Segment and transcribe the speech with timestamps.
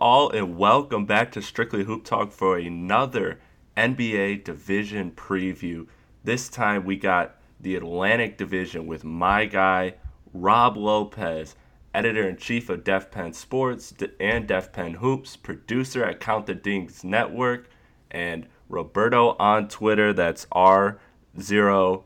[0.00, 3.40] All, and welcome back to Strictly Hoop Talk for another
[3.76, 5.86] NBA Division preview.
[6.24, 9.94] This time we got the Atlantic Division with my guy,
[10.32, 11.56] Rob Lopez,
[11.94, 16.54] editor in chief of Def Pen Sports and Def Pen Hoops, producer at Count the
[16.54, 17.68] Dings Network,
[18.10, 20.12] and Roberto on Twitter.
[20.12, 22.02] That's R0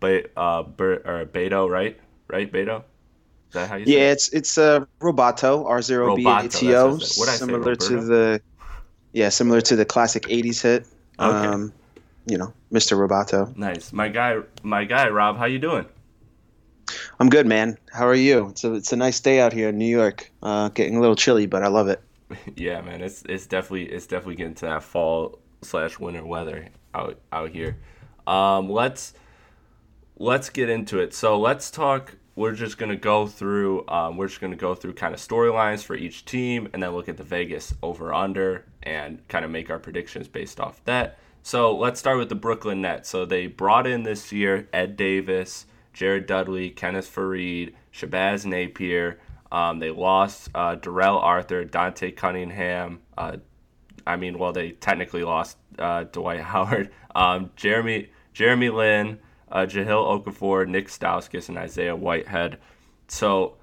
[0.00, 1.98] Be- uh, Ber- or Beto, right?
[2.28, 2.84] Right, Beto?
[3.54, 4.12] That how you Yeah, it?
[4.12, 7.18] it's it's uh, Roboto R zero B Roboto, A that's T what O, I said.
[7.20, 8.40] What'd I say, similar to the
[9.12, 10.86] yeah, similar to the classic '80s hit.
[11.18, 11.46] Okay.
[11.46, 11.72] Um,
[12.26, 12.96] you know, Mr.
[12.98, 13.56] Roboto.
[13.56, 13.92] Nice.
[13.92, 15.86] My guy, my guy, Rob, how you doing?
[17.20, 17.78] I'm good, man.
[17.92, 18.48] How are you?
[18.48, 20.30] It's a it's a nice day out here in New York.
[20.42, 22.00] Uh, getting a little chilly, but I love it.
[22.56, 27.18] Yeah, man, it's it's definitely it's definitely getting to that fall slash winter weather out
[27.32, 27.76] out here.
[28.26, 29.12] Um, let's
[30.18, 31.14] let's get into it.
[31.14, 32.16] So let's talk.
[32.36, 33.86] We're just gonna go through.
[33.88, 37.08] Um, we're just gonna go through kind of storylines for each team, and then look
[37.08, 41.18] at the Vegas over under and kind of make our predictions based off that.
[41.42, 43.08] So let's start with the Brooklyn Nets.
[43.10, 49.20] So they brought in this year Ed Davis, Jared Dudley, Kenneth Faried, Shabazz Napier.
[49.52, 53.00] Um, they lost uh, Darrell Arthur, Dante Cunningham.
[53.16, 53.36] Uh,
[54.06, 59.18] I mean, well, they technically lost uh, Dwight Howard, um, Jeremy Jeremy Lin,
[59.50, 62.58] uh, Jahlil Okafor, Nick Stauskas, and Isaiah Whitehead.
[63.08, 63.56] So,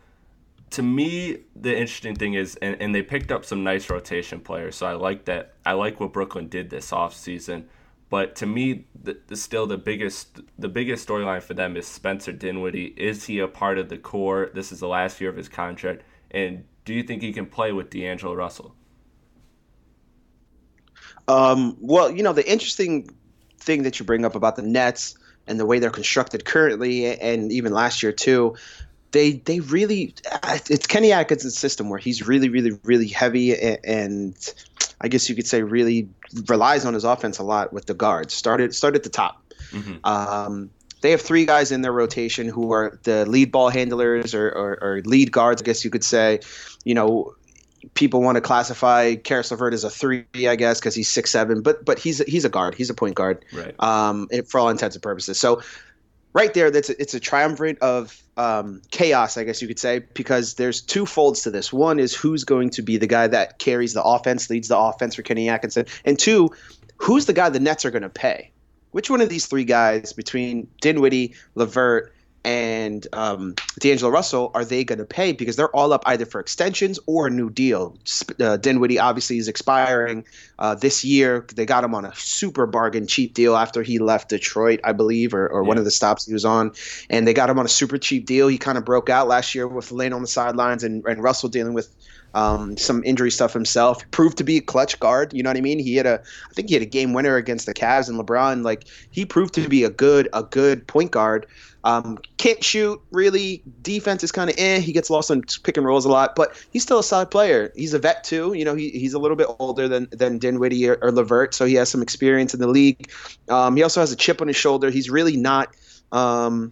[0.72, 4.76] to me, the interesting thing is, and, and they picked up some nice rotation players.
[4.76, 5.54] So I like that.
[5.66, 7.66] I like what Brooklyn did this offseason.
[8.10, 12.34] But to me, the, the still the biggest the biggest storyline for them is Spencer
[12.34, 12.94] Dinwiddie.
[12.98, 14.50] Is he a part of the core?
[14.54, 17.72] This is the last year of his contract, and do you think he can play
[17.72, 18.76] with D'Angelo Russell?
[21.30, 23.10] Um, well, you know, the interesting
[23.60, 25.16] thing that you bring up about the Nets
[25.48, 28.56] and the way they're constructed currently, and even last year too,
[29.12, 30.16] they they really
[30.70, 34.36] it's Kenny Atkinson's system where he's really, really, really heavy and
[35.02, 36.08] I guess you could say really
[36.48, 38.34] relies on his offense a lot with the guards.
[38.34, 39.44] Started start at the top.
[40.04, 40.70] Um,
[41.02, 44.78] they have three guys in their rotation who are the lead ball handlers or, or,
[44.82, 46.40] or lead guards, I guess you could say.
[46.84, 47.36] You know,
[47.94, 51.62] people want to classify Caris LeVert as a three, I guess, because he's six seven,
[51.62, 53.76] but but he's he's a guard, he's a point guard, Right.
[53.80, 55.40] um, for all intents and purposes.
[55.40, 55.62] So
[56.34, 60.00] right there, that's a, it's a triumvirate of um, chaos, I guess you could say,
[60.14, 61.74] because there's two folds to this.
[61.74, 65.16] One is who's going to be the guy that carries the offense, leads the offense
[65.16, 66.50] for Kenny Atkinson, and two,
[66.98, 68.52] who's the guy the Nets are going to pay?
[68.92, 72.14] Which one of these three guys between Dinwiddie, Levert,
[72.44, 75.32] and um, D'Angelo Russell are they going to pay?
[75.32, 77.98] Because they're all up either for extensions or a new deal.
[78.40, 80.26] Uh, Dinwiddie obviously is expiring
[80.58, 81.46] uh, this year.
[81.54, 85.34] They got him on a super bargain, cheap deal after he left Detroit, I believe,
[85.34, 86.72] or, or one of the stops he was on.
[87.10, 88.48] And they got him on a super cheap deal.
[88.48, 91.50] He kind of broke out last year with Lane on the sidelines and, and Russell
[91.50, 91.90] dealing with
[92.34, 94.10] um, some injury stuff himself.
[94.12, 95.34] Proved to be a clutch guard.
[95.34, 95.80] You know what I mean?
[95.80, 98.64] He had a, I think he had a game winner against the Cavs and LeBron.
[98.64, 101.48] Like he proved to be a good, a good point guard.
[101.84, 103.64] Um, can't shoot really.
[103.82, 104.80] Defense is kind of eh.
[104.80, 107.72] He gets lost on pick and rolls a lot, but he's still a solid player.
[107.76, 108.54] He's a vet too.
[108.54, 111.66] You know, he, he's a little bit older than than Dinwiddie or, or Levert, so
[111.66, 113.12] he has some experience in the league.
[113.50, 114.90] Um, he also has a chip on his shoulder.
[114.90, 115.76] He's really not.
[116.12, 116.72] Um,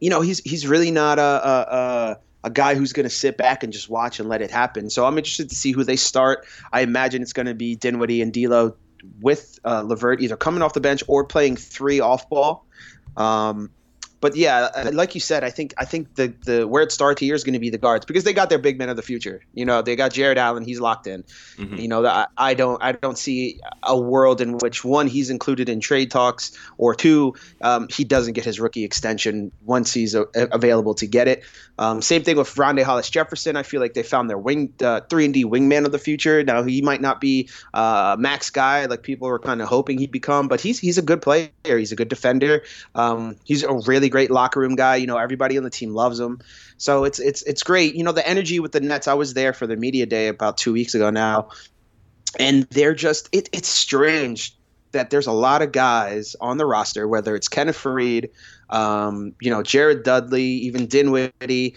[0.00, 3.36] you know, he's he's really not a a, a, a guy who's going to sit
[3.36, 4.88] back and just watch and let it happen.
[4.88, 6.46] So I'm interested to see who they start.
[6.72, 8.76] I imagine it's going to be Dinwiddie and D'Lo
[9.20, 9.84] with uh,
[10.20, 12.64] either coming off the bench or playing three off ball.
[13.16, 13.70] Um,
[14.26, 17.20] but yeah, uh, like you said, I think I think the the where it starts
[17.20, 19.02] here is going to be the guards because they got their big men of the
[19.02, 19.40] future.
[19.54, 21.22] You know, they got Jarrett Allen, he's locked in.
[21.58, 21.76] Mm-hmm.
[21.76, 25.68] You know, I, I don't I don't see a world in which one he's included
[25.68, 30.26] in trade talks or two um, he doesn't get his rookie extension once he's a,
[30.34, 31.44] available to get it.
[31.78, 33.56] Um, same thing with Rondae Hollis Jefferson.
[33.56, 36.42] I feel like they found their wing uh, three and D wingman of the future.
[36.42, 40.10] Now he might not be uh, max guy like people were kind of hoping he'd
[40.10, 41.50] become, but he's he's a good player.
[41.64, 42.62] He's a good defender.
[42.94, 44.96] Um, he's a really great locker room guy.
[44.96, 46.40] You know, everybody on the team loves him.
[46.78, 47.94] So it's it's it's great.
[47.94, 49.06] You know, the energy with the Nets.
[49.08, 51.50] I was there for the media day about two weeks ago now,
[52.38, 54.56] and they're just it, it's strange
[54.92, 58.30] that there's a lot of guys on the roster, whether it's Kenneth Faried,
[58.70, 61.76] um, you know, Jared Dudley, even Dinwiddie.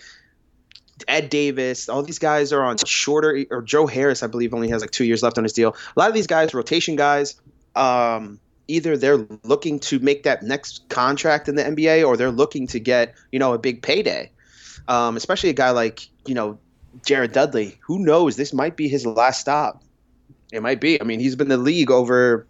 [1.07, 4.81] Ed Davis, all these guys are on shorter, or Joe Harris, I believe, only has
[4.81, 5.73] like two years left on his deal.
[5.95, 7.39] A lot of these guys, rotation guys,
[7.73, 8.37] um,
[8.69, 12.79] either they're looking to make that next contract in the NBA or they're looking to
[12.79, 14.31] get, you know, a big payday.
[14.87, 16.57] Um, especially a guy like, you know,
[17.05, 17.77] Jared Dudley.
[17.81, 18.35] Who knows?
[18.35, 19.83] This might be his last stop.
[20.51, 20.99] It might be.
[20.99, 22.47] I mean, he's been in the league over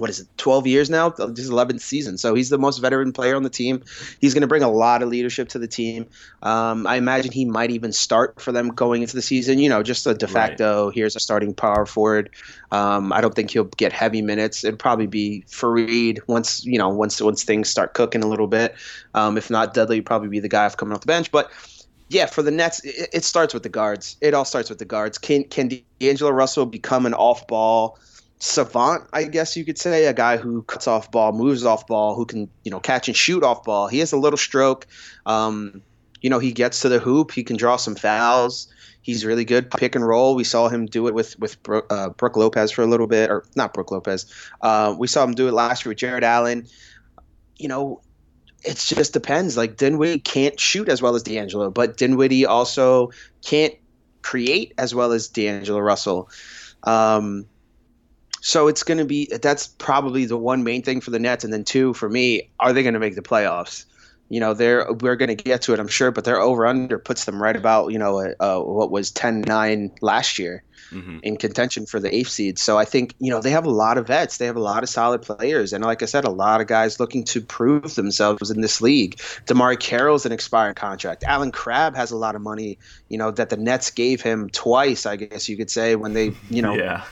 [0.00, 1.10] what is it, 12 years now?
[1.10, 2.18] This is 11th season.
[2.18, 3.82] So he's the most veteran player on the team.
[4.20, 6.06] He's going to bring a lot of leadership to the team.
[6.42, 9.58] Um, I imagine he might even start for them going into the season.
[9.58, 10.94] You know, just a de facto, right.
[10.94, 12.30] here's a starting power forward.
[12.70, 14.64] Um, I don't think he'll get heavy minutes.
[14.64, 18.74] It'd probably be Faried once, you know, once once things start cooking a little bit.
[19.14, 21.30] Um, if not, Dudley would probably be the guy coming off the bench.
[21.30, 21.50] But
[22.08, 24.16] yeah, for the Nets, it, it starts with the guards.
[24.20, 25.18] It all starts with the guards.
[25.18, 27.98] Can, can D'Angelo Russell become an off ball–
[28.38, 32.14] savant, I guess you could say, a guy who cuts off ball, moves off ball,
[32.14, 33.88] who can you know catch and shoot off ball.
[33.88, 34.86] He has a little stroke.
[35.26, 35.82] Um,
[36.20, 37.32] you know, he gets to the hoop.
[37.32, 38.68] He can draw some fouls.
[39.02, 40.34] He's really good pick and roll.
[40.34, 41.56] We saw him do it with with
[41.90, 44.32] uh, Brook Lopez for a little bit, or not Brook Lopez.
[44.60, 46.66] Uh, we saw him do it last year with Jarrett Allen.
[47.56, 48.02] You know,
[48.64, 49.56] it just depends.
[49.56, 53.10] Like Dinwiddie can't shoot as well as D'Angelo, but Dinwiddie also
[53.44, 53.74] can't
[54.22, 56.28] create as well as D'Angelo Russell.
[56.82, 57.46] Um,
[58.40, 61.52] so it's going to be that's probably the one main thing for the Nets, and
[61.52, 63.84] then two for me, are they going to make the playoffs?
[64.28, 66.98] You know, they're we're going to get to it, I'm sure, but their over under
[66.98, 71.18] puts them right about you know uh, what was 10-9 last year mm-hmm.
[71.22, 72.58] in contention for the eighth seed.
[72.58, 74.82] So I think you know they have a lot of vets, they have a lot
[74.82, 78.50] of solid players, and like I said, a lot of guys looking to prove themselves
[78.50, 79.16] in this league.
[79.46, 81.24] DeMarre Carroll's an expiring contract.
[81.24, 85.06] Allen Crabbe has a lot of money, you know, that the Nets gave him twice,
[85.06, 86.74] I guess you could say, when they you know.
[86.78, 87.04] yeah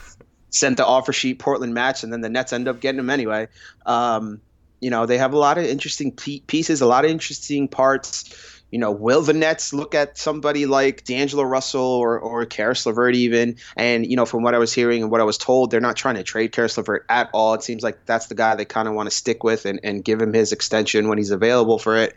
[0.56, 3.48] sent the offer sheet Portland match, and then the Nets end up getting him anyway.
[3.84, 4.40] Um,
[4.80, 8.52] you know, they have a lot of interesting pieces, a lot of interesting parts.
[8.70, 13.14] You know, will the Nets look at somebody like D'Angelo Russell or or Caris LeVert
[13.14, 13.56] even?
[13.76, 15.96] And you know, from what I was hearing and what I was told, they're not
[15.96, 17.54] trying to trade Caris LeVert at all.
[17.54, 20.04] It seems like that's the guy they kind of want to stick with and, and
[20.04, 22.14] give him his extension when he's available for it.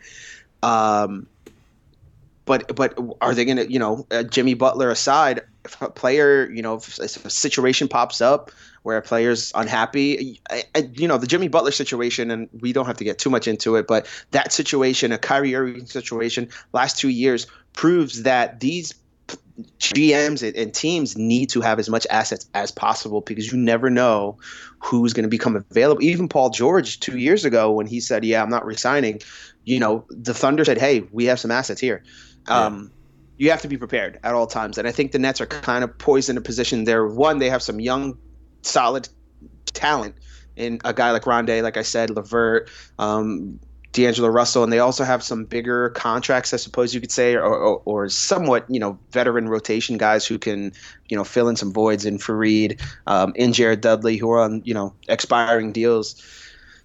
[0.62, 1.28] Um,
[2.44, 6.50] but but are they going to you know uh, Jimmy Butler aside, if a player
[6.50, 8.50] you know if, if, a situation pops up
[8.82, 12.86] where a player's unhappy, I, I, you know the Jimmy Butler situation, and we don't
[12.86, 16.98] have to get too much into it, but that situation, a Kyrie Irving situation, last
[16.98, 18.94] two years proves that these
[19.78, 24.38] GMs and teams need to have as much assets as possible because you never know
[24.78, 26.02] who's going to become available.
[26.02, 29.20] Even Paul George two years ago when he said, "Yeah, I'm not resigning,"
[29.64, 32.02] you know, the Thunder said, "Hey, we have some assets here."
[32.48, 32.92] Um,
[33.36, 35.82] You have to be prepared at all times, and I think the Nets are kind
[35.82, 36.84] of poised in a position.
[36.84, 38.18] There, one, they have some young,
[38.62, 39.08] solid
[39.72, 40.14] talent
[40.56, 43.58] in a guy like Rondé, like I said, LeVert, um,
[43.92, 47.42] D'Angelo Russell, and they also have some bigger contracts, I suppose you could say, or,
[47.42, 50.72] or, or, somewhat, you know, veteran rotation guys who can,
[51.08, 54.62] you know, fill in some voids in Faried, um, in Jared Dudley, who are on,
[54.64, 56.22] you know, expiring deals.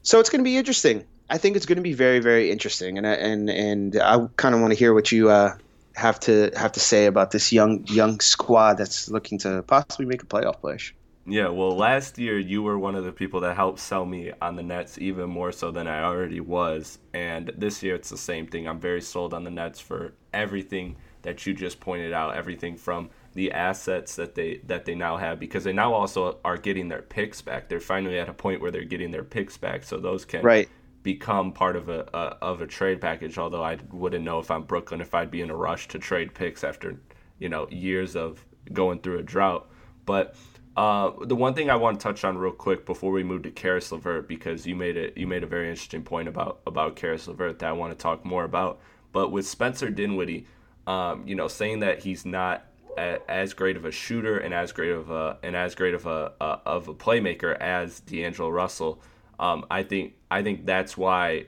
[0.02, 1.04] So it's going to be interesting.
[1.30, 4.62] I think it's going to be very, very interesting, and and and I kind of
[4.62, 5.58] want to hear what you uh,
[5.96, 10.22] have to have to say about this young young squad that's looking to possibly make
[10.22, 10.94] a playoff push.
[11.28, 14.56] Yeah, well, last year you were one of the people that helped sell me on
[14.56, 18.46] the Nets even more so than I already was, and this year it's the same
[18.46, 18.68] thing.
[18.68, 23.10] I'm very sold on the Nets for everything that you just pointed out, everything from
[23.34, 27.02] the assets that they that they now have because they now also are getting their
[27.02, 27.68] picks back.
[27.68, 30.70] They're finally at a point where they're getting their picks back, so those can right
[31.06, 33.38] become part of a, a, of a trade package.
[33.38, 36.34] Although I wouldn't know if I'm Brooklyn if I'd be in a rush to trade
[36.34, 37.00] picks after
[37.38, 38.44] you know years of
[38.74, 39.70] going through a drought.
[40.08, 40.36] But
[40.76, 43.52] uh, the one thing I want to touch on real quick before we move to
[43.52, 47.28] Caris LeVert because you made it you made a very interesting point about about Caris
[47.28, 48.82] LeVert that I want to talk more about.
[49.12, 50.48] But with Spencer Dinwiddie,
[50.88, 52.66] um, you know, saying that he's not
[52.98, 56.08] a, as great of a shooter and as great of a and as great of
[56.08, 59.04] a, a of a playmaker as D'Angelo Russell.
[59.40, 61.46] Um, I think I think that's why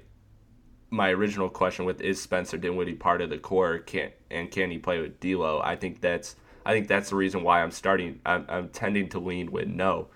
[0.90, 4.78] my original question with is Spencer Dinwiddie part of the core can and can he
[4.78, 5.62] play with D'Lo?
[5.64, 8.20] I think that's I think that's the reason why I'm starting.
[8.26, 10.08] I'm, I'm tending to lean with no.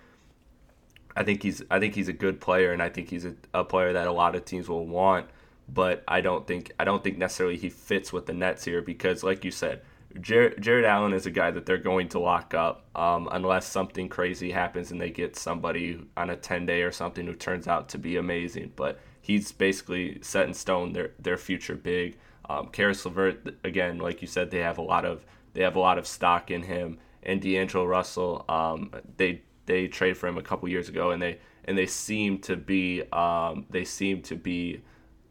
[1.15, 3.63] I think he's I think he's a good player, and I think he's a, a
[3.63, 5.27] player that a lot of teams will want.
[5.73, 9.23] But I don't think I don't think necessarily he fits with the Nets here because,
[9.23, 9.81] like you said,
[10.19, 14.09] Jarrett, Jarrett Allen is a guy that they're going to lock up um, unless something
[14.09, 17.89] crazy happens and they get somebody on a 10 day or something who turns out
[17.89, 18.73] to be amazing.
[18.75, 22.17] But he's basically set in stone their their future big.
[22.49, 25.79] Um, Caris LeVert, again, like you said, they have a lot of they have a
[25.79, 26.97] lot of stock in him.
[27.23, 31.39] And D'Angelo Russell, um, they they traded for him a couple years ago, and they
[31.65, 34.81] and they seem to be um, they seem to be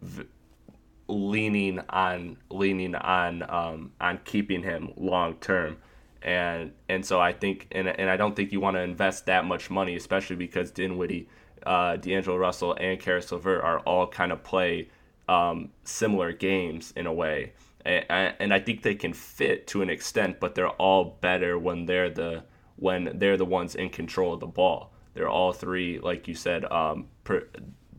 [0.01, 0.27] v-
[1.11, 5.77] leaning on leaning on um, on keeping him long term.
[6.23, 9.45] And and so I think and, and I don't think you want to invest that
[9.45, 11.29] much money, especially because Dinwiddie
[11.67, 14.89] uh, D'Angelo Russell and Caris LeVert are all kind of play
[15.29, 17.53] um, similar games in a way,
[17.85, 21.87] and, and, I think they can fit to an extent, but they're all better when
[21.87, 22.43] they're the
[22.77, 24.93] when they're the ones in control of the ball.
[25.15, 27.47] They're all three, like you said, um, per,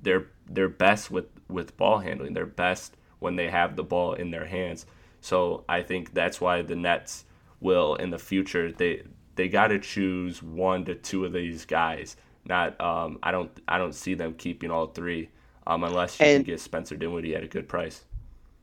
[0.01, 2.34] they're they're best with with ball handling.
[2.34, 4.85] They're best when they have the ball in their hands.
[5.21, 7.23] So I think that's why the Nets
[7.61, 9.03] will in the future they
[9.35, 13.77] they got to choose one to two of these guys not um, I don't I
[13.77, 15.29] don't see them keeping all three
[15.67, 18.03] um, unless you and, can get Spencer Dinwiddie at a good price.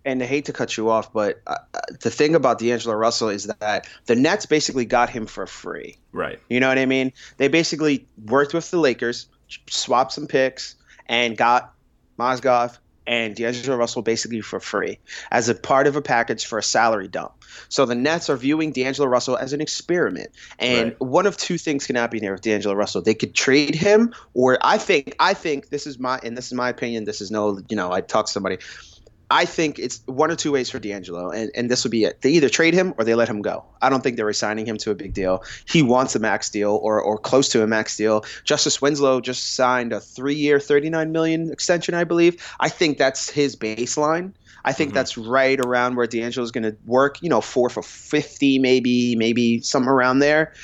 [0.05, 1.57] And I hate to cut you off, but uh,
[2.01, 5.97] the thing about D'Angelo Russell is that the Nets basically got him for free.
[6.13, 6.41] Right.
[6.49, 7.13] You know what I mean?
[7.37, 9.27] They basically worked with the Lakers,
[9.69, 11.75] swapped some picks, and got
[12.19, 14.99] Mozgov and D'Angelo Russell basically for free
[15.33, 17.33] as a part of a package for a salary dump.
[17.71, 20.29] So the Nets are viewing D'Angelo Russell as an experiment.
[20.59, 21.01] And right.
[21.01, 23.01] one of two things can happen here with D'Angelo Russell.
[23.01, 26.53] They could trade him, or I think I think this is my and this is
[26.53, 27.07] my opinion.
[27.07, 28.59] This is no, you know, I talked to somebody.
[29.31, 32.23] I think it's one or two ways for D'Angelo, and, and this would be it.
[32.23, 33.63] They either trade him or they let him go.
[33.83, 35.45] I don't think they're resigning him to a big deal.
[35.67, 38.25] He wants a max deal or, or close to a max deal.
[38.45, 42.43] Justice Winslow just signed a three year, 39 million extension, I believe.
[42.59, 44.33] I think that's his baseline.
[44.65, 44.95] I think mm-hmm.
[44.95, 47.23] that's right around where D'Angelo is going to work.
[47.23, 50.55] You know, four for fifty, maybe, maybe somewhere around there.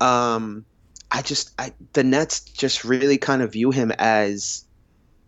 [0.00, 0.64] Um,
[1.10, 4.64] I just, I, the Nets just really kind of view him as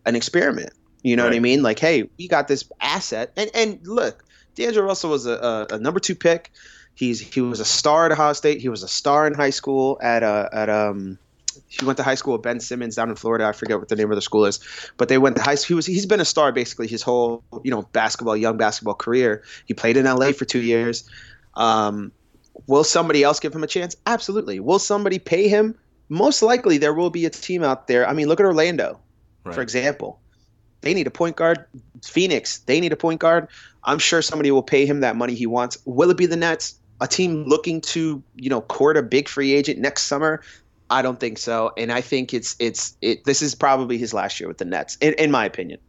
[0.05, 0.71] an experiment.
[1.01, 1.29] You know right.
[1.29, 1.63] what I mean?
[1.63, 4.25] Like, hey, we got this asset, and and look,
[4.55, 6.51] D'Angelo Russell was a, a, a, number two pick.
[6.93, 8.59] He's he was a star at Ohio State.
[8.59, 11.17] He was a star in high school at uh, at um
[11.67, 13.45] he went to high school with Ben Simmons down in Florida.
[13.45, 14.59] I forget what the name of the school is,
[14.97, 15.55] but they went to high.
[15.55, 15.67] School.
[15.67, 19.43] He was he's been a star basically his whole you know basketball young basketball career.
[19.65, 21.09] He played in LA for two years.
[21.55, 22.11] Um,
[22.67, 23.95] will somebody else give him a chance?
[24.05, 24.59] Absolutely.
[24.59, 25.75] Will somebody pay him?
[26.09, 28.07] Most likely, there will be a team out there.
[28.07, 28.99] I mean, look at Orlando,
[29.43, 29.53] right.
[29.53, 30.19] for example.
[30.81, 31.65] They need a point guard.
[32.03, 33.47] Phoenix, they need a point guard.
[33.83, 35.77] I'm sure somebody will pay him that money he wants.
[35.85, 36.75] Will it be the Nets?
[37.01, 40.41] A team looking to, you know, court a big free agent next summer?
[40.89, 43.23] I don't think so, and I think it's it's it.
[43.23, 45.79] This is probably his last year with the Nets, in, in my opinion.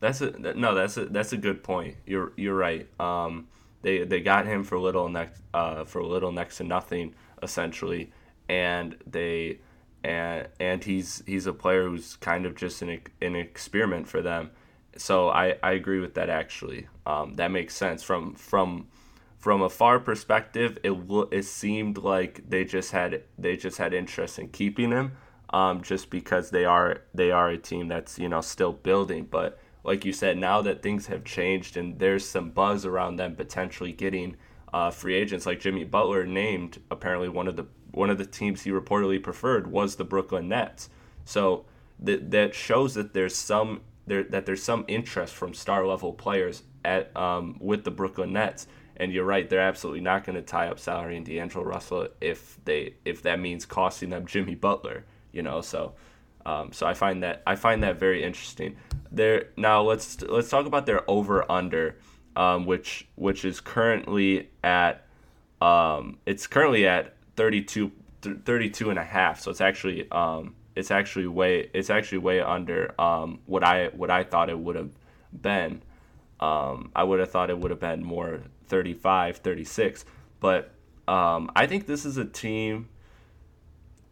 [0.00, 0.74] That's a no.
[0.74, 1.96] That's a that's a good point.
[2.06, 2.88] You're you're right.
[3.00, 3.48] Um,
[3.82, 8.12] they they got him for little next uh for little next to nothing essentially,
[8.48, 9.58] and they
[10.04, 14.50] and and he's he's a player who's kind of just an an experiment for them.
[14.96, 16.88] So I I agree with that actually.
[17.06, 18.86] Um, that makes sense from from
[19.44, 20.92] from a far perspective, it
[21.30, 25.12] it seemed like they just had they just had interest in keeping him,
[25.50, 29.26] um, just because they are they are a team that's you know still building.
[29.30, 33.36] But like you said, now that things have changed and there's some buzz around them
[33.36, 34.36] potentially getting
[34.74, 38.62] uh, free agents, like Jimmy Butler named apparently one of the one of the teams
[38.62, 40.90] he reportedly preferred was the Brooklyn Nets.
[41.24, 41.64] So
[42.00, 46.64] that that shows that there's some there that there's some interest from star level players
[46.84, 48.66] at um, with the Brooklyn Nets
[48.96, 52.58] and you're right, they're absolutely not going to tie up salary in D'Angelo Russell if
[52.64, 55.04] they if that means costing them Jimmy Butler.
[55.32, 55.94] You know, so
[56.46, 58.76] um, so I find that I find that very interesting.
[59.10, 61.96] There now let's let's talk about their over under,
[62.36, 65.04] um, which which is currently at
[65.60, 67.90] um, it's currently at 32,
[68.22, 69.40] 32 and a half.
[69.40, 74.10] So it's actually um, it's actually way it's actually way under um, what I what
[74.10, 74.92] I thought it would have
[75.32, 75.82] been.
[76.40, 80.04] Um, I would have thought it would have been more 35, 36.
[80.40, 80.72] But
[81.06, 82.88] um, I think this is a team.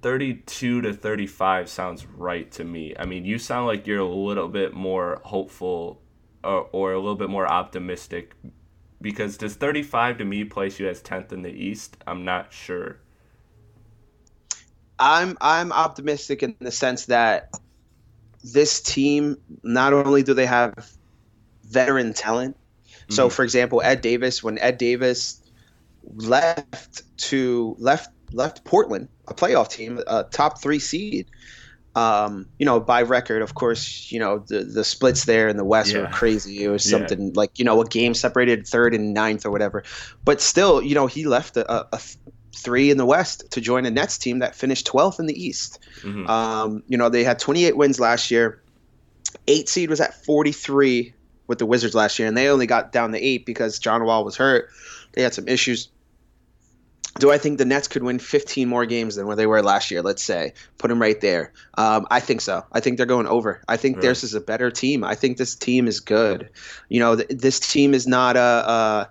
[0.03, 2.93] 32 to 35 sounds right to me.
[2.99, 6.02] I mean, you sound like you're a little bit more hopeful
[6.45, 8.35] or, or a little bit more optimistic
[9.01, 11.97] because does 35 to me place you as 10th in the East?
[12.07, 12.99] I'm not sure.
[14.99, 17.51] I'm I'm optimistic in the sense that
[18.45, 20.93] this team not only do they have
[21.65, 22.57] veteran talent.
[23.09, 23.35] So, mm-hmm.
[23.35, 25.41] for example, Ed Davis, when Ed Davis
[26.05, 31.27] left to left left Portland, a playoff team, a top three seed,
[31.95, 35.65] um, you know, by record, of course, you know, the the splits there in the
[35.65, 36.01] West Yeah.
[36.03, 36.65] were crazy.
[36.65, 36.99] It was Yeah.
[36.99, 39.83] something like, you know, a game separated third and ninth or whatever.
[40.25, 42.01] But still, you know, he left a, a, a
[42.57, 45.81] three in the West to join a Nets team that finished 12th in the East.
[46.03, 46.29] Mhm.
[46.29, 48.63] Um, you know, they had 28 wins last year.
[49.47, 51.15] Eight seed was at 43
[51.49, 54.25] with the Wizards last year, and they only got down to eight because John Wall
[54.25, 54.69] was hurt.
[55.13, 55.89] They had some issues.
[57.19, 59.91] Do I think the Nets could win 15 more games than where they were last
[59.91, 60.01] year?
[60.01, 61.53] Let's say, put them right there.
[61.77, 62.65] Um, I think so.
[62.73, 63.63] I think they're going over.
[63.69, 64.03] I think Right.
[64.03, 65.05] theirs is a better team.
[65.05, 66.49] I think this team is good.
[66.89, 68.41] You know, th- this team is not a.
[68.41, 69.11] a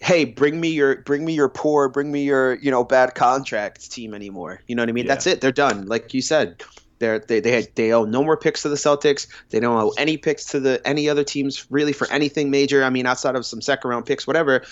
[0.00, 3.90] Hey, bring me your bring me your poor, bring me your you know bad contract
[3.90, 4.60] team anymore.
[4.66, 5.06] You know what I mean?
[5.06, 5.14] Yeah.
[5.14, 5.40] That's it.
[5.40, 5.86] They're done.
[5.86, 6.62] Like you said,
[6.98, 9.26] they're, they they had, they owe no more picks to the Celtics.
[9.48, 12.84] They don't owe any picks to the any other teams really for anything major.
[12.84, 14.62] I mean, outside of some second round picks, whatever.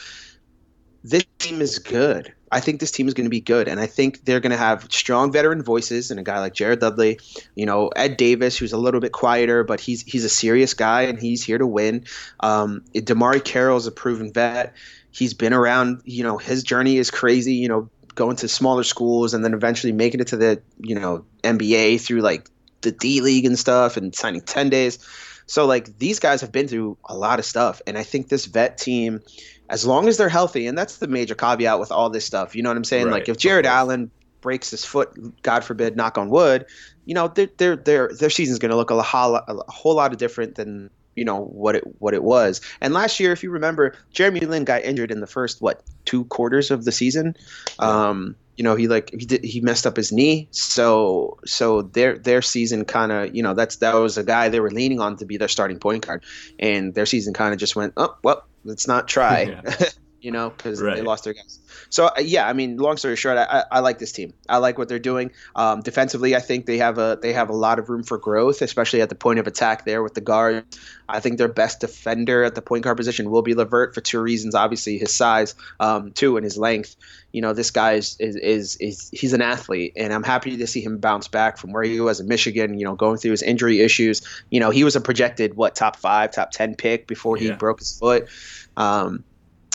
[1.04, 2.32] This team is good.
[2.52, 4.58] I think this team is going to be good, and I think they're going to
[4.58, 7.18] have strong veteran voices and a guy like Jared Dudley.
[7.54, 11.02] You know, Ed Davis, who's a little bit quieter, but he's he's a serious guy
[11.02, 12.04] and he's here to win.
[12.40, 14.74] Um, DeMarre Carroll is a proven vet.
[15.10, 16.02] He's been around.
[16.04, 17.54] You know, his journey is crazy.
[17.54, 21.24] You know, going to smaller schools and then eventually making it to the you know
[21.42, 22.48] NBA through like
[22.82, 24.98] the D League and stuff and signing ten days.
[25.46, 28.46] So like these guys have been through a lot of stuff, and I think this
[28.46, 29.22] vet team,
[29.72, 32.54] as long as they're healthy, and that's the major caveat with all this stuff.
[32.54, 33.06] You know what I'm saying?
[33.06, 33.66] Right, like if Jarrett.
[33.66, 34.10] Allen
[34.42, 36.66] breaks his foot, God forbid, knock on wood,
[37.06, 39.94] you know their their their their season's going to look a, whole lot, a whole
[39.94, 42.60] lot of different than you know what it what it was.
[42.82, 46.24] And last year, if you remember, Jeremy Lin got injured in the first what two
[46.26, 47.34] quarters of the season.
[47.78, 52.18] Um, you know, he like he did, he messed up his knee, so so their
[52.18, 55.16] their season kind of you know that's that was a guy they were leaning on
[55.16, 56.22] to be their starting point guard,
[56.58, 59.42] and their season kind of just went oh well let's not try.
[59.64, 59.88] Yeah.
[60.22, 60.94] You know, because Right.
[60.96, 61.58] they lost their guys.
[61.90, 64.32] So uh, yeah, I mean, long story short, I, I, like this team.
[64.48, 65.32] I like what they're doing.
[65.56, 68.62] Um, defensively, I think they have a they have a lot of room for growth,
[68.62, 70.78] especially at the point of attack there with the guards.
[71.08, 74.20] I think their best defender at the point guard position will be Levert for two
[74.20, 74.54] reasons.
[74.54, 76.94] Obviously, his size, um, two, and his length.
[77.32, 80.66] You know, this guy is, is is is he's an athlete, and I'm happy to
[80.68, 82.78] see him bounce back from where he was in Michigan.
[82.78, 84.22] You know, going through his injury issues.
[84.50, 87.56] You know, he was a projected what top five, top ten pick before he Yeah.
[87.56, 88.28] broke his foot.
[88.76, 89.24] Um,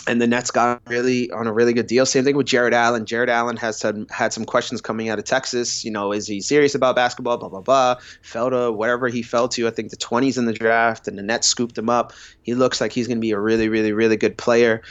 [0.06, 2.06] and the Nets got really on a really good deal.
[2.06, 3.04] Same thing with Jarrett Allen.
[3.04, 5.84] Jarrett Allen has some, had some questions coming out of Texas.
[5.84, 7.36] You know, is he serious about basketball?
[7.36, 7.96] Blah blah blah.
[8.22, 9.66] Fell to whatever he fell to.
[9.66, 12.12] I think the twenties in the draft, and the Nets scooped him up.
[12.42, 14.82] He looks like he's going to be a really, really, really good player.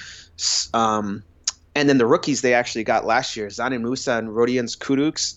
[0.74, 1.24] Um,
[1.76, 5.36] and then the rookies they actually got last year, Dzanan Musa and Rodions Kurucs.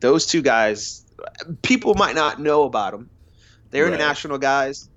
[0.00, 1.04] Those two guys,
[1.62, 3.08] people might not know about them.
[3.70, 3.94] They're Right.
[3.94, 4.88] international guys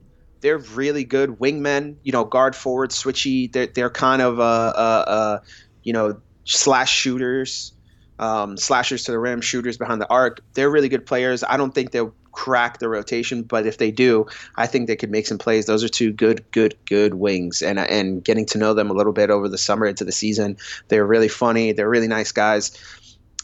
[0.46, 1.96] they're really good wingmen.
[2.04, 3.52] You know, guard forward, switchy.
[3.52, 5.40] They're they're kind of uh uh, uh
[5.82, 7.74] you know slash shooters,
[8.20, 10.42] um, slashers to the rim, shooters behind the arc.
[10.54, 11.44] They're really good players.
[11.44, 15.10] I don't think they'll crack the rotation, but if they do, I think they could
[15.10, 15.66] make some plays.
[15.66, 19.14] Those are two good, good, good wings, and and getting to know them a little
[19.14, 20.58] bit over the summer into the season,
[20.90, 21.72] they're really funny.
[21.72, 22.78] They're really nice guys.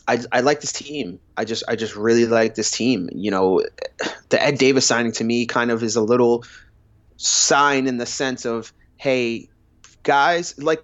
[0.08, 1.20] I, I like this team.
[1.36, 3.10] I just I just really like this team.
[3.12, 3.64] You know,
[4.30, 6.44] the Ed Davis signing to me kind of is a little
[7.22, 9.48] sign in the sense of hey
[10.02, 10.84] guys like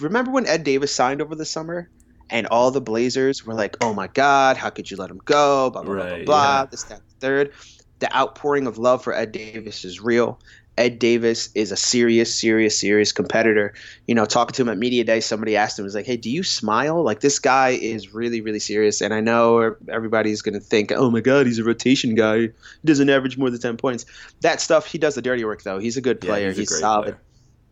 [0.00, 1.90] remember when ed davis signed over the summer
[2.30, 5.68] and all the blazers were like oh my god how could you let him go?
[5.70, 6.66] Blah blah blah Right, blah, blah yeah.
[6.70, 7.52] this that third.
[7.98, 10.40] The outpouring of love for ed davis is real
[10.76, 13.74] ed davis is a serious serious serious competitor.
[14.06, 16.30] You know talking to him at media day somebody asked him was like hey do
[16.30, 17.02] you smile?
[17.02, 19.00] Like this guy is really really serious.
[19.00, 22.38] And i know everybody's going to think oh my god he's a rotation guy.
[22.40, 22.50] He
[22.84, 24.04] doesn't average more than 10 points.
[24.40, 25.78] That stuff he does the dirty work though.
[25.78, 26.48] He's a good Yeah, player.
[26.48, 27.02] he's a he's, great solid.
[27.04, 27.20] player.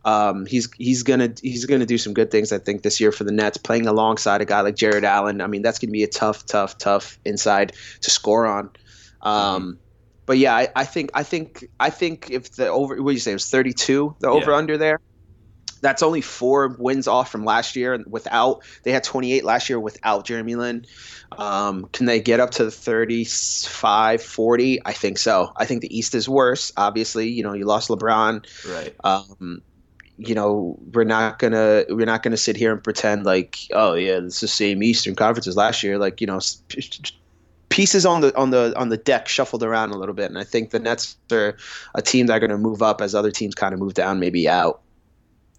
[0.05, 3.23] um, he's he's gonna he's gonna do some good things I think this year for
[3.23, 5.41] the Nets playing alongside a guy like Jarrett Allen.
[5.41, 8.69] I mean that's gonna be a tough tough tough inside to score on.
[9.21, 9.79] Um,
[10.25, 13.19] but yeah I, I think I think I think if the over what do you
[13.19, 14.57] say it was 32 the over Yeah.
[14.57, 14.99] under there
[15.81, 19.79] that's only four wins off from last year and without they had 28 last year
[19.79, 20.85] without Jeremy Lin
[21.37, 26.15] um, can they get up to 35 40 I think so I think the East
[26.15, 28.95] is worse obviously you know you lost LeBron Right.
[29.03, 29.61] um,
[30.15, 34.19] you know, we're not gonna we're not gonna sit here and pretend like, oh yeah,
[34.23, 35.97] it's the same Eastern Conference as last year.
[35.97, 36.39] Like you know,
[37.73, 40.43] pieces on the on the on the deck shuffled around a little bit, and I
[40.43, 41.57] think the Nets are
[41.95, 44.47] a team that are gonna move up as other teams kind of move down, maybe
[44.47, 44.81] out.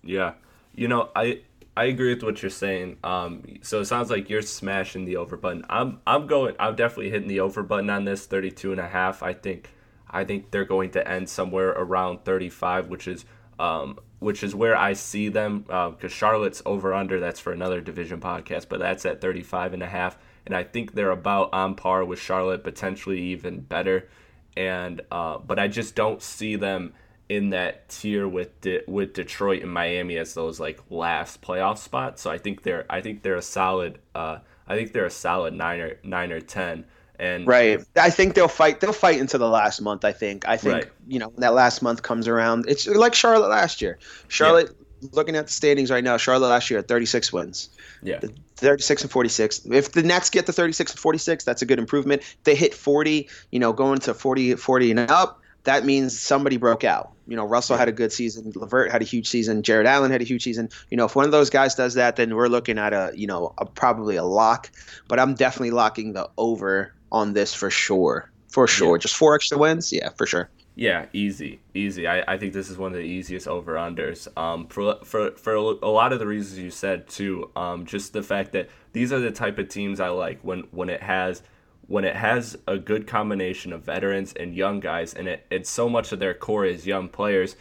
[0.05, 0.35] Yeah.
[0.77, 1.40] You know, I
[1.77, 2.98] I agree with what you're saying.
[3.03, 5.64] Um, so it sounds like you're smashing the over button.
[5.68, 6.55] I'm I'm going.
[6.61, 9.22] I'm definitely hitting the over button on this 32 and a half.
[9.22, 9.70] I think
[10.09, 13.24] I think they're going to end somewhere around 35, which is
[13.59, 17.18] um, which is where I see them because uh, Charlotte's over under.
[17.18, 20.92] That's for another division podcast, but that's at 35 and a half, and I think
[20.92, 24.09] they're about on par with Charlotte, potentially even better.
[24.57, 26.94] And uh, but I just don't see them
[27.28, 32.22] in that tier with De- with Detroit and Miami as those like last playoff spots.
[32.22, 35.54] So I think they're I think they're a solid uh, I think they're a solid
[35.54, 36.85] nine or nine or ten.
[37.18, 38.80] And right, I think they'll fight.
[38.80, 40.04] They'll fight into the last month.
[40.04, 40.48] I think.
[40.48, 40.90] I think Right.
[41.07, 42.66] you know when that last month comes around.
[42.68, 43.98] It's like Charlotte last year.
[44.26, 44.76] Charlotte,
[45.12, 47.69] looking at the standings right now, Charlotte last year had 36 wins.
[48.03, 48.21] yeah,
[48.57, 49.67] 36 and 46.
[49.67, 52.23] If the Nets get to 36 and 46, that's a good improvement.
[52.23, 56.57] If they hit 40, you know, going to 40, 40 and up, that means somebody
[56.57, 57.12] broke out.
[57.27, 58.53] You know, Russell had a good season.
[58.55, 59.62] Levert had a huge season.
[59.62, 60.69] Jarrett Allen had a huge season.
[60.90, 63.27] You know, if one of those guys does that, then we're looking at a, you
[63.27, 64.71] know, a, probably a lock.
[65.09, 68.31] But I'm definitely locking the over on this for sure.
[68.49, 68.97] For sure.
[68.97, 69.01] Yeah.
[69.01, 69.90] Just four extra wins?
[69.93, 70.51] Yeah, for sure.
[70.77, 72.09] Yeah, easy, easy.
[72.09, 74.27] I, I think this is one of the easiest over unders.
[74.37, 77.51] Um, for for for a lot of the reasons you said too.
[77.55, 80.91] Um, just the fact that these are the type of teams I like when when
[80.91, 81.43] it has
[81.87, 85.89] when it has a good combination of veterans and young guys, and it it's so
[85.89, 87.55] much of their core is young players,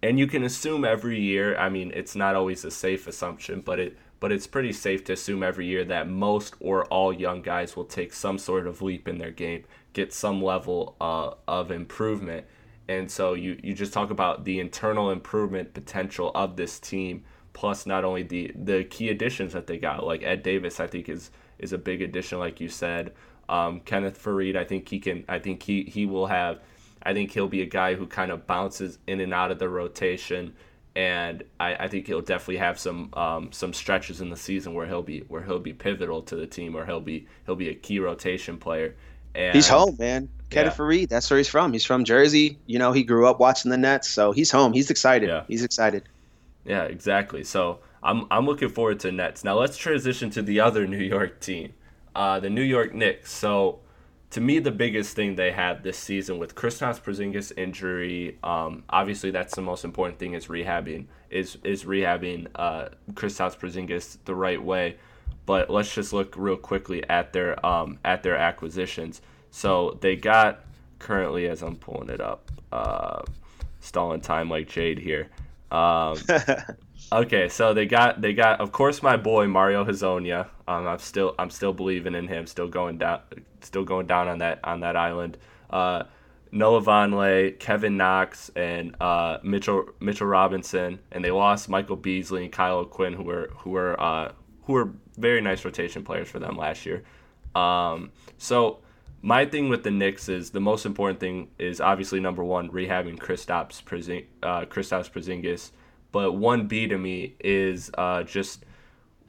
[0.00, 1.56] and you can assume every year.
[1.56, 5.14] I mean, it's not always a safe assumption, but it but it's pretty safe to
[5.14, 9.08] assume every year that most or all young guys will take some sort of leap
[9.08, 12.46] in their game, get some level uh, of improvement.
[12.90, 17.22] And so you, you just talk about the internal improvement potential of this team,
[17.52, 21.08] plus not only the, the key additions that they got, like Ed Davis, I think
[21.08, 23.12] is is a big addition, like you said.
[23.48, 25.24] Um, Kenneth Faried, I think he can.
[25.28, 26.58] I think he he will have.
[27.00, 29.68] I think he'll be a guy who kind of bounces in and out of the
[29.68, 30.54] rotation,
[30.96, 34.86] and I, I think he'll definitely have some um, some stretches in the season where
[34.86, 37.74] he'll be where he'll be pivotal to the team, or he'll be he'll be a
[37.74, 38.96] key rotation player.
[39.34, 40.28] And He's home, man.
[40.50, 40.84] Kenneth Yeah.
[40.84, 41.72] Faried, that's where he's from.
[41.72, 42.58] He's from Jersey.
[42.66, 44.72] You know, he grew up watching the Nets, so he's home.
[44.72, 45.28] He's excited.
[45.28, 45.44] Yeah.
[45.46, 46.02] He's excited.
[46.64, 47.44] Yeah, exactly.
[47.44, 49.44] So I'm I'm looking forward to Nets.
[49.44, 51.72] Now let's transition to the other New York team,
[52.14, 53.30] uh, the New York Knicks.
[53.32, 53.78] So
[54.30, 59.30] to me, the biggest thing they had this season with Kristaps Porzingis injury, um, obviously
[59.30, 64.62] that's the most important thing is rehabbing is is rehabbing uh, Kristaps Porzingis the right
[64.62, 64.96] way.
[65.46, 69.20] But let's just look real quickly at their um, at their acquisitions.
[69.50, 70.64] So they got
[70.98, 73.22] currently, as I'm pulling it up, uh,
[73.80, 75.28] stalling time like Jade here.
[75.70, 76.18] Um,
[77.12, 80.48] okay, so they got they got of course my boy Mario Hezonja.
[80.68, 82.46] Um, I'm still I'm still believing in him.
[82.46, 83.20] Still going down
[83.62, 85.38] still going down on that on that island.
[85.70, 86.04] Uh,
[86.52, 92.52] Noah Vonleh, Kevin Knox, and uh, Mitchell Mitchell Robinson, and they lost Michael Beasley and
[92.52, 94.32] Kyle Quinn, who were who were uh,
[94.70, 97.02] who were very nice rotation players for them last year.
[97.56, 98.78] Um, so
[99.20, 103.18] my thing with the Knicks is the most important thing is obviously number one rehabbing
[103.18, 105.72] Kristaps Porzing- uh, Kristaps Porzingis,
[106.12, 108.64] but one B to me is uh, just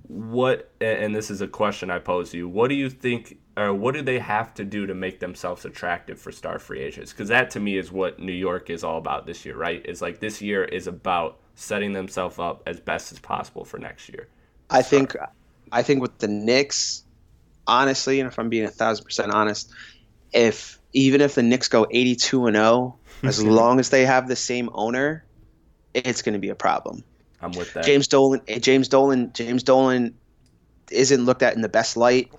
[0.04, 2.48] what and this is a question I pose to you.
[2.48, 6.20] What do you think or what do they have to do to make themselves attractive
[6.20, 7.12] for star free agents?
[7.12, 9.84] Because that to me is what New York is all about this year, right?
[9.86, 14.08] Is like this year is about setting themselves up as best as possible for next
[14.10, 14.28] year.
[14.72, 15.16] I think
[15.72, 17.04] I think with the Knicks,
[17.68, 19.72] honestly, and if I'm being a thousand percent honest,
[20.34, 24.36] if even if the Knicks go 82 and 0, as long as they have the
[24.36, 25.26] same owner,
[25.94, 27.04] it's going to be a problem.
[27.42, 27.86] I'm with that.
[27.86, 30.16] James Dolan, James Dolan, James Dolan
[30.92, 32.32] isn't looked at in the best light,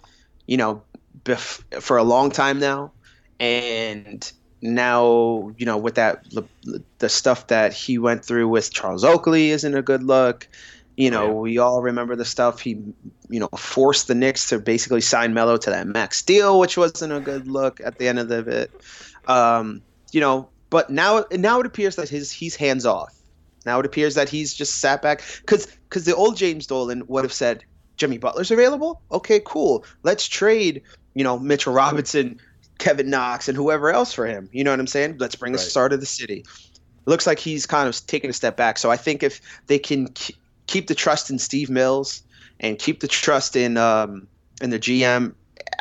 [0.46, 0.82] you know,
[1.24, 2.92] bef- for a long time now,
[3.40, 6.24] and now you know with that
[6.98, 10.48] the stuff that he went through with Charles Oakley isn't a good look.
[10.96, 11.32] You know, yeah.
[11.32, 12.72] we all remember the stuff he,
[13.30, 17.12] you know, forced the Knicks to basically sign Melo to that max deal, which wasn't
[17.12, 18.70] a good look at the end of the bit.
[19.26, 19.80] Um,
[20.12, 23.14] you know, but now now it appears that his he's hands off.
[23.64, 27.24] Now it appears that he's just sat back because because the old James Dolan would
[27.24, 27.64] have said
[27.96, 29.00] Jimmy Butler's available.
[29.10, 29.84] Okay, cool.
[30.02, 30.82] Let's trade
[31.14, 32.38] you know Mitchell Robinson,
[32.78, 34.48] Kevin Knox, and whoever else for him.
[34.52, 35.16] You know what I'm saying?
[35.18, 35.66] Let's bring a Right.
[35.66, 36.44] star to the city.
[36.44, 38.78] It looks like he's kind of taking a step back.
[38.78, 40.08] So I think if they can
[40.66, 42.22] keep the trust in Steve Mills
[42.60, 44.26] and keep the trust in um,
[44.60, 45.34] in the GM,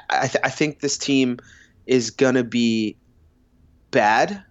[0.10, 1.38] I, th- I think this team
[1.86, 2.96] is gonna be
[3.92, 4.44] bad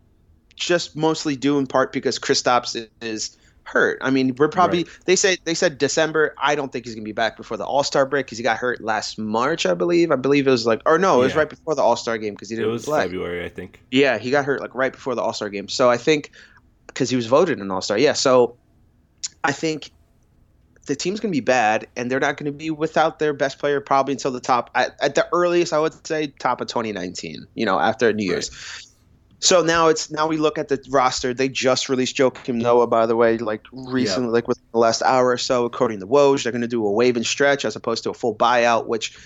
[0.56, 3.98] just mostly due in part because Kristaps is hurt.
[4.02, 4.98] I mean, we're probably Right.
[5.06, 6.34] they say they said December.
[6.40, 8.58] I don't think he's gonna be back before the All Star break because he got
[8.58, 10.10] hurt last March, I believe.
[10.10, 12.34] I believe it was like, or no, it was right before the All Star game
[12.34, 13.02] because he didn't It was play.
[13.02, 13.80] February, I think.
[13.90, 15.68] Yeah, he got hurt like right before the All Star game.
[15.68, 16.30] So I think
[16.88, 17.96] because he was voted an All Star.
[17.96, 18.56] Yeah, so
[19.44, 19.90] I think
[20.86, 23.58] the team's going to be bad, and they're not going to be without their best
[23.58, 25.72] player probably until the top at, at the earliest.
[25.72, 27.46] I would say top of 2019.
[27.54, 28.86] You know, after New Year's.
[29.42, 31.32] So now it's now we look at the roster.
[31.32, 35.30] They just released Joakim Noah, by the way, like recently, like within the last hour
[35.30, 36.42] or so, according to Woj.
[36.42, 39.16] They're going to do a waive and stretch as opposed to a full buyout, which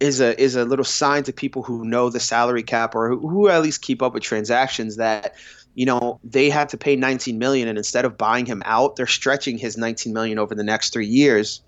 [0.00, 3.28] is a is a little sign to people who know the salary cap or who,
[3.28, 5.36] who at least keep up with transactions that
[5.74, 9.06] you know they have to pay 19 million and instead of buying him out they're
[9.06, 11.62] stretching his 19 million over the next three years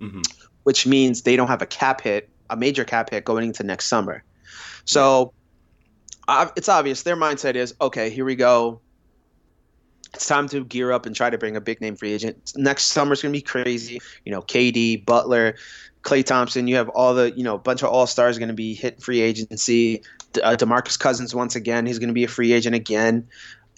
[0.00, 0.22] Mhm.
[0.62, 3.86] which means they don't have a cap hit a major cap hit going into next
[3.86, 4.24] summer.
[4.84, 5.32] So
[6.26, 8.80] uh, it's obvious their mindset is okay here we go.
[10.14, 12.52] It's time to gear up and try to bring a big name free agent.
[12.56, 14.00] Next summer's going to be crazy.
[14.24, 15.54] You know kd butler
[16.02, 18.74] klay thompson you have all the you know bunch of all stars going to be
[18.74, 20.02] hitting free agency
[20.42, 23.26] uh, demarcus cousins once again he's going to be a free agent again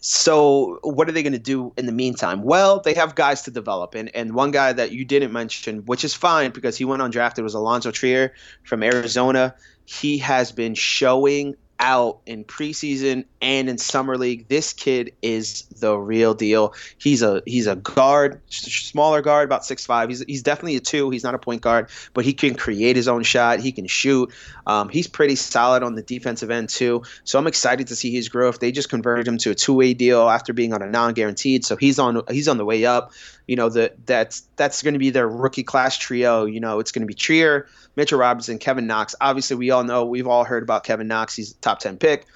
[0.05, 2.43] so what are they going to do in the meantime?
[2.43, 6.05] Well, they have guys to develop, and and one guy that you didn't mention, which
[6.05, 8.35] is fine because he went undrafted, was Allonzo Trier
[8.65, 9.55] from Arizona.
[9.85, 14.47] He has been showing out in preseason and in summer league.
[14.49, 16.75] This kid is the real deal.
[16.97, 20.09] He's a he's a guard, smaller guard, about six five.
[20.09, 21.11] He's he's definitely a two.
[21.11, 23.61] He's not a point guard, but he can create his own shot.
[23.61, 24.33] He can shoot.
[24.67, 27.03] Um, he's pretty solid on the defensive end too.
[27.25, 28.61] So I'm excited to see his growth.
[28.61, 31.65] They just converted him to a two way deal after being on a non guaranteed.
[31.65, 33.13] So he's on he's on the way up.
[33.49, 36.45] You know the that's that's going to be their rookie class trio.
[36.45, 39.15] You know it's going to be Trier, Mitchell Robinson, Kevin Knox.
[39.21, 41.35] Obviously, we all know we've all heard about Kevin Knox.
[41.35, 42.27] He's a top ten pick.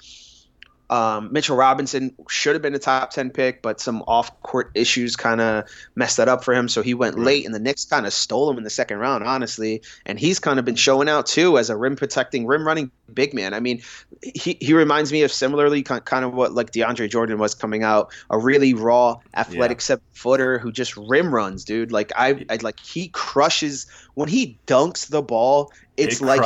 [0.89, 5.15] Um, Mitchell Robinson should have been a top 10 pick, but some off court issues
[5.15, 6.69] kind of messed that up for him.
[6.69, 9.23] So he went late, and the Knicks kind of stole him in the second round,
[9.23, 9.81] honestly.
[10.05, 13.33] And he's kind of been showing out too as a rim protecting, rim running big
[13.33, 13.53] man.
[13.53, 13.81] I mean,
[14.21, 18.11] he, he reminds me of similarly kind of what like DeAndre Jordan was coming out,
[18.29, 19.83] a really raw, athletic Yeah.
[19.83, 21.91] seven footer who just rim runs, dude.
[21.91, 25.71] Like I, I like he crushes when he dunks the ball.
[25.95, 26.43] It's It like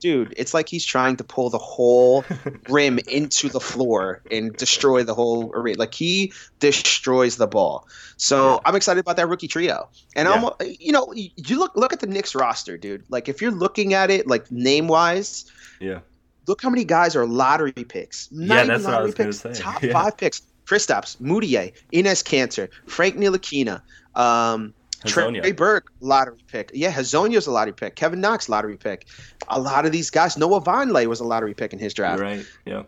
[0.00, 0.34] dude.
[0.36, 2.24] It's like he's trying to pull the whole
[2.68, 5.74] rim into the floor and destroy the whole array.
[5.74, 7.86] Like he destroys the ball.
[8.16, 9.88] So I'm excited about that rookie trio.
[10.16, 13.04] And I'm, you know, you look look at the Knicks roster, dude.
[13.08, 16.00] Like if you're looking at it like name wise, Yeah.
[16.46, 18.28] look how many guys are lottery picks.
[18.32, 19.58] Not Yeah, even that's what I lottery was picks.
[19.58, 19.62] say.
[19.62, 19.92] Top Yeah.
[19.92, 20.42] five picks.
[20.66, 23.82] Kristaps, Mudiay, Enes Kanter, Frank Ntilikina,
[24.14, 24.72] um,
[25.06, 25.56] Trey Hezonja.
[25.56, 26.70] Burke, lottery pick.
[26.74, 27.96] Yeah, Hezonja's a lottery pick.
[27.96, 29.06] Kevin Knox, lottery pick.
[29.48, 32.20] A lot of these guys, Noah Vonleh was a lottery pick in his draft.
[32.20, 32.44] right.
[32.66, 32.82] Yeah.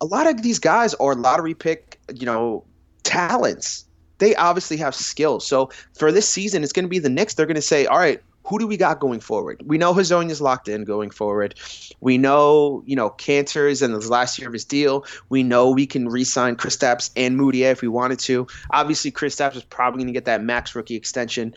[0.00, 2.64] A lot of these guys are lottery pick, you know,
[3.02, 3.84] talents.
[4.18, 5.46] They obviously have skills.
[5.46, 7.34] So for this season, it's going to be the Knicks.
[7.34, 9.60] They're going to say, all right, who do we got going forward?
[9.66, 11.58] We know Hezonja's locked in going forward.
[12.00, 15.04] We know, you know, Kanter is in the last year of his deal.
[15.28, 18.46] We know we can re-sign Kristaps and Mudiay if we wanted to.
[18.70, 21.54] Obviously, Kristaps is probably going to get that max rookie extension.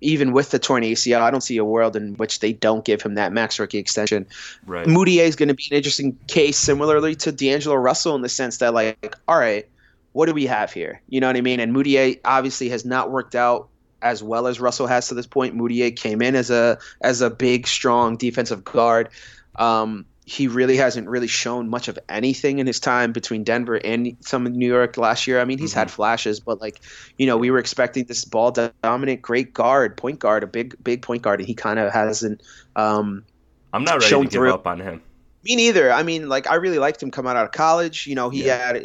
[0.00, 3.02] Even with the torn ACL, I don't see a world in which they don't give
[3.02, 4.26] him that max rookie extension.
[4.66, 4.86] Right.
[4.86, 8.58] Mudiay is going to be an interesting case, similarly to D'Angelo Russell, in the sense
[8.58, 9.68] that, like, all right,
[10.12, 11.00] what do we have here?
[11.08, 11.60] You know what I mean?
[11.60, 13.68] And Mudiay obviously has not worked out
[14.02, 15.56] as well as Russell has to this point.
[15.56, 19.08] Mudiay came in as a as a big, strong defensive guard.
[19.56, 24.16] Um, he really hasn't really shown much of anything in his time between Denver and
[24.20, 25.40] some New York last year.
[25.40, 26.80] I mean, he's had flashes, but like,
[27.18, 31.02] you know, we were expecting this ball dominant, great guard, point guard, a big, big
[31.02, 32.42] point guard, and he kind of hasn't.
[32.76, 33.24] Um,
[33.72, 34.54] I'm not ready to give through.
[34.54, 35.02] up on him.
[35.42, 35.90] Me neither.
[35.92, 38.06] I mean, like I really liked him coming out of college.
[38.06, 38.66] You know, he Yeah.
[38.66, 38.84] had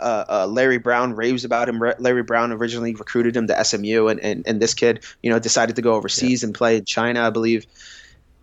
[0.00, 1.82] uh, uh, Larry Brown raves about him.
[1.82, 5.38] Re- Larry Brown originally recruited him to SMU, and, and, and this kid, you know,
[5.38, 7.66] decided to go overseas and play in China, I believe.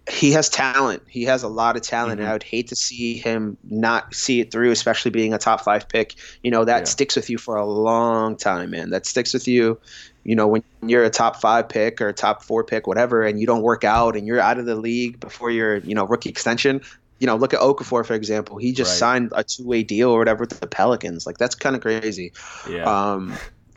[0.09, 1.03] He has talent.
[1.07, 2.21] He has a lot of talent, Mm-hmm.
[2.21, 5.61] and I would hate to see him not see it through, especially being a top
[5.61, 6.15] five pick.
[6.41, 6.85] You know, that Yeah.
[6.85, 8.89] sticks with you for a long time, man.
[8.89, 9.77] That sticks with you.
[10.23, 13.39] You know, when you're a top five pick or a top four pick, whatever, and
[13.39, 16.29] you don't work out and you're out of the league before your, you know, rookie
[16.29, 16.81] extension,
[17.19, 18.57] you know, look at Okafor for example.
[18.57, 18.97] He just Right.
[18.99, 21.25] signed a two way deal or whatever with the Pelicans.
[21.25, 22.31] Like that's kind of crazy.
[22.69, 22.83] Yeah.
[22.83, 23.33] Um,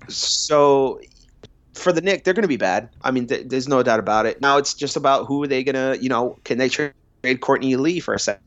[0.09, 1.01] so
[1.75, 2.89] for the Knicks, they're going to be bad.
[3.03, 4.41] I mean, th- there's no doubt about it.
[4.41, 6.93] Now it's just about who are they going to, you know, can they trade
[7.41, 8.43] Courtney Lee for a second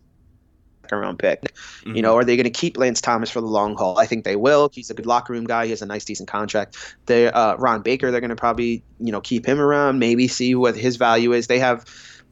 [0.91, 1.41] round pick?
[1.41, 1.95] Mm-hmm.
[1.95, 3.97] You know, are they going to keep Lance Thomas for the long haul?
[3.97, 4.69] I think they will.
[4.71, 5.65] He's a good locker room guy.
[5.65, 6.77] He has a nice, decent contract.
[7.07, 9.99] They, uh, Ron Baker, they're going to probably, you know, keep him around.
[9.99, 11.47] Maybe see what his value is.
[11.47, 11.85] They have.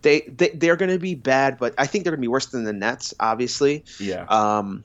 [0.03, 2.45] They, they they're going to be bad, but I think they're going to be worse
[2.47, 3.13] than the Nets.
[3.19, 4.25] Obviously, yeah.
[4.25, 4.83] um,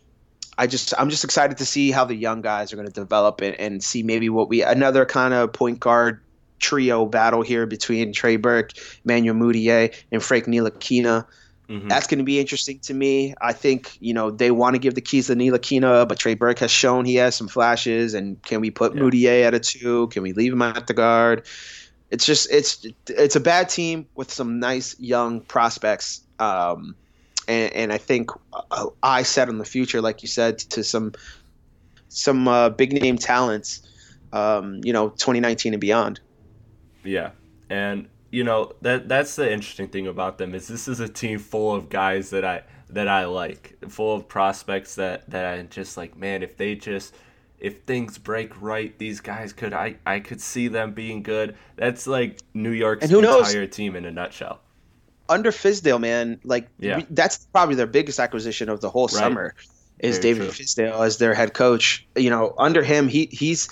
[0.56, 3.40] I just I'm just excited to see how the young guys are going to develop
[3.40, 6.20] and, and see maybe what we another kind of point guard
[6.58, 8.72] trio battle here between Trey Burke,
[9.04, 11.24] Manuel Mudiay, and Frank Ntilikina.
[11.68, 11.88] Mhm.
[11.88, 13.34] That's going to be interesting to me.
[13.40, 16.60] I think you know they want to give the keys to Ntilikina, but Trey Burke
[16.60, 18.14] has shown he has some flashes.
[18.14, 19.02] And can we put Yeah.
[19.02, 20.06] Mudiay at a two?
[20.08, 21.46] Can we leave him at the guard?
[22.10, 26.22] It's just it's it's a bad team with some nice young prospects.
[26.38, 26.94] Um,
[27.46, 28.30] and, and I think
[28.70, 31.12] uh, I set on the future, like you said, to some
[32.08, 33.82] some uh, big name talents,
[34.32, 36.20] um, you know, 2019 and beyond.
[37.04, 37.30] Yeah,
[37.68, 41.38] and you know that that's the interesting thing about them is this is a team
[41.38, 45.96] full of guys that I that I like, full of prospects that that I just
[45.96, 46.16] like.
[46.16, 47.14] Man, if they just
[47.60, 51.56] if things break right, these guys could I I could see them being good.
[51.76, 53.48] That's like New York's And who knows?
[53.48, 54.60] entire team in a nutshell.
[55.28, 57.02] Under Fizdale, man, like Yeah.
[57.10, 59.54] that's probably their biggest acquisition of the whole summer
[59.98, 60.64] is Very David true.
[60.64, 62.06] Fizdale as their head coach.
[62.16, 63.68] You know, under him, he he's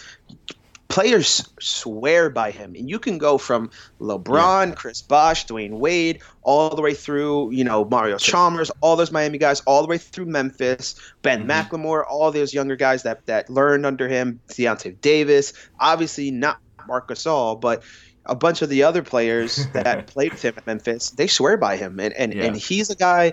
[0.89, 3.71] players swear by him, and you can go from
[4.01, 9.13] LeBron, Chris Bosh, Dwyane Wade, all the way through you know Mario Chalmers, all those
[9.13, 11.51] Miami guys, all the way through Memphis, Ben mm-hmm.
[11.51, 17.09] McLemore, all those younger guys that that learned under him, Deyonta Davis, obviously not Marc
[17.09, 17.83] Gasol, but
[18.25, 21.77] a bunch of the other players that played with him at Memphis, they swear by
[21.77, 22.45] him, and and, Yeah.
[22.45, 23.33] and he's a guy.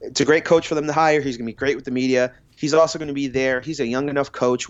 [0.00, 1.20] It's a great coach for them to hire.
[1.20, 2.32] He's going to be great with the media.
[2.54, 3.60] He's also going to be there.
[3.60, 4.68] He's a young enough coach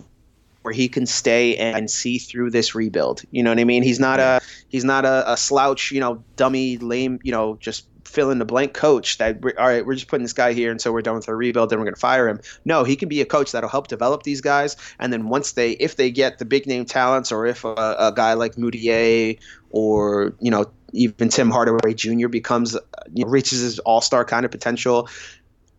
[0.63, 3.23] where he can stay and see through this rebuild.
[3.31, 3.83] You know what I mean?
[3.83, 7.87] He's not a he's not a, a slouch, you know, dummy, lame, you know, just
[8.05, 10.81] fill in the blank coach that all right, we're just putting this guy here and
[10.81, 12.41] so we're done with our rebuild, then we're going to fire him.
[12.65, 15.73] No, he can be a coach that'll help develop these guys, and then once they
[15.73, 19.39] if they get the big name talents, or if a, a guy like Mudiay
[19.71, 22.29] or you know even Tim Hardaway Jr.
[22.29, 22.75] becomes
[23.13, 25.09] you know, reaches his all star kind of potential,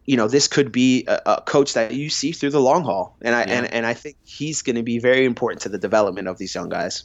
[0.10, 3.16] you know this could be a, a coach that you see through the long haul,
[3.22, 3.60] and I Yeah.
[3.60, 6.56] and, and I think he's going to be very important to the development of these
[6.56, 7.04] young guys.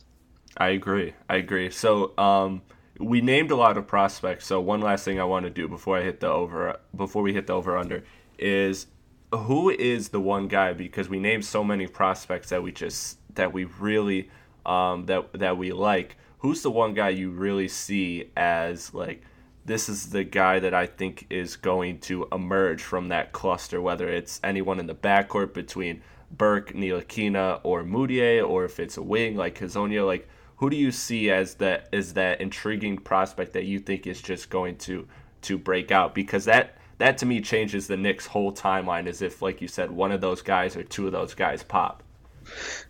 [0.56, 1.12] I agree.
[1.28, 1.68] I agree.
[1.68, 2.62] So, um,
[2.98, 4.46] we named a lot of prospects.
[4.46, 7.34] So, one last thing I want to do before I hit the over, before we
[7.34, 8.04] hit the over under,
[8.38, 8.86] is
[9.34, 10.72] who is the one guy?
[10.72, 14.30] Because we named so many prospects that we just that we really
[14.64, 16.16] um, that that we like.
[16.38, 19.20] Who's the one guy you really see as like
[19.64, 24.08] this is the guy that I think is going to emerge from that cluster, whether
[24.08, 29.36] it's anyone in the backcourt between Burke, Ntilikina, or Mudiay, or if it's a wing
[29.36, 33.78] like Hezonja, like who do you see as that as that intriguing prospect that you
[33.78, 35.06] think is just going to
[35.42, 36.14] to break out?
[36.14, 39.06] Because that that to me changes the Knicks' whole timeline.
[39.06, 42.02] As if, like you said, one of those guys or two of those guys pop.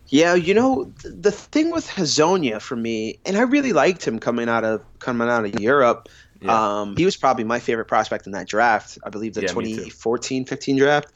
[0.09, 4.49] Yeah, you know the thing with Hezonja for me, and I really liked him coming
[4.49, 6.09] out of coming out of Europe.
[6.45, 6.81] Yeah.
[6.81, 8.99] Um, he was probably my favorite prospect in that draft.
[9.05, 11.13] I believe the Yeah, 2014-15 draft.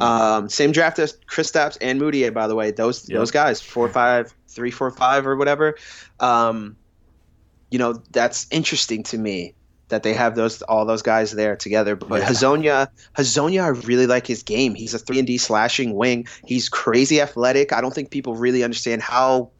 [0.00, 2.72] Um, same draft as Chris Kristaps and Mudiay, by the way.
[2.72, 3.18] Those Yep.
[3.18, 5.76] those guys, four five, three four five, or whatever.
[6.20, 6.76] Um,
[7.70, 9.54] you know, that's interesting to me
[9.88, 11.94] that they have those all those guys there together.
[11.96, 12.28] But Yeah.
[12.28, 14.74] Hezonja, Hezonja, I really like his game.
[14.74, 16.26] He's a three and D slashing wing.
[16.44, 17.72] He's crazy athletic.
[17.72, 19.52] I don't think people really understand how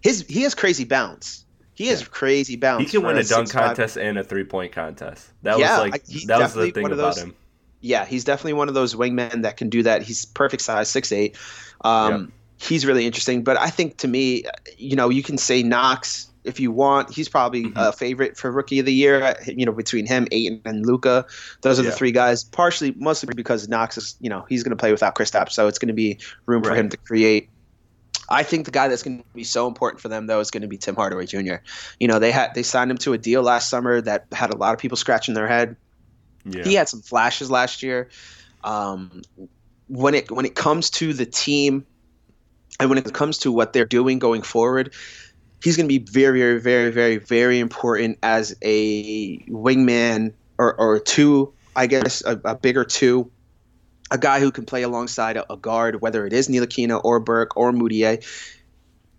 [0.00, 1.44] his he has crazy bounce.
[1.74, 2.84] He has crazy bounce.
[2.84, 3.52] He can win a dunk 6'5".
[3.52, 5.30] contest and a three point contest.
[5.42, 7.34] That Yeah, was like that was the thing about those- him.
[7.80, 10.02] Yeah, he's definitely one of those wingmen that can do that.
[10.02, 11.36] He's perfect size, six eight.
[11.82, 13.42] Um, He's really interesting.
[13.42, 14.44] But I think to me,
[14.78, 17.12] you know, you can say Knox if you want.
[17.12, 17.76] He's probably Mm-hmm.
[17.76, 19.34] a favorite for rookie of the year.
[19.46, 21.26] You know, between him, Ayton, and Luka,
[21.62, 21.90] those are Yeah.
[21.90, 22.44] the three guys.
[22.44, 25.80] Partially, mostly because Knox is, you know, he's going to play without Kristaps, so it's
[25.80, 27.48] going to be room for him to create.
[28.28, 30.62] I think the guy that's going to be so important for them though is going
[30.62, 31.56] to be Tim Hardaway Jr.
[31.98, 34.56] You know, they had they signed him to a deal last summer that had a
[34.56, 35.76] lot of people scratching their head.
[36.44, 36.64] Yeah.
[36.64, 38.08] He had some flashes last year.
[38.64, 39.22] Um,
[39.88, 41.86] when it when it comes to the team,
[42.80, 44.94] and when it comes to what they're doing going forward,
[45.62, 50.98] he's going to be very, very, very, very, very important as a wingman or or
[50.98, 53.30] two, I guess, a, a bigger two,
[54.12, 57.56] a guy who can play alongside a, a guard, whether it is Ntilikina or Burke
[57.56, 58.24] or Mudiay.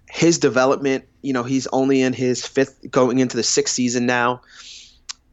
[0.07, 4.41] His development, you know, he's only in his fifth, going into the sixth season now.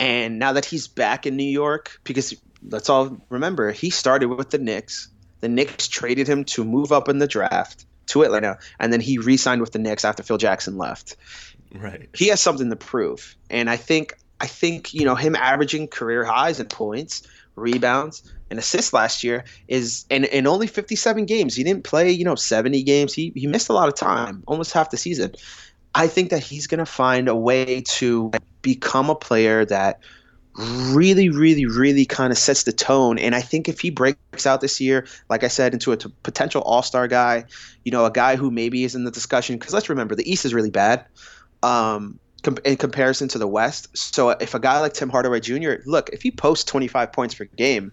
[0.01, 2.35] And now that he's back in New York, because
[2.67, 5.09] let's all remember, he started with the Knicks.
[5.41, 9.19] The Knicks traded him to move up in the draft to Atlanta, and then he
[9.19, 11.17] re-signed with the Knicks after Phil Jackson left.
[11.75, 12.09] Right.
[12.15, 16.25] He has something to prove, and I think I think you know him averaging career
[16.25, 17.23] highs in points,
[17.57, 21.55] rebounds, and assists last year is and in only 57 games.
[21.55, 23.15] He didn't play you know 70 games.
[23.15, 25.35] He he missed a lot of time, almost half the season.
[25.95, 28.31] I think that he's going to find a way to
[28.63, 30.01] become a player that
[30.57, 33.19] really, really, really kind of sets the tone.
[33.19, 36.13] And I think if he breaks out this year, like I said, into a t-
[36.23, 37.45] potential All Star guy,
[37.85, 40.45] you know, a guy who maybe is in the discussion, because let's remember the East
[40.45, 41.07] is really bad.
[41.63, 43.97] Um, com- in comparison to the West.
[43.97, 47.45] So if a guy like Tim Hardaway Jr., look, if he posts 25 points per
[47.45, 47.93] game,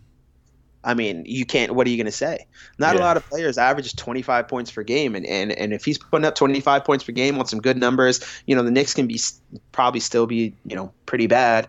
[0.84, 1.74] I mean, you can't.
[1.74, 2.48] What are you going to say?
[2.80, 5.98] Not a lot of players average 25 points per game, and, and and if he's
[5.98, 9.06] putting up 25 points per game on some good numbers, you know, the Knicks can
[9.06, 9.20] be
[9.74, 11.68] probably still be you know pretty bad.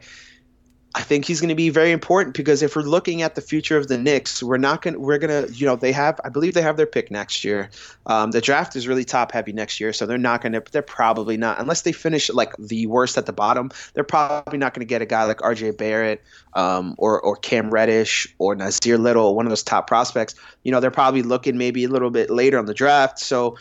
[0.95, 3.77] I think he's going to be very important because if we're looking at the future
[3.77, 4.95] of the Knicks, we're not going.
[4.95, 6.19] to We're going to, you know, they have.
[6.25, 7.69] I believe they have their pick next year.
[8.07, 10.63] Um, the draft is really top heavy next year, so they're not going to.
[10.73, 13.71] They're probably not unless they finish like the worst at the bottom.
[13.93, 15.73] They're probably not going to get a guy like R.J.
[15.73, 16.23] Barrett
[16.55, 20.37] um, or or Cam Reddish or Nassir Little, one of those top prospects.
[20.63, 23.19] You know, they're probably looking maybe a little bit later on the draft.
[23.19, 23.59] So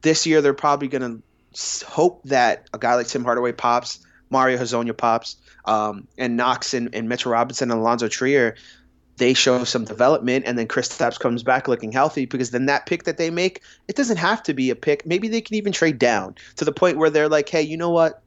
[0.00, 1.22] this year, they're probably going
[1.52, 6.74] to hope that a guy like Tim Hardaway pops, Mario Hezonja pops um, and Knox
[6.74, 8.56] and, and Mitchell Robinson and Allonzo Trier,
[9.16, 13.04] they show some development, and then Kristaps comes back looking healthy because then that pick
[13.04, 15.06] that they make, it doesn't have to be a pick.
[15.06, 17.90] Maybe they can even trade down to the point where they're like, hey, you know
[17.90, 18.22] what?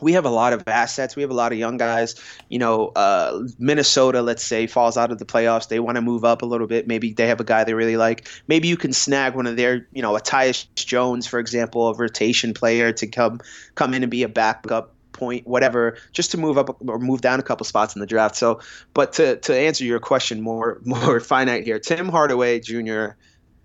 [0.00, 1.16] we have a lot of assets.
[1.16, 2.14] We have a lot of young guys.
[2.48, 5.68] You know, uh, Minnesota, let's say, falls out of the playoffs.
[5.68, 6.86] They want to move up a little bit.
[6.86, 8.28] Maybe they have a guy they really like.
[8.46, 11.94] Maybe you can snag one of their, you know, a Tyus Jones, for example, a
[11.94, 13.40] rotation player to come
[13.74, 17.40] come in and be a backup point, whatever, just to move up or move down
[17.40, 18.36] a couple spots in the draft.
[18.36, 18.60] So,
[18.94, 23.08] but to to answer your question more more finite here, Tim Hardaway Jr.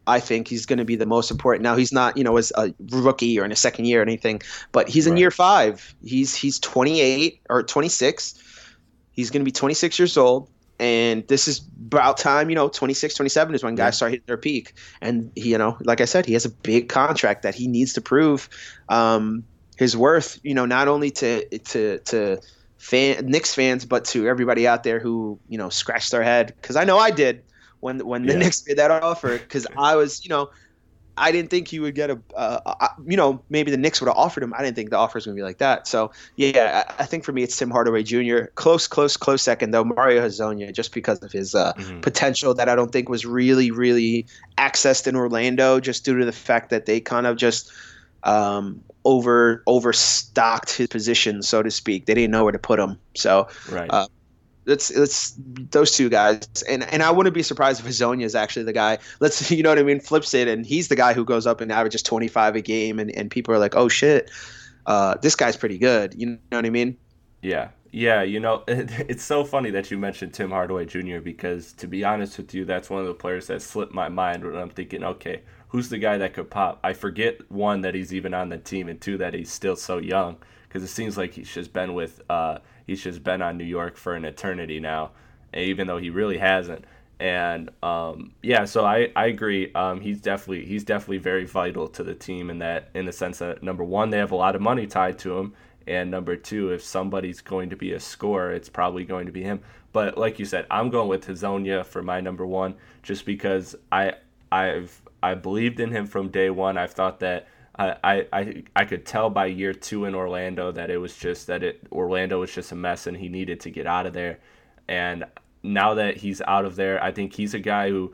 [0.06, 1.64] I think he's going to be the most important.
[1.64, 4.42] Now he's not, you know, as a rookie or in a second year or anything,
[4.74, 5.20] but he's in right.
[5.20, 5.96] year five.
[6.04, 8.44] He's he's 28 or 26.
[9.12, 10.50] He's going to be 26 years old,
[10.80, 12.50] and this is about time.
[12.50, 13.92] You know, 26, 27 is when guys yeah.
[13.92, 14.74] start hitting their peak.
[15.02, 17.94] And he, you know, like I said, he has a big contract that he needs
[17.94, 18.50] to prove.
[18.90, 19.46] Um,
[19.78, 22.40] his worth, you know, not only to to to
[22.78, 26.76] fan Knicks fans, but to everybody out there who you know scratched their head because
[26.76, 27.44] I know I did
[27.80, 28.40] when when the yeah.
[28.40, 30.50] Knicks made that offer because I was you know
[31.16, 34.18] I didn't think he would get a uh, you know maybe the Knicks would have
[34.18, 34.54] offered him.
[34.54, 35.88] I didn't think the offer was going to be like that.
[35.88, 38.46] So yeah, I, I, think for me it's Tim Hardaway Jr.
[38.56, 42.00] Close, close, close second though Mario Hezonja just because of his uh, mm-hmm.
[42.02, 44.26] potential that I don't think was really really
[44.58, 47.72] accessed in Orlando just due to the fact that they kind of just
[48.24, 52.06] um, over overstocked his position, so to speak.
[52.06, 52.98] They didn't know where to put him.
[53.16, 53.90] So right.
[53.90, 54.08] Uh,
[54.66, 55.36] it's it's
[55.72, 58.98] those two guys, and and I wouldn't be surprised if Hezonja is actually the guy.
[59.20, 61.62] Let's you know what I mean, flips it, and he's the guy who goes up
[61.62, 64.30] and averages 25 a game, and, and people are like, oh shit,
[64.86, 66.16] uh, this guy's pretty good.
[66.18, 66.98] You know what I mean?
[67.42, 68.22] Yeah, yeah.
[68.22, 71.20] You know, it, it's so funny that you mentioned Tim Hardaway Jr.
[71.20, 74.46] because to be honest with you, that's one of the players that slipped my mind
[74.46, 75.42] when I'm thinking, okay,
[75.74, 76.80] who's the guy that could pop?
[76.84, 79.98] I forget one that he's even on the team, and two that he's still so
[79.98, 83.66] young because it seems like he's just been with uh, he's just been on New
[83.66, 85.12] York for an eternity now,
[85.54, 86.86] even though he really hasn't.
[87.20, 89.74] And um, yeah, so I, I agree.
[89.74, 93.40] Um, he's definitely he's definitely very vital to the team in that in the sense
[93.40, 95.54] that number one they have a lot of money tied to him,
[95.88, 99.42] and number two if somebody's going to be a scorer, it's probably going to be
[99.42, 99.60] him.
[99.92, 104.14] But like you said, I'm going with Hezonja for my number one just because I
[104.52, 106.78] I've I believed in him from day one.
[106.78, 110.98] I thought that I, I I could tell by year two in Orlando that it
[110.98, 114.06] was just that it Orlando was just a mess and he needed to get out
[114.06, 114.40] of there.
[114.88, 115.24] And
[115.64, 118.14] now that he's out of there, I think he's a guy who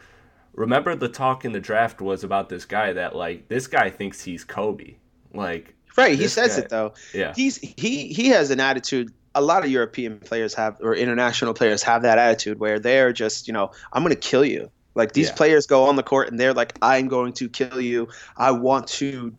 [0.53, 4.21] remember the talk in the draft was about this guy that like this guy thinks
[4.21, 4.95] he's Kobe.
[5.33, 6.93] Like Right, he says guy, it though.
[7.13, 7.33] Yeah.
[7.35, 11.83] He's he he has an attitude a lot of European players have or international players
[11.83, 14.71] have that attitude where they're just, you know, I'm going to kill you.
[14.95, 15.35] Like these yeah.
[15.35, 18.07] players go on the court and they're like, I'm going to kill you.
[18.37, 19.33] I want to,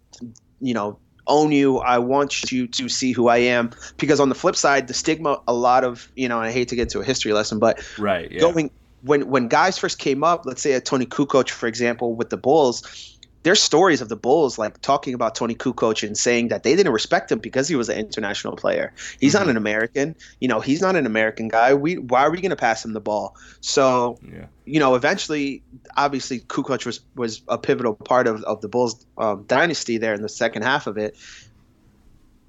[0.61, 1.79] you know, own you.
[1.79, 3.71] I want you to see who I am.
[3.97, 6.77] Because on the flip side, the stigma, a lot of, you know, I hate to
[6.77, 8.41] get into a history lesson, but right, yeah.
[8.41, 8.71] going
[9.03, 12.37] when when guys first came up, let's say a Toni Kukoc, for example, with the
[12.37, 13.10] Bulls,
[13.43, 16.93] there's stories of the Bulls like talking about Toni Kukoc and saying that they didn't
[16.93, 18.93] respect him because he was an international player.
[19.19, 19.45] He's mm-hmm.
[19.45, 20.15] not an American.
[20.41, 21.73] You know, he's not an American guy.
[21.75, 23.37] We why are we going to pass him the ball?
[23.61, 24.47] So, yeah.
[24.67, 25.63] you know, eventually,
[25.97, 30.23] obviously, Kukoc was was a pivotal part of, of the Bulls um, dynasty there in
[30.23, 31.17] the second half of it.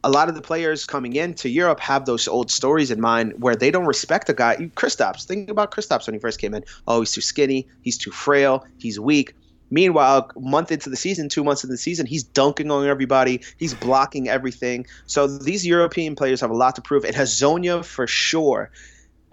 [0.03, 3.55] A lot of the players coming into Europe have those old stories in mind where
[3.55, 4.55] they don't respect a guy.
[4.75, 6.63] Kristaps, think about Kristaps when he first came in.
[6.87, 7.67] Oh, he's too skinny.
[7.83, 8.65] He's too frail.
[8.79, 9.35] He's weak
[9.71, 13.41] Meanwhile, a month into the season, two months into the season, he's dunking on everybody.
[13.57, 14.85] He's blocking everything.
[15.07, 17.05] So these European players have a lot to prove.
[17.05, 18.69] And Hezonja for sure.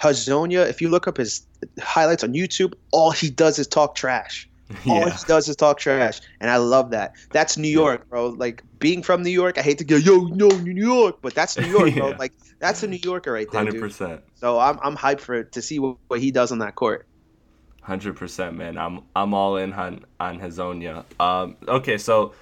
[0.01, 1.45] Hezonja, if you look up his
[1.80, 4.49] highlights on YouTube, all he does is talk trash.
[4.84, 4.93] Yeah.
[4.93, 7.14] All he does is talk trash, and I love that.
[7.30, 8.11] That's New York, yeah.
[8.11, 8.26] bro.
[8.26, 11.57] Like being from New York, I hate to go, yo, no, New York, but that's
[11.57, 12.11] New York, bro.
[12.18, 13.99] Like that's a New Yorker right there, 100%.
[13.99, 14.22] Dude.
[14.34, 17.08] So I'm I'm hyped for to see what, what he does on that court.
[17.89, 18.76] Hundred percent, man.
[18.76, 21.07] I'm I'm all in on on Hezonja.
[21.18, 22.34] Um, okay, so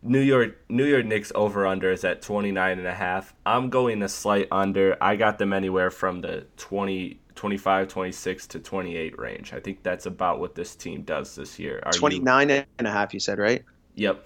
[0.00, 3.34] New York New York Knicks over under is at 29 and a half.
[3.44, 4.96] I'm going a slight under.
[5.00, 9.52] I got them anywhere from the 20 25 26 to 28 range.
[9.52, 11.82] I think that's about what this team does this year.
[11.84, 12.62] Are 29 you...
[12.78, 13.64] and a half you said, right?
[13.96, 14.24] Yep.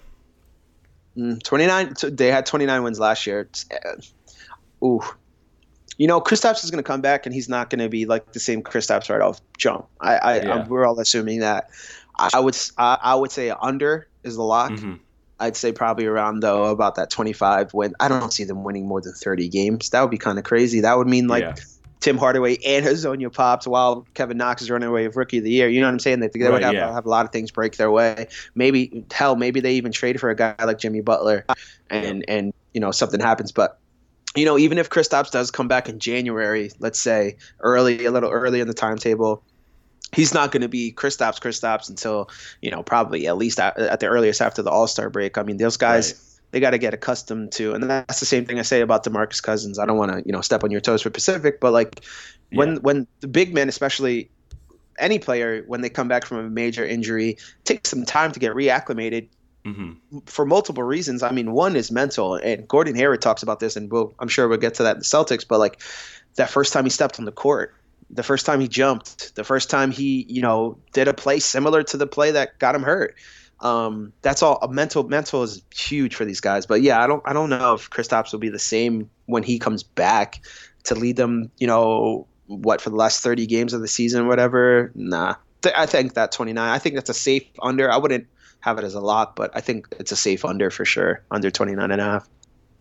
[1.17, 3.49] Mm, 29 they had 29 wins last year.
[3.73, 5.01] Uh, ooh.
[5.97, 8.33] You know, Kristaps is going to come back, and he's not going to be like
[8.33, 9.87] the same Kristaps right off jump.
[10.01, 10.55] I, I Yeah.
[10.55, 11.71] I'm, we're all assuming that.
[12.17, 14.73] I would I, I would say under is the lock.
[14.73, 15.01] Mhm.
[15.41, 17.95] I'd say probably around though about that 25 win.
[17.99, 19.91] I don't see them winning more than 30 games.
[19.91, 20.81] That would be kind of crazy.
[20.81, 21.55] That would mean like Yeah.
[22.01, 25.51] Tim Hardaway and Hezonja pops while Kevin Knox is running away with Rookie of the
[25.51, 25.69] Year.
[25.69, 26.21] You know what I'm saying?
[26.21, 26.93] They, they would have, yeah.
[26.93, 28.29] have a lot of things break their way.
[28.55, 31.47] Maybe hell, maybe they even trade for a guy like Jimmy Butler,
[31.89, 33.53] and and you know something happens.
[33.53, 33.79] But
[34.37, 38.31] you know even if Kristaps does come back in January, let's say early, a little
[38.31, 39.45] early in the timetable.
[40.13, 42.29] He's not going to be Kristaps Kristaps until
[42.61, 45.39] you know probably at least at, at the earliest after the All Star break.
[45.39, 46.21] I mean, those guys Right.
[46.53, 49.43] they got to get accustomed to, and that's the same thing I say about Demarcus
[49.43, 49.79] Cousins.
[49.79, 52.05] I don't want to you know step on your toes for Pacific, but like
[52.53, 52.79] when Yeah.
[52.83, 54.31] when the big men, especially
[55.01, 58.53] any player, when they come back from a major injury, take some time to get
[58.53, 59.29] reacclimated
[59.65, 59.97] Mhm.
[60.27, 61.23] for multiple reasons.
[61.23, 64.47] I mean, one is mental, and Gordon Hayward talks about this, and we'll, I'm sure
[64.47, 65.47] we'll get to that in the Celtics.
[65.49, 65.81] But like
[66.37, 67.75] that first time he stepped on the court,
[68.11, 71.83] the first time he jumped, the first time he you know did a play similar
[71.85, 73.15] to the play that got him hurt.
[73.61, 74.59] Um, that's all.
[74.61, 76.67] A mental mental is huge for these guys.
[76.67, 79.59] But yeah, I don't I don't know if Kristaps will be the same when he
[79.59, 80.41] comes back
[80.85, 81.51] to lead them.
[81.57, 84.93] You know what for the last 30 games of the season, whatever.
[84.95, 85.37] Nah,
[85.75, 86.69] I think that 29.
[86.69, 87.91] I think that's a safe under.
[87.91, 88.27] I wouldn't
[88.65, 91.23] have it as a lock, but I think it's a safe under for sure.
[91.31, 92.29] Under 29 and a half.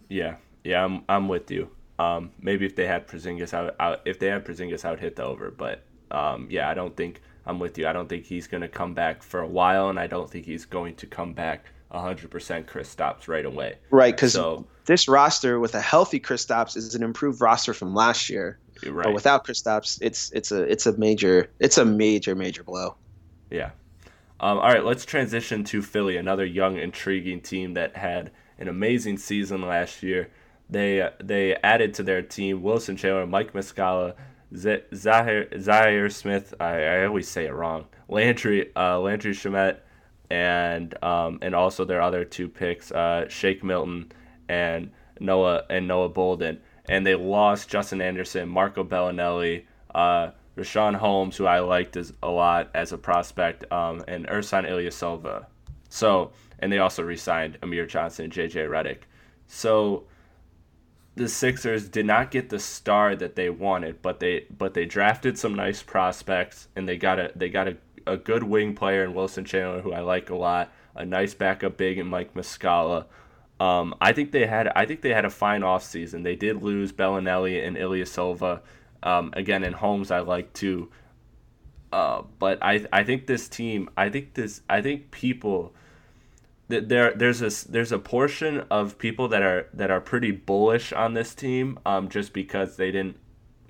[0.08, 1.70] Yeah, yeah, I'm I'm with you.
[2.00, 5.18] Um, maybe if they had Porzingis out, out if they had Porzingis, I would hit
[5.18, 5.52] the over.
[5.52, 7.86] But um, yeah, I don't think I'm with you.
[7.86, 10.66] I don't think he's gonna come back for a while, and I don't think he's
[10.66, 13.76] going to come back 100% Kristaps right away.
[13.92, 18.30] Right, because So- this roster with a healthy Kristaps is an improved roster from last
[18.30, 18.58] year.
[18.88, 19.04] Right.
[19.04, 22.96] But without Kristaps, it's it's a it's a major it's a major major blow.
[23.50, 23.72] Yeah.
[24.44, 28.30] Um, all right, let's transition to Philly, another young, intriguing team that had
[28.60, 30.32] an amazing season last year.
[30.70, 34.16] They they added to their team Wilson Chandler, Mike Muscala,
[34.54, 36.54] Zahir, Zaire Smith.
[36.60, 37.86] I, I always say it wrong.
[38.10, 39.78] Landry uh, Landry Shamet,
[40.30, 44.12] and um, and also their other two picks, uh, Shake Milton
[44.50, 44.91] and
[45.22, 46.60] Noah and Noah Bolden.
[46.89, 49.64] And they lost Justin Anderson, Marco Belinelli,
[49.96, 54.70] uh, Richaun Holmes, who I liked as, a lot as a prospect, um, and Ersan
[54.70, 55.45] Ilyasova.
[55.89, 58.99] So, and they also re-signed Amir Johnson and JJ Redick.
[59.47, 60.06] So,
[61.16, 65.38] the Sixers did not get the star that they wanted, but they but they drafted
[65.38, 67.78] some nice prospects, and they got a they got a,
[68.08, 71.78] a good wing player in Wilson Chandler, who I like a lot, a nice backup
[71.78, 73.06] big in Mike Muscala.
[73.60, 76.24] Um, I think they had I think they had a fine offseason.
[76.24, 78.62] They did lose Belinelli and Ilyasova.
[79.04, 80.89] Um, again, in Holmes, I like too.
[81.91, 85.76] Uh, but I I think this team I think this I think people
[86.70, 90.91] th- there there's a there's a portion of people that are that are pretty bullish
[90.91, 93.18] on this team um, just because they didn't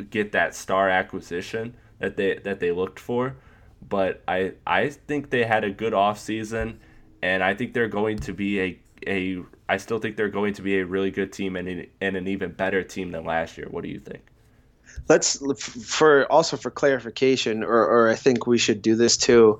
[0.09, 3.35] get that star acquisition that they that they looked for
[3.89, 6.77] but I I think they had a good offseason
[7.21, 10.61] and I think they're going to be a a I still think they're going to
[10.61, 13.67] be a really good team and an, and an even better team than last year.
[13.69, 14.21] What do you think?
[15.09, 15.37] Let's
[15.85, 19.59] for also for clarification, or or I think we should do this too,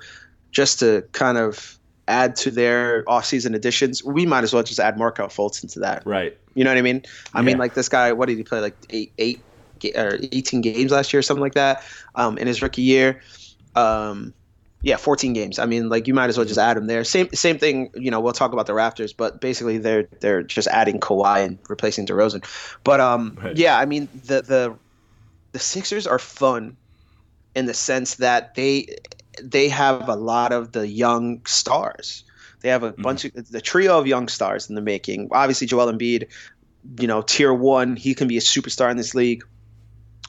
[0.51, 1.77] just to kind of
[2.07, 4.03] add to their off-season additions.
[4.03, 6.05] We might as well just add Markelle Fultz into that.
[6.05, 6.37] Right.
[6.53, 7.03] You know what I mean?
[7.33, 8.13] I mean, like this guy.
[8.13, 8.59] What did he play?
[8.59, 9.41] Like eight, eight,
[9.95, 11.83] or eighteen games last year, or something like that,
[12.15, 13.21] um, in his rookie year.
[13.75, 14.33] Um,
[14.81, 15.59] yeah, fourteen games.
[15.59, 17.03] I mean, like you might as well just add him there.
[17.03, 17.89] Same, same thing.
[17.95, 21.57] You know, we'll talk about the Raptors, but basically they're they're just adding Kawhi and
[21.69, 22.45] replacing DeRozan.
[22.83, 23.57] But um, Right.
[23.57, 24.77] yeah, I mean the the
[25.53, 26.75] the Sixers are fun
[27.55, 28.97] in the sense that they
[29.41, 32.23] they have a lot of the young stars.
[32.61, 33.01] They have a mm-hmm.
[33.01, 35.29] bunch of the trio of young stars in the making.
[35.31, 36.27] Obviously, Joel Embiid,
[36.99, 37.95] you know, tier one.
[37.95, 39.43] He can be a superstar in this league.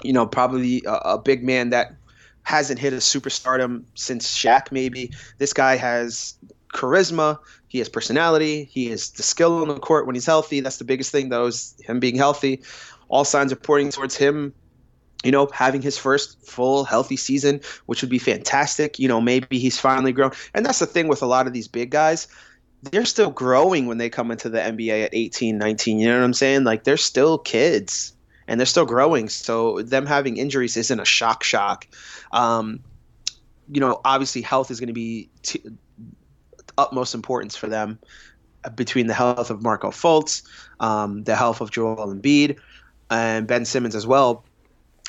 [0.02, 1.94] You know, probably a, a big man that
[2.42, 4.72] hasn't hit a superstardom since Shaq.
[4.72, 6.34] Maybe this guy has
[6.74, 7.38] charisma.
[7.68, 8.64] He has personality.
[8.64, 10.60] He has the skill on the court when he's healthy.
[10.60, 12.62] That's the biggest thing, though, is him being healthy.
[13.08, 14.52] All signs are pointing towards him
[15.24, 18.98] you know, having his first full healthy season, which would be fantastic.
[18.98, 20.30] You know, maybe he's finally grown.
[20.54, 22.28] And that's the thing with a lot of these big guys.
[22.82, 25.98] They're still growing when they come into the NBA at 18, 19.
[25.98, 26.64] You know what I'm saying?
[26.64, 28.12] Like they're still kids
[28.46, 29.30] and they're still growing.
[29.30, 31.86] So them having injuries isn't a shock shock.
[32.30, 32.80] Um,
[33.70, 35.62] you know, obviously health is going to be t-
[36.76, 37.98] utmost importance for them
[38.64, 40.42] uh, between the health of Markelle Fultz,
[40.80, 42.58] um, the health of Joel Embiid,
[43.10, 44.44] and Ben Simmons as well.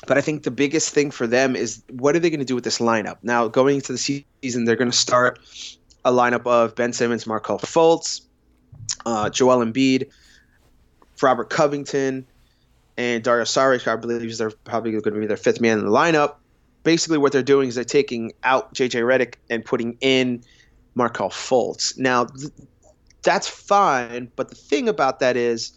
[0.06, 2.54] But I think the biggest thing for them is what are they going to do
[2.54, 3.18] with this lineup?
[3.22, 5.40] Now, going into the season, they're going to start
[6.04, 8.20] a lineup of Ben Simmons, Markelle Fultz,
[9.04, 10.08] uh, Joel Embiid,
[11.20, 12.26] Robert Covington,
[12.96, 15.84] and Dario Saric, I believe, is their probably going to be their fifth man in
[15.84, 16.36] the lineup.
[16.84, 20.42] Basically, what they're doing is they're taking out JJ Redick and putting in
[20.94, 21.98] Markelle Fultz.
[21.98, 22.52] Now, th-
[23.22, 25.72] that's fine, but the thing about that is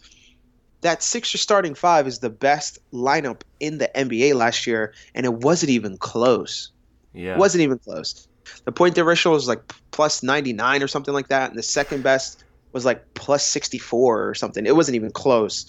[0.82, 5.34] that Sixer starting five is the best lineup in the NBA last year, and it
[5.34, 6.70] wasn't even close.
[7.12, 7.34] Yeah.
[7.34, 8.26] It wasn't even close.
[8.64, 9.60] The point differential was like
[9.90, 14.34] plus 99 or something like that, and the second best was like plus 64 or
[14.34, 14.66] something.
[14.66, 15.66] It wasn't even close.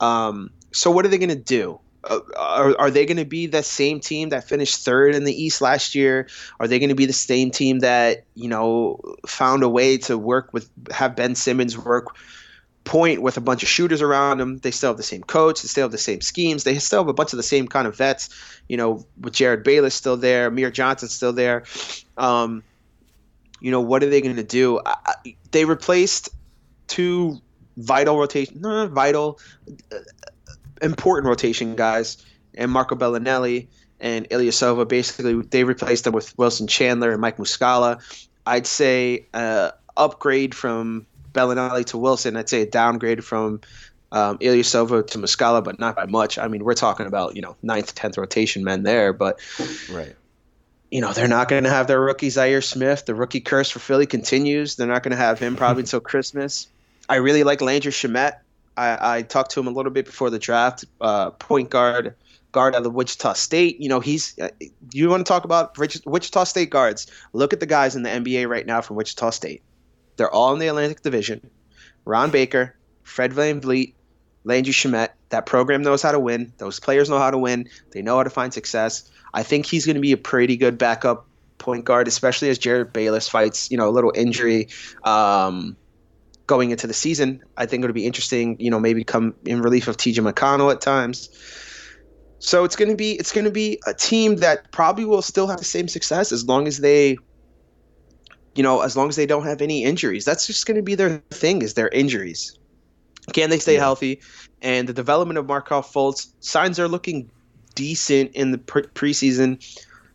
[0.00, 1.80] Um, so what are they going to do?
[2.04, 5.32] Uh, are, are they going to be the same team that finished third in the
[5.32, 6.28] East last year?
[6.60, 10.18] Are they going to be the same team that you know found a way to
[10.18, 12.14] work with have Ben Simmons work
[12.84, 14.58] point with a bunch of shooters around them?
[14.58, 15.62] They still have the same coach.
[15.62, 16.64] They still have the same schemes.
[16.64, 18.30] They still have a bunch of the same kind of vets.
[18.68, 21.64] You know, with Jerryd Bayless still there, Amir Johnson still there.
[22.16, 22.62] Um,
[23.60, 24.80] you know, what are they going to do?
[24.84, 25.14] I,
[25.50, 26.28] they replaced
[26.86, 27.40] two
[27.76, 29.38] vital rotation, no, vital,
[29.92, 29.96] uh,
[30.82, 32.24] important rotation guys,
[32.54, 33.66] and Marco Belinelli
[34.00, 34.86] and Ilyasova.
[34.86, 38.02] Basically, they replaced them with Wilson Chandler and Mike Muscala.
[38.46, 42.36] I'd say uh, upgrade from Belinelli to Wilson.
[42.36, 43.60] I'd say a downgrade from
[44.12, 46.38] um, Ilyasova to Muscala, but not by much.
[46.38, 49.40] I mean, we're talking about you know ninth, tenth rotation men there, but
[49.90, 50.14] right.
[50.90, 53.04] You know, they're not going to have their rookie Zhaire Smith.
[53.04, 54.76] The rookie curse for Philly continues.
[54.76, 56.68] They're not going to have him probably until Christmas.
[57.08, 58.34] I really like Landry Shamet.
[58.76, 60.84] I, I talked to him a little bit before the draft.
[61.00, 62.14] Uh, point guard,
[62.52, 63.80] guard out of Wichita State.
[63.80, 64.38] You know, he's.
[64.38, 64.50] Uh,
[64.92, 67.08] you want to talk about Wichita State guards?
[67.32, 69.62] Look at the guys in the NBA right now from Wichita State.
[70.16, 71.50] They're all in the Atlantic Division.
[72.04, 73.94] Ron Baker, Fred VanVleet,
[74.44, 75.08] Landry Shamet.
[75.30, 76.52] That program knows how to win.
[76.58, 77.68] Those players know how to win.
[77.90, 79.10] They know how to find success.
[79.32, 81.26] I think he's going to be a pretty good backup
[81.58, 84.68] point guard, especially as Jerryd Bayless fights, you know, a little injury
[85.02, 85.76] um,
[86.46, 87.42] going into the season.
[87.56, 90.80] I think it'll be interesting, you know, maybe come in relief of TJ McConnell at
[90.80, 91.30] times.
[92.38, 95.46] So it's going to be it's going to be a team that probably will still
[95.46, 97.16] have the same success as long as they
[98.54, 100.24] you know, as long as they don't have any injuries.
[100.24, 102.58] That's just going to be their thing is their injuries.
[103.32, 103.80] Can they stay yeah.
[103.80, 104.20] healthy?
[104.62, 107.30] And the development of Markelle Fultz signs are looking
[107.74, 109.64] decent in the pre- preseason.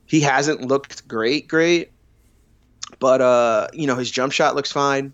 [0.05, 1.91] He hasn't looked great, great,
[2.99, 5.13] but uh, you know his jump shot looks fine.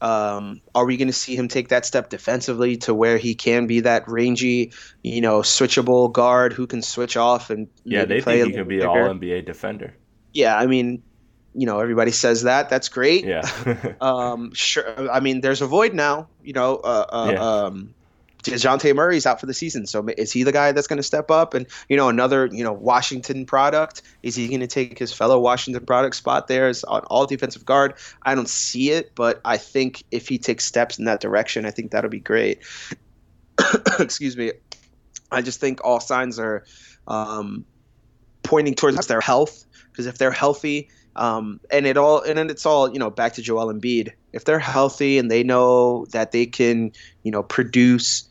[0.00, 3.66] Um, are we going to see him take that step defensively to where he can
[3.66, 4.72] be that rangy,
[5.02, 8.80] you know, switchable guard who can switch off and yeah, they think he can be
[8.80, 9.94] an All NBA defender.
[10.34, 11.02] Yeah, I mean,
[11.56, 12.68] you know, everybody says that.
[12.68, 13.24] That's great.
[13.24, 13.42] Yeah.
[14.00, 15.10] um, sure.
[15.10, 16.28] I mean, there's a void now.
[16.42, 17.40] You know, uh, uh, yeah.
[17.40, 17.94] um,
[18.42, 21.30] Dejounte Murray's out for the season, so is he the guy that's going to step
[21.30, 21.54] up?
[21.54, 25.40] And you know, another you know Washington product is he going to take his fellow
[25.40, 27.94] Washington product spot there as an all defensive guard?
[28.22, 31.70] I don't see it, but I think if he takes steps in that direction, I
[31.70, 32.60] think that'll be great.
[33.98, 34.52] Excuse me.
[35.32, 36.64] I just think all signs are
[37.08, 37.64] um,
[38.42, 42.66] pointing towards their health because if they're healthy um, and it all and then it's
[42.66, 44.12] all you know back to Joel Embiid.
[44.32, 46.92] If they're healthy and they know that they can
[47.22, 48.28] you know produce,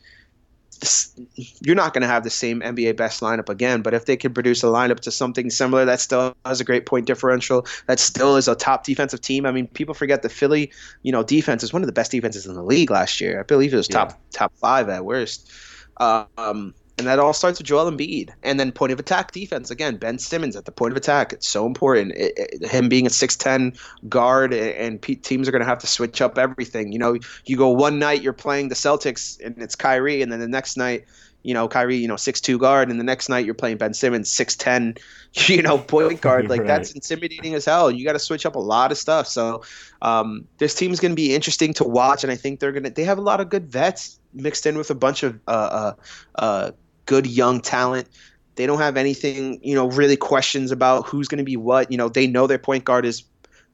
[1.34, 3.82] you're not going to have the same NBA best lineup again.
[3.82, 6.86] But if they can produce a lineup to something similar, that still has a great
[6.86, 7.66] point differential.
[7.86, 9.46] That still is a top defensive team.
[9.46, 10.70] I mean, people forget the Philly
[11.02, 13.40] you know defense is one of the best defenses in the league last year.
[13.40, 14.16] I believe it was top yeah.
[14.30, 15.50] top five at worst.
[15.98, 18.30] Um, and that all starts with Joel Embiid.
[18.42, 19.70] And then point of attack defense.
[19.70, 21.32] Again, Ben Simmons at the point of attack.
[21.32, 22.12] It's so important.
[22.12, 23.78] It, it, him being a 6'10
[24.08, 26.92] guard, and, and teams are going to have to switch up everything.
[26.92, 30.22] You know, you go one night, you're playing the Celtics, and it's Kyrie.
[30.22, 31.04] And then the next night,
[31.42, 32.90] you know, Kyrie, you know, 6'2 guard.
[32.90, 34.98] And the next night, you're playing Ben Simmons, 6'10,
[35.48, 36.48] you know, point guard.
[36.56, 36.66] Like, right.
[36.66, 37.90] that's intimidating as hell.
[37.90, 39.26] You got to switch up a lot of stuff.
[39.26, 39.62] So,
[40.00, 42.24] um, this team's going to be interesting to watch.
[42.24, 44.78] And I think they're going to, they have a lot of good vets mixed in
[44.78, 45.92] with a bunch of, uh, uh,
[46.36, 46.70] uh
[47.06, 48.08] good young talent.
[48.56, 51.90] They don't have anything, you know, really questions about who's going to be what.
[51.90, 53.24] You know, they know their point guard is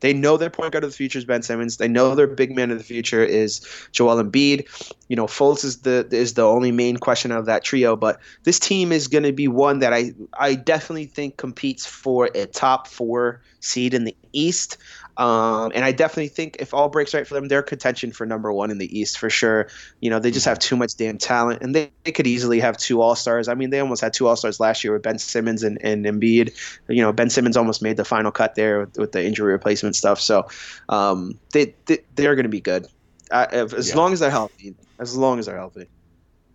[0.03, 1.76] they know their point guard of the future is Ben Simmons.
[1.76, 4.66] They know their big man of the future is Joel Embiid.
[5.09, 7.95] You know, Fultz is the is the only main question of that trio.
[7.95, 12.28] But this team is going to be one that I I definitely think competes for
[12.35, 14.76] a top four seed in the East.
[15.16, 18.52] Um, and I definitely think if all breaks right for them, they're contention for number
[18.52, 19.68] one in the East for sure.
[20.00, 22.76] You know, they just have too much damn talent, and they, they could easily have
[22.76, 23.48] two All Stars.
[23.48, 26.06] I mean, they almost had two All Stars last year with Ben Simmons and, and
[26.06, 26.54] Embiid.
[26.88, 29.96] You know, Ben Simmons almost made the final cut there with, with the injury replacement
[29.96, 30.20] stuff.
[30.20, 30.48] So
[30.88, 32.86] um, they, they they're going to be good
[33.30, 33.96] uh, as yeah.
[33.96, 34.74] long as they're healthy.
[34.98, 35.88] As long as they're healthy.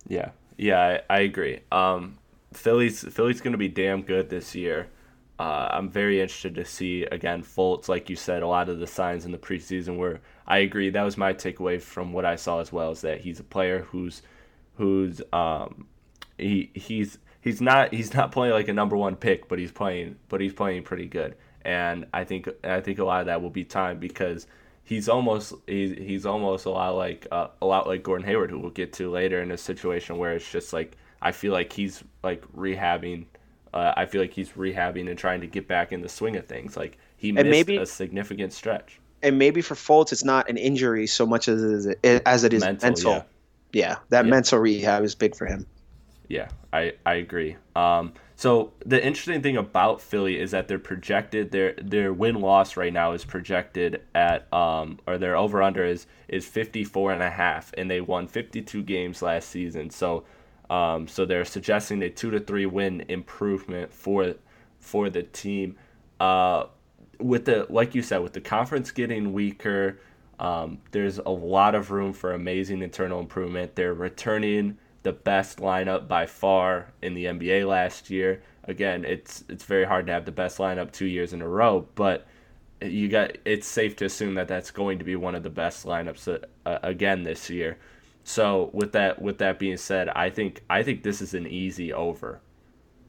[0.08, 1.60] Yeah, yeah, I, I agree.
[1.72, 2.18] Um,
[2.54, 4.88] Philly's Philly's going to be damn good this year.
[5.40, 8.88] Uh, I'm very interested to see again Fultz, like you said, a lot of the
[8.88, 10.90] signs in the preseason where I agree.
[10.90, 13.84] That was my takeaway from what I saw as well is that he's a player
[13.84, 14.24] who's
[14.78, 15.86] who's um,
[16.38, 20.16] he he's he's not he's not playing like a number one pick, but he's playing
[20.30, 21.36] but he's playing pretty good.
[21.64, 24.48] And I think I think a lot of that will be time because
[24.84, 28.60] he's almost he's, he's almost a lot like uh, a lot like Gordon Hayward, who
[28.60, 32.04] we'll get to later in a situation where it's just like I feel like he's
[32.24, 33.26] like rehabbing.
[33.74, 36.46] Uh, I feel like he's rehabbing and trying to get back in the swing of
[36.46, 36.76] things.
[36.78, 39.00] Like he missed maybe- a significant stretch.
[39.24, 42.54] And maybe for Fultz, it's not an injury so much as it is, as it
[42.54, 43.12] is Mental, mental.
[43.14, 43.24] yeah.
[43.74, 44.30] Yeah, that Yeah.
[44.32, 45.66] mental rehab is big for him.
[46.30, 47.56] Yeah, I, I agree.
[47.76, 52.78] Um, so the interesting thing about Philly is that they're projected their their win loss
[52.78, 57.30] right now is projected at um or their over under is is 54 and a
[57.32, 59.90] half and they won 52 games last season.
[59.90, 60.26] So
[60.70, 64.36] um so they're suggesting a 2 to 3 win improvement for
[64.80, 65.76] for the team.
[66.20, 66.66] Uh
[67.20, 70.00] with the like you said with the conference getting weaker,
[70.40, 73.76] um, there's a lot of room for amazing internal improvement.
[73.76, 78.44] They're returning the best lineup by far in the NBA last year.
[78.66, 81.88] Again, it's it's very hard to have the best lineup two years in a row,
[81.96, 82.28] but
[82.82, 85.86] you got it's safe to assume that that's going to be one of the best
[85.86, 87.78] lineups uh, again this year.
[88.28, 91.94] So with that with that being said, I think I think this is an easy
[91.94, 92.42] over,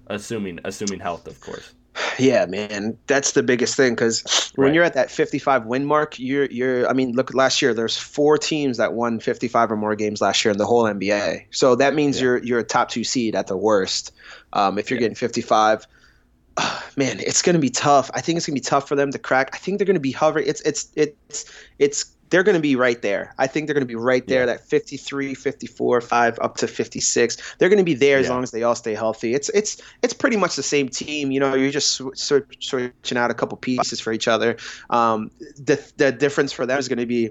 [0.07, 1.75] assuming assuming health, of course.
[2.21, 4.23] Yeah, man, that's the biggest thing because
[4.55, 4.75] when Right.
[4.75, 6.89] you're at that 55 win mark, you're you're.
[6.89, 10.45] I mean, look, last year there's four teams that won 55 or more games last
[10.45, 11.47] year in the whole NBA.
[11.51, 12.23] So that means Yeah.
[12.25, 14.13] you're you're a top two seed at the worst.
[14.53, 15.87] Um, if you're getting 55,
[16.97, 18.11] man, it's going to be tough.
[18.15, 19.51] I think it's going to be tough for them to crack.
[19.55, 20.47] I think they're going to be hovering.
[20.47, 21.45] It's it's it's
[21.79, 23.35] it's they're going to be right there.
[23.39, 24.41] I think they're going to be right there.
[24.41, 24.47] Yeah.
[24.47, 27.55] That 53, 54, 5 up to 56.
[27.59, 28.33] They're going to be there as Yeah.
[28.35, 29.35] long as they all stay healthy.
[29.35, 31.31] It's it's it's pretty much the same team.
[31.31, 34.57] You know, you're just sw- sw- switching out a couple pieces for each other.
[34.91, 37.31] Um, the the difference for them is going to be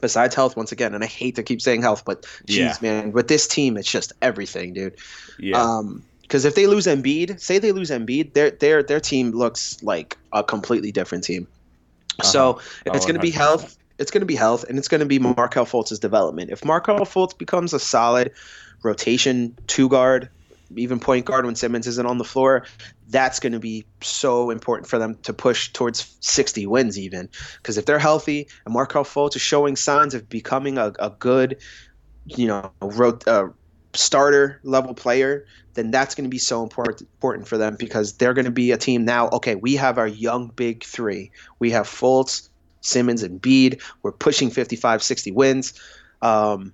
[0.00, 0.94] besides health once again.
[0.94, 2.76] And I hate to keep saying health, but geez, Yeah.
[2.82, 4.96] man, with this team, it's just everything, dude.
[5.38, 5.60] Yeah.
[5.62, 9.82] Um, because if they lose Embiid, say they lose Embiid, their their their team looks
[9.82, 11.46] like a completely different team.
[12.22, 14.88] So if Oh, it's going to be health, it's going to be health, and it's
[14.88, 16.50] going to be Markelle Fultz's development.
[16.50, 18.32] If Markelle Fultz becomes a solid
[18.82, 20.28] rotation two guard,
[20.76, 22.64] even point guard when Simmons isn't on the floor,
[23.08, 27.28] that's going to be so important for them to push towards 60 wins, even.
[27.56, 31.58] Because if they're healthy and Markelle Fultz is showing signs of becoming a, a good,
[32.26, 32.70] you know,
[33.26, 33.48] uh,
[33.94, 38.34] starter level player, then that's going to be so important important for them because they're
[38.34, 39.28] going to be a team now.
[39.30, 41.30] Okay, we have our young big three.
[41.58, 42.47] We have Fultz,
[42.80, 43.80] Simmons, and Bede.
[44.02, 45.74] We're pushing 55, 60 wins.
[46.22, 46.72] Um,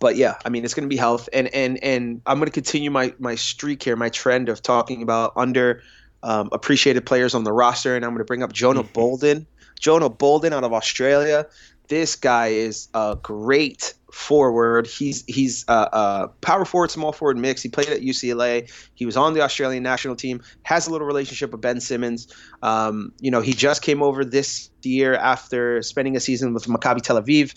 [0.00, 2.52] but yeah, I mean, it's going to be health, and and and I'm going to
[2.52, 5.82] continue my my streak here, my trend of talking about under
[6.22, 9.46] um, appreciated players on the roster, and I'm going to bring up Jonah Bolden.
[9.80, 11.46] Jonah Bolden out of Australia.
[11.88, 14.86] This guy is a great forward.
[14.86, 17.62] He's he's a, a power forward, small forward mix.
[17.62, 18.70] He played at UCLA.
[18.94, 20.42] He was on the Australian national team.
[20.62, 22.32] Has a little relationship with Ben Simmons.
[22.62, 27.02] Um, you know, he just came over this year after spending a season with Maccabi
[27.02, 27.54] Tel Aviv.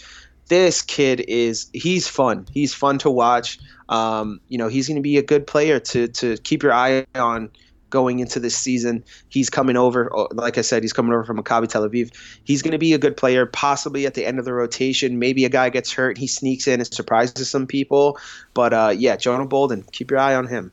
[0.47, 2.47] This kid is he's fun.
[2.51, 3.59] He's fun to watch.
[3.89, 7.05] Um, you know, he's going to be a good player to to keep your eye
[7.15, 7.51] on
[7.91, 9.03] going into this season.
[9.29, 12.09] He's coming over, oh, like I said, he's coming over from Maccabi Tel Aviv.
[12.43, 15.19] He's going to be a good player, possibly at the end of the rotation.
[15.19, 18.17] Maybe a guy gets hurt, he sneaks in and surprises some people.
[18.55, 20.71] But uh, yeah, Jonah Bolden, keep your eye on him.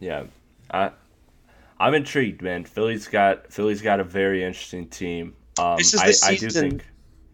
[0.00, 0.24] Yeah,
[0.72, 0.90] I
[1.78, 2.64] I'm intrigued, man.
[2.64, 5.34] Philly's got Philly's got a very interesting team.
[5.58, 6.86] Um, This is I, the I do season- think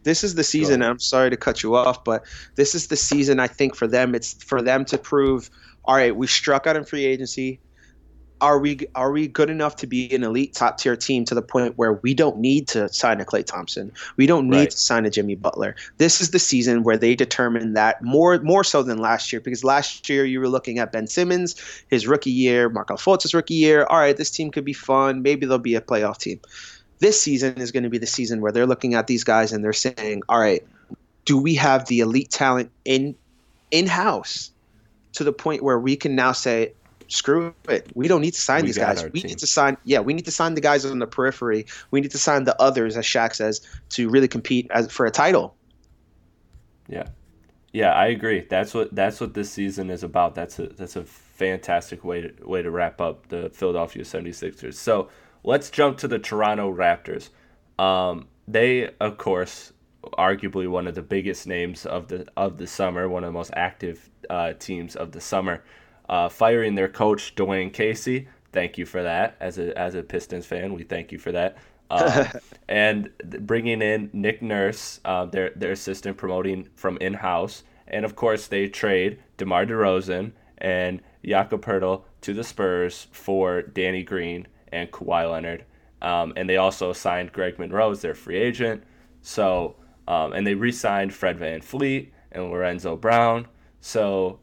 [0.03, 0.83] This is the season.
[0.83, 2.25] I'm sorry to cut you off, but
[2.57, 3.39] this is the season.
[3.39, 5.51] I think for them, it's for them to prove.
[5.85, 7.61] All right, we struck out in free agency.
[8.41, 11.43] Are we are we good enough to be an elite top tier team to the
[11.43, 13.93] point where we don't need to sign a Klay Thompson?
[14.17, 14.71] We don't need Right.
[14.71, 15.77] to sign a Jimmy Butler.
[15.99, 19.63] This is the season where they determine that more more so than last year because
[19.63, 21.55] last year you were looking at Ben Simmons,
[21.91, 23.85] his rookie year, Markelle Fultz's rookie year.
[23.85, 25.23] All right, this team could be fun.
[25.23, 26.41] Maybe they'll be a playoff team.
[27.01, 29.65] This season is going to be the season where they're looking at these guys and
[29.65, 30.63] they're saying, "All right,
[31.25, 33.15] do we have the elite talent in
[33.71, 34.51] in house
[35.13, 36.73] to the point where we can now say,
[37.11, 39.03] screw it, we don't need to sign We these guys.
[39.05, 41.67] We team." need to sign, yeah, we need to sign the guys on the periphery.
[41.91, 45.11] We need to sign the others, as Shaq says, to really compete as for a
[45.11, 45.55] title.
[46.89, 47.09] Yeah,
[47.73, 48.47] yeah, I agree.
[48.49, 50.35] That's what that's what this season is about.
[50.35, 54.75] That's a that's a fantastic way to way to wrap up the Philadelphia 76ers.
[54.75, 55.09] So
[55.45, 57.29] let's jump to the Toronto Raptors.
[57.83, 59.73] Um, they, of course,
[60.19, 63.53] arguably one of the biggest names of the of the summer, one of the most
[63.55, 65.63] active uh, teams of the summer,
[66.11, 68.29] uh, firing their coach Dwane Casey.
[68.53, 69.37] Thank you for that.
[69.41, 71.57] As a as a Pistons fan, we thank you for that.
[71.89, 72.27] Um,
[72.69, 73.11] and
[73.47, 78.49] bringing in Nick Nurse, uh, their their assistant, promoting from in house, and of course
[78.49, 85.31] they trade DeMar DeRozan and Jakob Poeltl to the Spurs for Danny Green and Kawhi
[85.31, 85.65] Leonard.
[86.03, 88.83] Um, and they also signed Greg Monroe as their free agent.
[89.23, 89.77] So,
[90.09, 93.47] um, and they re signed Fred VanVleet and Lorenzo Brown.
[93.81, 94.41] So,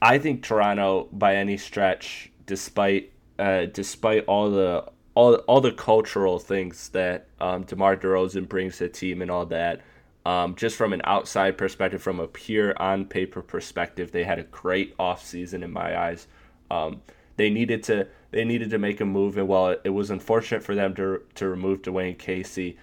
[0.00, 4.84] I think Toronto, by any stretch, despite uh, despite all the
[5.14, 9.46] all, all the cultural things that um, DeMar DeRozan brings to the team and all
[9.46, 9.80] that,
[10.24, 14.44] um, just from an outside perspective, from a pure on paper perspective, they had a
[14.44, 16.28] great offseason in my eyes.
[16.70, 17.02] Um,
[17.36, 20.62] they needed to they needed to make a move, and while it, it was unfortunate
[20.62, 22.76] for them to to remove Dwane Casey,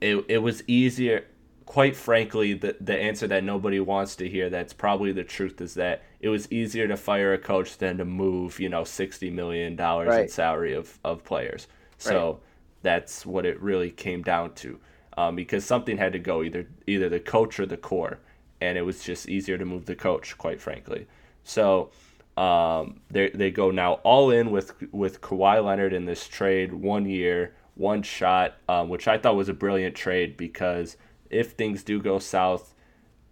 [0.00, 1.26] it it was easier.
[1.68, 5.74] Quite frankly, the the answer that nobody wants to hear that's probably the truth is
[5.74, 9.76] that it was easier to fire a coach than to move you know sixty million
[9.76, 10.22] dollars Right.
[10.22, 11.68] in salary of of players.
[11.98, 12.40] So Right.
[12.82, 14.80] that's what it really came down to,
[15.18, 18.20] um, because something had to go either either the coach or the core,
[18.62, 21.06] and it was just easier to move the coach, quite frankly.
[21.44, 21.90] So
[22.38, 27.04] um, they they go now all in with with Kawhi Leonard in this trade, one
[27.04, 30.96] year, one shot, um, which I thought was a brilliant trade because
[31.30, 32.74] if things do go south,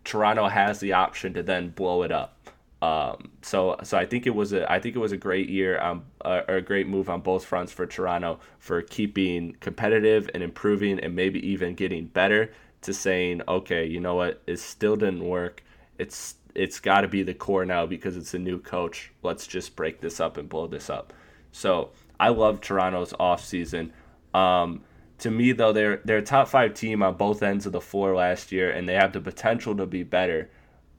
[0.05, 2.33] Toronto has the option to then blow it up.
[2.83, 5.81] Um, so so I think it was a I think it was a great year
[5.81, 11.17] um a great move on both fronts for Toronto for keeping competitive and improving and
[11.17, 15.65] maybe even getting better to saying okay you know what it still didn't work
[15.99, 19.75] it's it's got to be the core now because it's a new coach let's just
[19.75, 21.15] break this up and blow this up
[21.53, 23.91] so I love Toronto's offseason.
[24.35, 24.83] Um,
[25.19, 28.15] to me, though, they're they're a top five team on both ends of the floor
[28.15, 30.51] last year, and they have the potential to be better.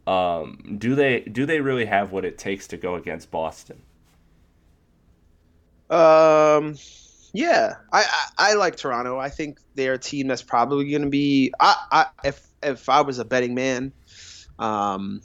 [0.08, 3.84] Um, do they do they really have what it takes to go against Boston?
[5.90, 6.76] Um,
[7.34, 9.20] yeah, I, I I like Toronto.
[9.20, 11.54] I think they're a team that's probably going to be.
[11.60, 13.94] I, I if if I was a betting man,
[14.60, 15.22] um,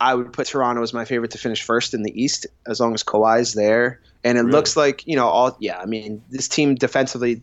[0.00, 2.94] I would put Toronto as my favorite to finish first in the East as long
[2.94, 4.00] as Kawhi's there.
[4.24, 4.52] And it Really?
[4.52, 5.56] looks like you know all.
[5.60, 7.42] Yeah, I mean this team defensively,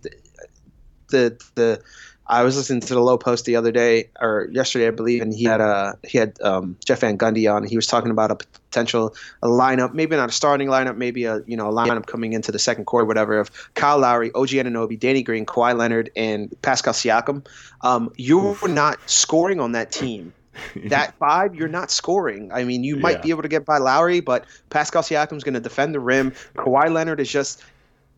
[1.09, 1.81] the the.
[2.29, 5.33] I was listening to the low post the other day or yesterday, I believe, and
[5.33, 7.63] he had a he had um, Jeff Van Gundy on.
[7.63, 11.41] He was talking about a potential a lineup, maybe not a starting lineup, maybe a
[11.47, 14.99] you know a lineup coming into the second quarter, whatever, of Kyle Lowry, OG Anunoby,
[14.99, 17.47] Danny Green, Kawhi Leonard, and Pascal Siakam.
[17.81, 20.33] Um, you're not scoring on that team.
[20.89, 22.51] that five, you're not scoring.
[22.51, 23.21] I mean, you might Yeah.
[23.21, 26.31] be able to get by Lowry, but Pascal Siakam's going to defend the rim.
[26.57, 27.63] Kawhi Leonard is just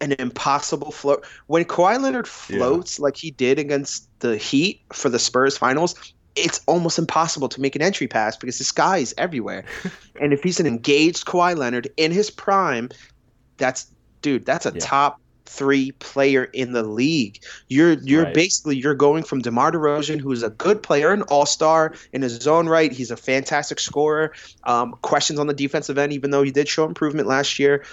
[0.02, 1.26] an impossible float.
[1.48, 5.96] When Kawhi Leonard floats like he did against the Heat for the Spurs finals,
[6.36, 9.66] it's almost impossible to make an entry pass because this guy is everywhere.
[10.22, 12.90] and if he's an engaged Kawhi Leonard in his prime,
[13.58, 13.88] that's
[14.22, 14.80] dude, that's a Yeah.
[14.80, 17.40] top three player in the league.
[17.70, 18.34] You're you're Right.
[18.34, 22.46] basically you're going from DeMar DeRozan, who's a good player, an all star in his
[22.48, 22.92] own right.
[22.92, 24.32] He's a fantastic scorer.
[24.66, 27.84] Um, questions on the defensive end, even though he did show improvement last year.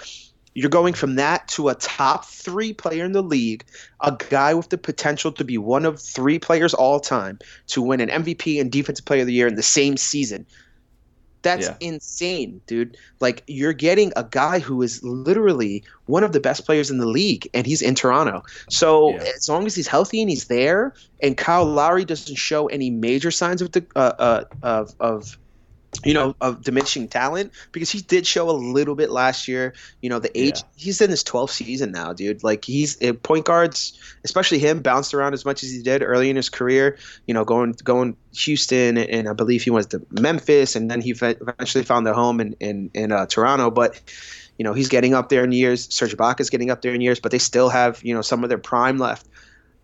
[0.57, 3.63] You're going from that to a top three player in the league,
[4.01, 7.37] a guy with the potential to be one of three players all time
[7.67, 10.47] to win an MVP and Defensive Player of the Year in the same season.
[11.43, 11.75] That's Yeah.
[11.79, 12.97] insane, dude.
[13.19, 17.05] Like you're getting a guy who is literally one of the best players in the
[17.05, 18.41] league, and he's in Toronto.
[18.71, 19.29] So Yeah.
[19.37, 23.29] as long as he's healthy and he's there, and Kyle Lowry doesn't show any major
[23.29, 25.37] signs of the uh, uh, of of
[26.03, 29.73] you know of diminishing talent because he did show a little bit last year.
[30.01, 30.67] You know the age Yeah.
[30.75, 32.43] he's in his 12th season now, dude.
[32.43, 36.29] Like he's uh, point guards, especially him, bounced around as much as he did early
[36.29, 36.97] in his career.
[37.25, 41.11] You know, going going Houston and I believe he went to Memphis, and then he
[41.11, 43.71] eventually found a home in in, in uh, Toronto.
[43.71, 43.99] But
[44.57, 45.87] you know he's getting up there in years.
[45.93, 48.49] Serge Ibaka's getting up there in years, but they still have you know some of
[48.49, 49.27] their prime left.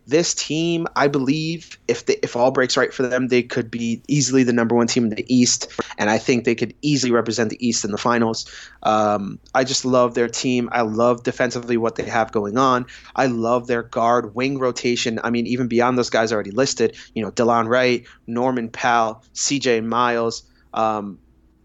[0.06, 4.02] This team, I believe, if they, if all breaks right for them, they could be
[4.10, 7.50] easily the number one team in the East, and I think they could easily represent
[7.50, 8.46] the East in the finals.
[8.84, 10.68] Um, I just love their team.
[10.74, 12.86] I love defensively what they have going on.
[13.16, 15.20] I love their guard wing rotation.
[15.24, 19.82] I mean, even beyond those guys already listed, you know, Delon Wright, Norman Powell, C.J.
[19.82, 20.44] Miles.
[20.74, 21.20] Um,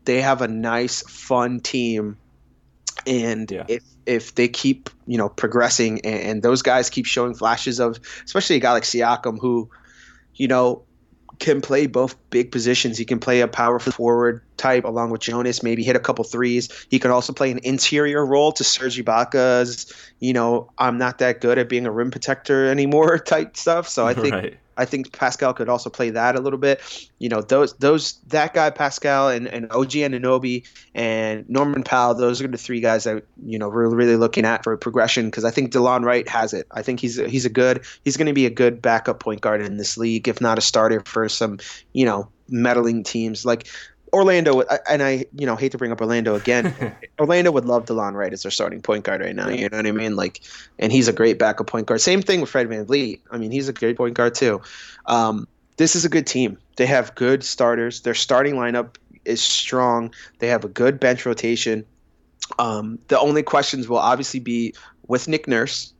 [0.04, 2.18] they have a nice, fun team,
[3.06, 3.64] and Yeah.
[3.68, 8.00] if if they keep you know progressing and, and those guys keep showing flashes of,
[8.24, 9.70] especially a guy like Siakam who,
[10.34, 10.82] you know,
[11.38, 12.98] can play both big positions.
[12.98, 16.68] He can play a power forward type along with Jonas, maybe hit a couple threes.
[16.90, 21.40] He can also play an interior role to Serge Ibaka's, you know, I'm not that
[21.40, 23.88] good at being a rim protector anymore type stuff.
[23.88, 24.58] So I think right.
[24.78, 26.80] I think Pascal could also play that a little bit.
[27.18, 32.40] You know, those those that guy Pascal and, and OG Anunoby and Norman Powell, those
[32.40, 35.50] are the three guys that you know we're really looking at for progression because I
[35.50, 36.66] think Delon Wright has it.
[36.70, 39.60] I think he's he's a good he's going to be a good backup point guard
[39.60, 41.58] in this league, if not a starter for some
[41.92, 43.44] you know meddling teams.
[43.44, 43.66] Like
[44.12, 46.74] Orlando, and I, you know, hate to bring up Orlando again.
[47.20, 49.48] Orlando would love Delon Wright as their starting point guard right now.
[49.48, 50.16] You know what I mean?
[50.16, 50.40] Like,
[50.78, 52.00] and he's a great backup point guard.
[52.00, 53.20] Same thing with Fred Van VanVleet.
[53.30, 54.62] I mean, he's a great point guard too.
[55.06, 55.46] Um,
[55.76, 56.58] this is a good team.
[56.76, 58.02] They have good starters.
[58.02, 60.12] Their starting lineup is strong.
[60.38, 61.84] They have a good bench rotation.
[62.58, 64.74] Um, the only questions will obviously be
[65.06, 65.92] with Nick Nurse,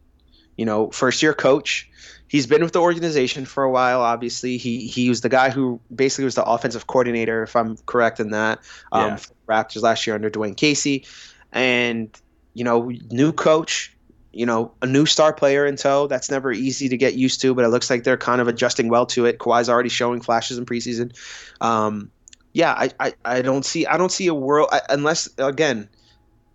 [0.57, 1.89] you know, first year coach
[2.29, 4.01] he's been with the organization for a while.
[4.01, 8.21] Obviously, he he was the guy who basically was the offensive coordinator, if I'm correct
[8.21, 8.61] in that.
[8.93, 9.19] Um, yeah.
[9.49, 11.07] Raptors last year under Dwane Casey,
[11.53, 12.11] and
[12.55, 13.95] you know, new coach.
[14.31, 16.07] You know, a new star player in tow.
[16.07, 18.89] That's never easy to get used to, but it looks like they're kind of adjusting
[18.89, 19.39] well to it.
[19.39, 21.13] Kawhi's already showing flashes in preseason.
[21.61, 22.13] Um,
[22.53, 25.89] yeah, I, I, I don't see I don't see a world I, unless again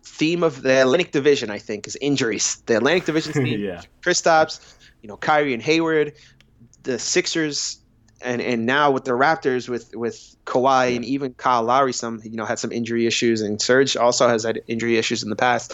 [0.03, 2.61] theme of the Atlantic Division I think is injuries.
[2.67, 3.81] The Atlantic Division theme, yeah.
[4.01, 4.59] Kristaps,
[5.03, 6.13] you know Kyrie and Hayward,
[6.81, 7.77] the Sixers,
[8.21, 12.37] and and now with the Raptors with with Kawhi and even Kyle Lowry, some you
[12.37, 15.73] know had some injury issues, and Serge also has had injury issues in the past.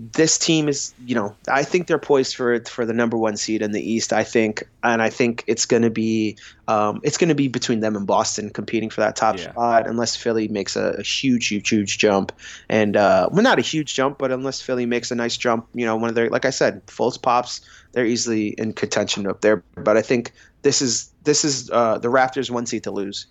[0.00, 3.62] This team is, you know, I think they're poised for for the number one seed
[3.62, 4.12] in the East.
[4.12, 6.36] I think, and I think it's going to be,
[6.66, 9.52] um, it's going to be between them and Boston competing for that top yeah.
[9.52, 12.32] spot, unless Philly makes a, a, huge, huge, huge jump,
[12.68, 15.86] and uh, well, not a huge jump, but unless Philly makes a nice jump, you
[15.86, 17.60] know, one of their, like I said, Fultz pops,
[17.92, 19.62] they're easily in contention up there.
[19.76, 20.32] But I think
[20.62, 23.26] this is this is uh, the Raptors one seat to lose.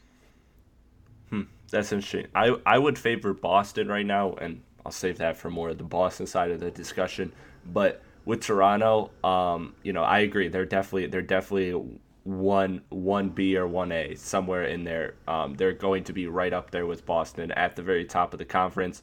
[1.30, 2.28] Hmm, that's interesting.
[2.34, 5.84] I I would favor Boston right now, and I'll save that for more of the
[5.84, 7.34] Boston side of the discussion.
[7.66, 10.48] But with Toronto, um, you know, I agree.
[10.48, 15.16] They're definitely they're definitely one one B or one A somewhere in there.
[15.28, 18.40] Um, they're going to be right up there with Boston at the very top of
[18.40, 19.02] the conference.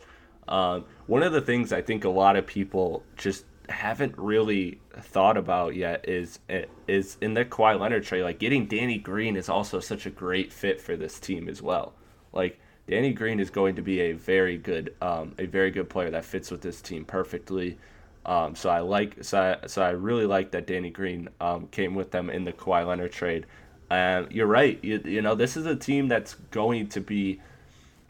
[0.49, 5.37] Um, one of the things I think a lot of people just haven't really thought
[5.37, 6.41] about yet is
[6.89, 8.22] is in the Kawhi Leonard trade.
[8.22, 11.95] Like getting Danny Green is also such a great fit for this team as well.
[12.33, 12.59] Like
[12.91, 16.24] Danny Green is going to be a very good um, a very good player that
[16.24, 17.78] fits with this team perfectly.
[18.26, 21.95] Um, so I like so I, so I really like that Danny Green um, came
[21.95, 23.47] with them in the Kawhi Leonard trade.
[23.91, 24.78] And you're right.
[24.82, 27.41] You, you know this is a team that's going to be.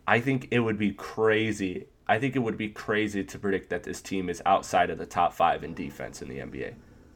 [0.09, 3.85] I think it would be crazy I think it would be crazy to predict that
[3.85, 6.75] this team is outside of the top five in defense in the NBA.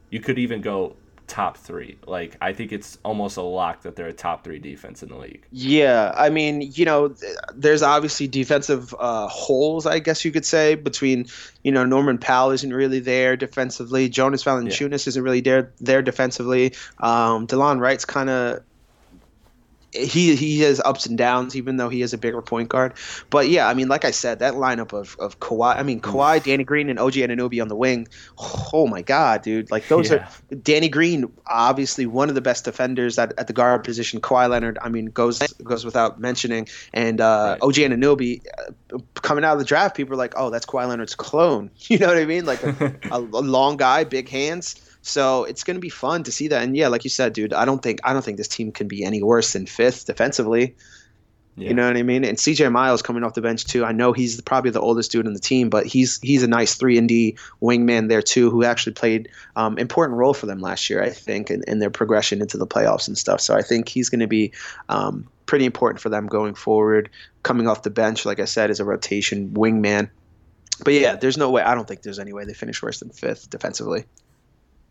[0.09, 0.95] You could even go
[1.27, 1.97] top three.
[2.05, 5.17] Like I think it's almost a lock that they're a top three defense in the
[5.17, 5.45] league.
[5.51, 7.13] Yeah, I mean, you know,
[7.53, 11.27] there's obviously defensive uh, holes, I guess you could say, between
[11.63, 15.09] you know Norman Powell isn't really there defensively, Jonas Valanciunas yeah.
[15.09, 16.73] isn't really there there defensively.
[16.99, 18.63] Um, Delon Wright's kind of
[19.95, 22.93] he he has ups and downs, even though he is a bigger point guard.
[23.29, 26.43] But yeah, I mean, like I said, that lineup of of Kawhi, I mean Kawhi,
[26.43, 28.07] Danny Green, and OG Anunoby on the wing.
[28.73, 29.71] Oh my god, dude!
[29.71, 30.27] Like those yeah.
[30.51, 34.21] are Danny Green, obviously one of the best defenders at, at the guard position.
[34.21, 37.63] Kawhi Leonard, I mean, goes goes without mentioning, and uh, right.
[37.63, 38.41] OG Anunoby
[38.93, 41.71] uh, coming out of the draft, people are like, oh, that's Kawhi Leonard's clone.
[41.87, 42.45] You know what I mean?
[42.45, 44.75] Like a, a, a long guy, big hands.
[45.07, 46.63] So it's going to be fun to see that.
[46.63, 48.87] And yeah, like you said, dude, I don't think I don't think this team can
[48.87, 50.75] be any worse than fifth defensively.
[51.55, 51.69] Yeah.
[51.69, 52.25] You know what I mean?
[52.25, 53.85] And CJ Miles coming off the bench too.
[53.85, 56.73] I know he's probably the oldest dude in the team, but he's he's a nice
[56.73, 60.89] three and D wingman there too, who actually played um, important role for them last
[60.89, 63.39] year, I think, in, in, their progression into the playoffs and stuff.
[63.39, 64.53] So I think he's going to be
[64.89, 67.11] um, pretty important for them going forward.
[67.43, 70.09] Coming off the bench, like I said, is a rotation wingman.
[70.83, 71.61] But yeah, there's no way.
[71.61, 74.05] I don't think there's any way they finish worse than fifth defensively.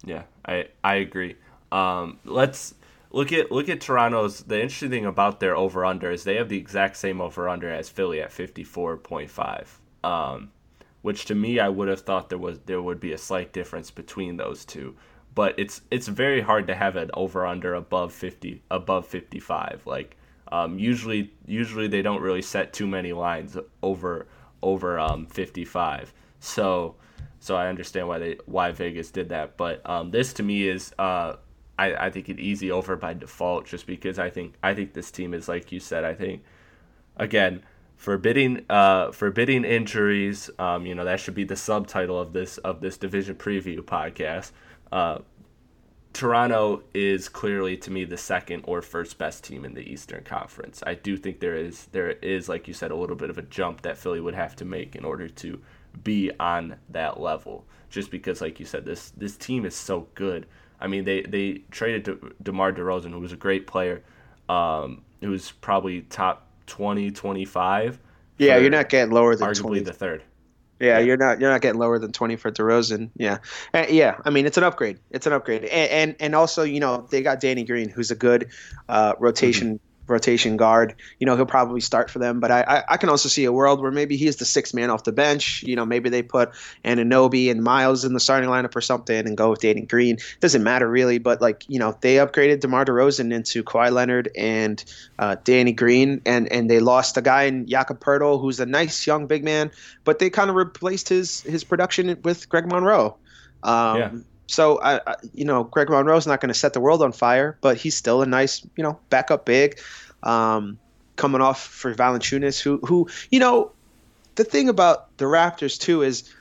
[0.05, 1.37] Yeah, I I agree.
[1.73, 2.75] Um, let's
[3.11, 4.43] look at look at Toronto's.
[4.43, 7.71] The interesting thing about their over under is they have the exact same over under
[7.71, 9.81] as Philly at fifty four point five.
[10.03, 10.51] Um,
[11.03, 13.91] which to me I would have thought there was there would be a slight difference
[13.91, 14.95] between those two.
[15.35, 19.83] But it's it's very hard to have an over under above fifty above fifty five.
[19.87, 20.17] Like
[20.53, 24.27] um, usually usually they don't really set too many lines over
[24.63, 26.13] over um, fifty five.
[26.41, 26.97] So
[27.45, 29.59] so I understand why they why Vegas did that.
[29.59, 31.35] But um, this to me is uh,
[31.79, 35.11] I, I think an easy over by default, just because I think I think this
[35.11, 36.05] team is like you said.
[36.05, 36.43] I think
[37.19, 37.63] again
[37.97, 40.49] forbidding uh, forbidding injuries.
[40.59, 44.53] Um, you know that should be the subtitle of this of this division preview podcast.
[44.91, 45.19] Uh,
[46.15, 50.83] Toronto is clearly to me the second or first best team in the Eastern Conference.
[50.87, 53.43] I do think there is there is like you said a little bit of a
[53.43, 55.61] jump that Philly would have to make in order to
[56.03, 57.65] be on that level.
[57.91, 60.47] Just because, like you said, this this team is so good.
[60.81, 64.03] I mean, they they traded De- DeMar DeRozan, who was a great player,
[64.49, 67.99] um, who was probably top 20, 25.
[68.39, 69.81] Yeah, you're not getting lower than arguably 20.
[69.81, 70.23] the third.
[70.81, 73.11] Yeah, you're not you're not getting lower than 20 for DeRozan.
[73.17, 73.39] Yeah,
[73.73, 74.17] uh, yeah.
[74.25, 74.99] I mean, it's an upgrade.
[75.11, 78.17] It's an upgrade, and, and and also you know they got Danny Green, who's a
[78.17, 78.51] good
[78.89, 79.75] uh, rotation.
[79.75, 80.95] Mm-hmm rotation guard.
[81.19, 83.53] You know, he'll probably start for them, but I, I, I can also see a
[83.53, 85.63] world where maybe he's the sixth man off the bench.
[85.63, 86.51] You know, maybe they put
[86.85, 90.19] Anunoby and Miles in the starting lineup or something and go with Danny Green.
[90.41, 94.85] Doesn't matter really, but like you know, they upgraded DeMar DeRozan into Kawhi Leonard and
[95.19, 99.07] uh, Danny Green, and and they lost a guy in Jakob Poeltl, who's a nice
[99.07, 99.71] young big man,
[100.05, 103.17] but they kind of replaced his his production with Greg Monroe.
[103.63, 104.11] Um, yeah.
[104.47, 107.57] So I, I, you know, Greg Monroe's not going to set the world on fire,
[107.61, 109.79] but he's still a nice, you know, backup big.
[110.23, 110.79] Um,
[111.17, 113.73] coming off for Valanciunas, who, who, you know,
[114.35, 116.33] the thing about the Raptors too is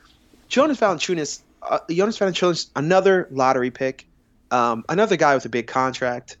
[0.48, 1.40] Jonas Valanciunas.
[1.62, 4.06] Uh, Jonas Valanciunas, another lottery pick,
[4.50, 6.36] um, another guy with a big contract.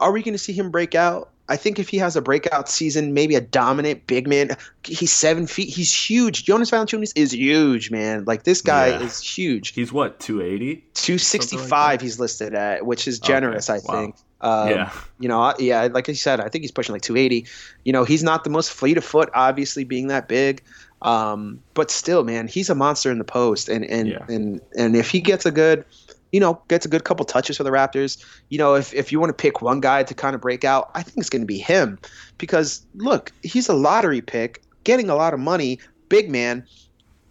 [0.00, 1.31] Are we going to see him break out?
[1.48, 5.46] I think if he has a breakout season, maybe a dominant big man, he's seven
[5.46, 5.68] feet.
[5.68, 6.44] He's huge.
[6.44, 8.24] Jonas Valanciunas is huge, man.
[8.24, 9.00] Like this guy yeah.
[9.00, 9.74] is huge.
[9.74, 10.76] He's what, 280?
[10.94, 13.78] 265 like he's listed at, which is generous, okay.
[13.78, 14.16] I think.
[14.40, 14.92] Um, yeah.
[15.18, 17.46] You know, yeah, like I said, I think he's pushing like 280.
[17.84, 20.62] You know, he's not the most fleet of foot, obviously being that big.
[21.02, 23.68] Um, but still, man, he's a monster in the post.
[23.68, 24.24] And, and, yeah.
[24.28, 25.84] and, and if he gets a good–
[26.32, 28.24] you know, gets a good couple touches for the Raptors.
[28.48, 30.90] You know, if, if you want to pick one guy to kind of break out,
[30.94, 31.98] I think it's going to be him
[32.38, 35.78] because look, he's a lottery pick, getting a lot of money,
[36.08, 36.66] big man.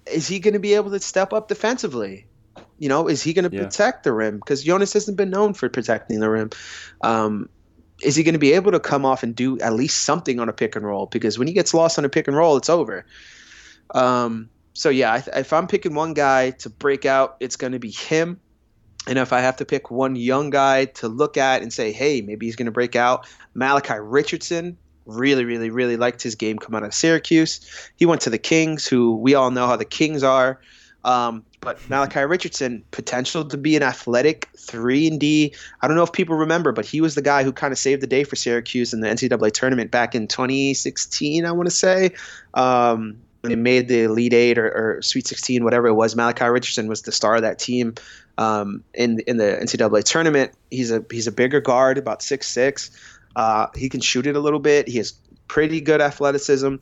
[0.06, 2.28] Is he going to be able to step up defensively?
[2.78, 3.64] You know, is he going to yeah.
[3.64, 4.38] protect the rim?
[4.38, 6.50] Because Jonas hasn't been known for protecting the rim.
[7.02, 7.50] Um,
[8.02, 10.50] is he going to be able to come off and do at least something on
[10.50, 11.06] a pick and roll?
[11.06, 13.06] Because when he gets lost on a pick and roll, it's over.
[13.94, 17.92] Um, so yeah, if I'm picking one guy to break out, it's going to be
[17.92, 18.40] him.
[19.08, 22.22] And if I have to pick one young guy to look at and say, hey,
[22.22, 26.76] maybe he's going to break out, Malachi Richardson, really, really, really liked his game come
[26.76, 27.90] out of Syracuse.
[27.96, 30.60] He went to the Kings, who we all know how the Kings are.
[31.04, 35.56] Um, but Malachi Richardson, potential to be an athletic three and D.
[35.82, 38.04] I don't know if people remember, but he was the guy who kind of saved
[38.04, 41.46] the day for Syracuse in the NCAA tournament back in 2016.
[41.46, 42.12] I want to say.
[42.54, 46.88] Um, they made the Elite Eight or, or, Sweet 16, whatever it was, Malachi Richardson
[46.88, 47.96] was the star of that team
[48.38, 50.52] um, in in the NCAA tournament.
[50.70, 52.92] He's a he's a bigger guard, about six six.
[53.36, 54.88] Uh, he can shoot it a little bit.
[54.88, 55.14] He has
[55.48, 56.76] pretty good athleticism.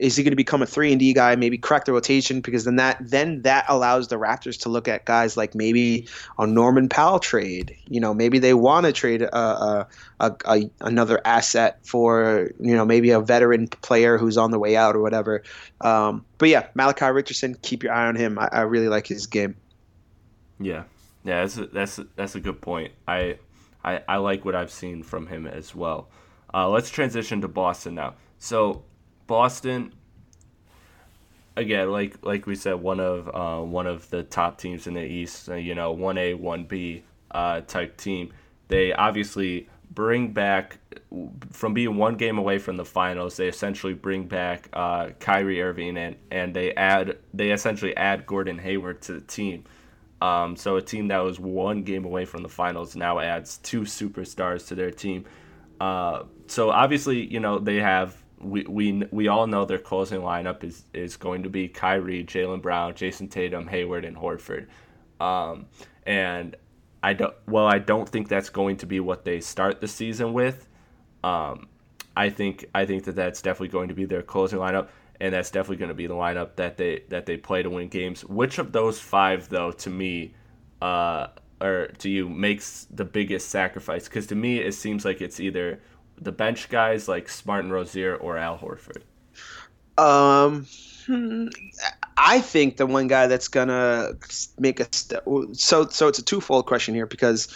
[0.00, 1.36] Is he going to become a three and D guy?
[1.36, 5.04] Maybe crack the rotation because then that then that allows the Raptors to look at
[5.04, 7.76] guys like maybe a Norman Powell trade.
[7.88, 9.88] You know, maybe they want to trade a, a,
[10.20, 14.74] a, a, another asset for you know maybe a veteran player who's on the way
[14.74, 15.42] out or whatever.
[15.82, 18.38] Um, but yeah, Malachi Richardson, keep your eye on him.
[18.38, 19.54] I, I really like his game.
[20.58, 20.84] Yeah,
[21.24, 22.92] yeah, that's a, that's a, that's a good point.
[23.06, 23.38] I,
[23.84, 26.08] I I like what I've seen from him as well.
[26.52, 28.14] Uh, let's transition to Boston now.
[28.38, 28.82] So
[29.30, 29.92] Boston,
[31.56, 35.04] again, like like we said, one of uh, one of the top teams in the
[35.04, 35.48] East.
[35.48, 38.32] Uh, you know, one A, one B uh, type team.
[38.66, 40.78] They obviously bring back
[41.52, 43.36] from being one game away from the finals.
[43.36, 48.58] They essentially bring back uh, Kyrie Irving and and they add they essentially add Gordon
[48.58, 49.62] Hayward to the team.
[50.20, 53.82] Um, so a team that was one game away from the finals now adds two
[53.82, 55.24] superstars to their team.
[55.80, 60.64] Uh, so obviously, you know they have we, we we all know their closing lineup
[60.64, 64.66] is is going to be Kyrie, Jaylen Brown, Jayson Tatum, Hayward, and Horford.
[65.20, 65.66] Um,
[66.06, 66.56] and
[67.02, 70.32] I don't well, I don't think that's going to be what they start the season
[70.32, 70.68] with.
[71.22, 71.68] Um,
[72.16, 74.88] I think I think that that's definitely going to be their closing lineup
[75.20, 77.88] and that's definitely going to be the lineup that they that they play to win
[77.88, 78.24] games.
[78.24, 80.34] Which of those five, though, to me,
[80.80, 81.28] uh,
[81.60, 84.04] or to you, makes the biggest sacrifice?
[84.08, 85.80] Because to me, it seems like it's either
[86.20, 89.02] the bench guys like Smart and Rozier or Al Horford.
[89.98, 90.66] Um,
[92.16, 94.12] I think the one guy that's gonna
[94.58, 95.24] make a step.
[95.52, 97.48] So, so it's a twofold question here because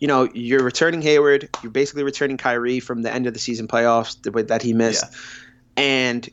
[0.00, 3.68] you know, you're returning Hayward, you're basically returning Kyrie from the end of the season
[3.68, 4.16] playoffs
[4.48, 5.04] that he missed.
[5.04, 5.18] Yeah.
[5.76, 6.30] And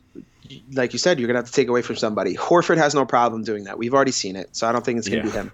[0.71, 2.35] like you said, you're gonna have to take away from somebody.
[2.35, 3.77] Horford has no problem doing that.
[3.77, 5.25] We've already seen it, so I don't think it's gonna yeah.
[5.25, 5.51] be him.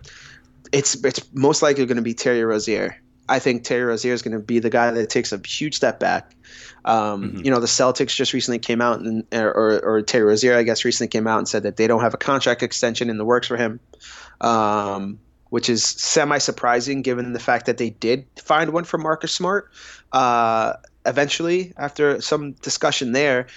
[0.72, 3.02] It's it's most likely gonna be Terry Rozier.
[3.30, 6.00] I think Terry Rozier is going to be the guy that takes a huge step
[6.00, 6.36] back.
[6.86, 7.46] Um, mm-hmm.
[7.46, 10.84] You know, the Celtics just recently came out and or, or Terry Rozier, I guess,
[10.84, 13.48] recently came out and said that they don't have a contract extension in the works
[13.48, 13.80] for him,
[14.42, 15.20] um,
[15.50, 19.72] which is semi surprising given the fact that they did find one for Marcus Smart
[20.12, 20.74] uh,
[21.06, 23.48] eventually after some discussion there.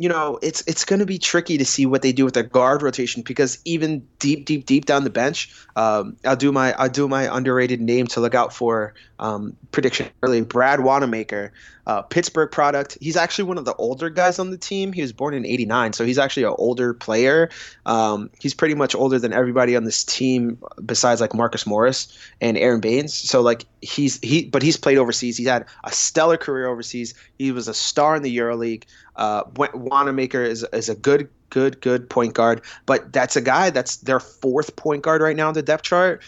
[0.00, 2.44] You know, it's it's going to be tricky to see what they do with their
[2.44, 6.88] guard rotation because even deep, deep, deep down the bench, um, I'll do my I'll
[6.88, 10.40] do my underrated name to look out for um, prediction early.
[10.42, 11.52] Brad Wanamaker,
[11.88, 12.96] uh, Pittsburgh product.
[13.00, 14.92] He's actually one of the older guys on the team.
[14.92, 17.50] He was born in '89, so he's actually an older player.
[17.86, 22.56] Um, he's pretty much older than everybody on this team besides like Marcus Morris and
[22.56, 23.14] Aaron Baynes.
[23.14, 25.36] So like he's he, but he's played overseas.
[25.36, 27.14] He's had a stellar career overseas.
[27.38, 28.84] He was a star in the EuroLeague.
[29.16, 29.42] Uh,
[29.90, 34.20] Wanamaker is is a good good good point guard, but that's a guy that's their
[34.20, 36.22] fourth point guard right now on the depth chart.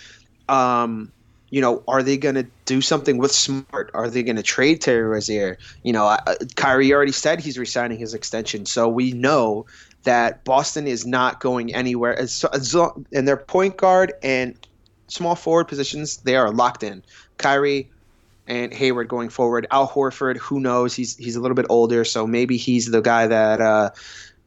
[0.48, 1.12] Um,
[1.50, 3.90] you know, are they going to do something with Smart?
[3.92, 5.58] Are they going to trade Terry Rozier?
[5.82, 9.66] You know, uh, Kyrie already said he's resigning his extension, so we know
[10.04, 12.16] that Boston is not going anywhere.
[12.16, 12.74] As, as
[13.12, 14.56] and their point guard and
[15.08, 17.02] small forward positions, they are locked in.
[17.38, 17.89] Kyrie
[18.50, 19.66] and Hayward going forward.
[19.70, 20.94] Al Horford, who knows?
[20.94, 23.90] He's he's a little bit older, so maybe he's the guy that uh,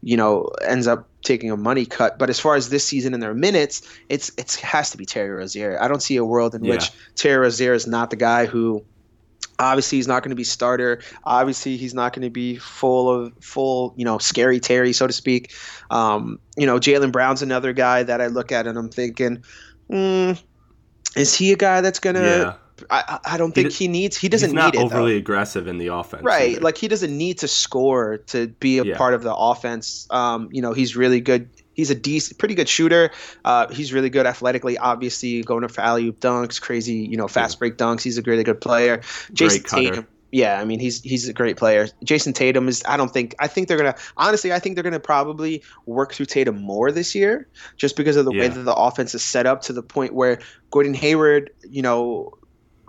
[0.02, 2.20] you know ends up taking a money cut.
[2.20, 5.30] But as far as this season and their minutes, it's it has to be Terry
[5.30, 5.82] Rozier.
[5.82, 6.72] I don't see a world in yeah.
[6.72, 8.84] which Terry Rozier is not the guy who.
[9.60, 11.00] Obviously, he's not going to be starter.
[11.26, 15.14] Obviously, he's not going to be full of full, you know, scary Terry, so to
[15.14, 15.54] speak.
[15.92, 19.44] Um, you know, Jaylen Brown's another guy that I look at and I'm thinking,
[19.92, 20.42] mm,
[21.16, 24.18] is he a guy that's going to yeah I, I don't think he, he needs.
[24.18, 24.84] He doesn't he's not need it.
[24.84, 25.18] overly though.
[25.20, 26.52] aggressive in the offense, right?
[26.52, 26.62] either.
[26.62, 28.98] Like he doesn't need to score to be a Yeah.
[28.98, 30.08] part of the offense.
[30.10, 31.50] Um, you know, he's really good.
[31.74, 33.12] He's a decent, pretty good shooter.
[33.44, 34.78] Uh, he's really good athletically.
[34.78, 38.02] Obviously, going for alley oop dunks, crazy, you know, fast break dunks.
[38.04, 39.00] He's a really good player.
[39.34, 39.64] Jayson.
[39.64, 40.08] Tatum.
[40.32, 41.90] Yeah, I mean he's he's a great player.
[42.04, 42.82] Jayson Tatum is.
[42.88, 43.36] I don't think.
[43.40, 43.94] I think they're gonna.
[44.18, 47.48] Honestly, I think they're gonna probably work through Tatum more this year,
[47.78, 50.40] just because of the way that the offense is set up to the point where
[50.72, 52.34] Gordon Hayward, you know,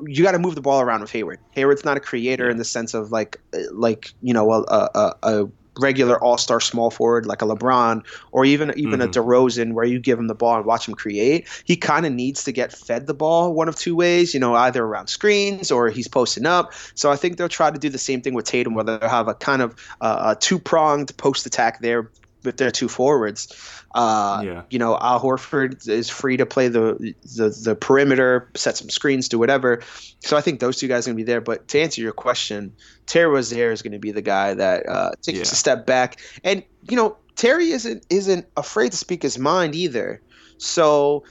[0.06, 1.40] you got to move the ball around with Hayward.
[1.52, 5.14] Hayward's not a creator in the sense of like uh, like you know a a,
[5.22, 5.48] a
[5.80, 9.98] regular all star small forward like a LeBron or even even a DeRozan where you
[9.98, 11.48] give him the ball and watch him create.
[11.64, 14.34] He kind of needs to get fed the ball one of two ways.
[14.34, 16.72] You know, either around screens or he's posting up.
[16.94, 19.28] So I think they'll try to do the same thing with Tatum, where they'll have
[19.28, 22.10] a kind of uh, a two pronged post attack there
[22.44, 23.48] with their two forwards.
[23.94, 24.62] Uh, Yeah.
[24.70, 29.28] You know, Al Horford is free to play the, the the perimeter, set some screens,
[29.28, 29.82] do whatever.
[30.20, 31.40] So I think those two guys are going to be there.
[31.40, 32.72] But to answer your question,
[33.06, 35.42] Terry Rozier is going to be the guy that uh, takes Yeah.
[35.42, 36.18] a step back.
[36.42, 40.20] And you know, Terry isn't isn't afraid to speak his mind either.
[40.58, 41.24] So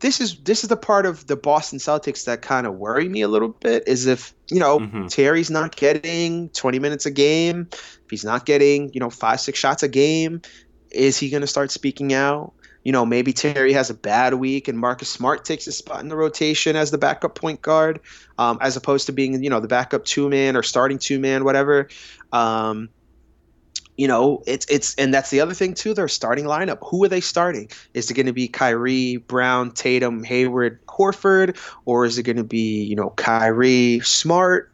[0.00, 3.22] this is this is the part of the Boston Celtics that kind of worry me
[3.22, 3.84] a little bit.
[3.86, 5.08] Is if you know Mhm.
[5.08, 9.58] Terry's not getting 20 minutes a game, if he's not getting you know five six
[9.58, 10.42] shots a game,
[10.90, 12.52] is he going to start speaking out?
[12.84, 16.08] You know, maybe Terry has a bad week and Marcus Smart takes his spot in
[16.08, 17.98] the rotation as the backup point guard,
[18.38, 21.42] um, as opposed to being, you know, the backup two man or starting two man,
[21.42, 21.88] whatever.
[22.32, 22.90] Um,
[23.96, 25.94] you know, it's it's and that's the other thing too.
[25.94, 26.78] Their starting lineup.
[26.90, 27.68] Who are they starting?
[27.94, 32.44] Is it going to be Kyrie, Brown, Tatum, Hayward, Horford, or is it going to
[32.44, 34.70] be you know Kyrie, Smart,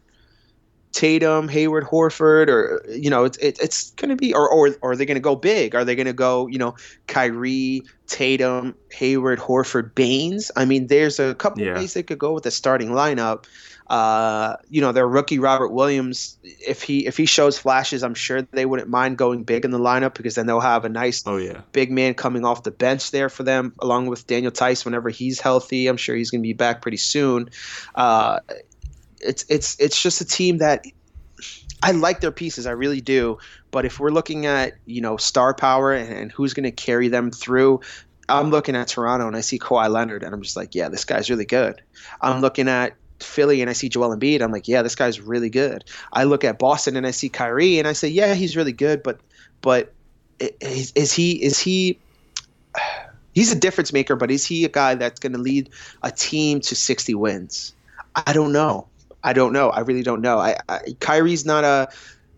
[0.91, 4.91] Tatum, Hayward, Horford, or you know, it's it, it's going to be, or, or or
[4.91, 5.73] are they going to go big?
[5.73, 6.75] Are they going to go, you know,
[7.07, 10.51] Kyrie, Tatum, Hayward, Horford, Baynes?
[10.55, 11.75] I mean, there's a couple Yeah.
[11.75, 13.45] ways they could go with the starting lineup.
[13.87, 18.41] Uh, you know, their rookie Robert Williams, if he if he shows flashes, I'm sure
[18.41, 21.37] they wouldn't mind going big in the lineup because then they'll have a nice Oh
[21.37, 21.61] yeah.
[21.73, 25.39] big man coming off the bench there for them, along with Daniel Theis whenever he's
[25.39, 25.87] healthy.
[25.87, 27.49] I'm sure he's going to be back pretty soon.
[27.93, 28.39] Uh,
[29.19, 30.85] it's it's it's just a team that
[31.81, 33.37] I like their pieces, I really do.
[33.69, 37.09] But if we're looking at you know star power and, and who's going to carry
[37.09, 37.81] them through.
[38.29, 41.03] I'm looking at Toronto and I see Kawhi Leonard and I'm just like, yeah, this
[41.03, 41.81] guy's really good.
[42.21, 42.93] I'm looking at
[43.23, 44.41] Philly and I see Joel Embiid.
[44.41, 45.83] I'm like, yeah, this guy's really good.
[46.11, 49.03] I look at Boston and I see Kyrie and I say, yeah, he's really good,
[49.03, 49.19] but
[49.61, 49.93] but
[50.39, 51.99] is, is he is he
[53.33, 55.69] he's a difference maker, but is he a guy that's going to lead
[56.01, 57.73] a team to 60 wins?
[58.15, 58.87] I don't know.
[59.23, 59.69] I don't know.
[59.69, 60.37] I really don't know.
[60.37, 61.89] I, I Kyrie's not a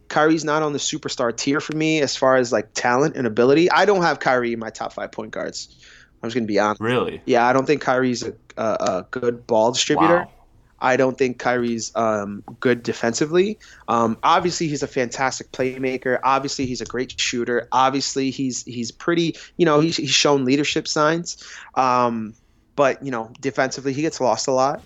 [0.07, 3.69] Kyrie's not on the superstar tier for me as far as like talent and ability.
[3.71, 5.75] I don't have Kyrie in my top five point guards.
[6.21, 6.81] I'm just going to be honest.
[6.81, 7.21] Really?
[7.25, 10.19] Yeah, I don't think Kyrie's a, a, a good ball distributor.
[10.19, 10.31] Wow.
[10.79, 13.57] I don't think Kyrie's um, good defensively.
[13.87, 16.19] Um, obviously, he's a fantastic playmaker.
[16.23, 17.67] Obviously, he's a great shooter.
[17.71, 19.35] Obviously, he's he's pretty.
[19.57, 21.43] You know, he's, he's shown leadership signs.
[21.75, 22.33] Um,
[22.75, 24.83] but you know, defensively, he gets lost a lot.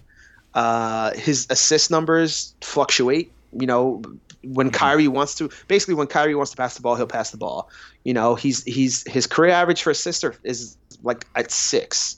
[0.53, 3.31] Uh, his assist numbers fluctuate.
[3.51, 4.01] You know,
[4.43, 7.37] when Kyrie wants to, basically when Kyrie wants to pass the ball, he'll pass the
[7.37, 7.69] ball.
[8.03, 12.17] You know, he's he's his career average for assists are- is like at six,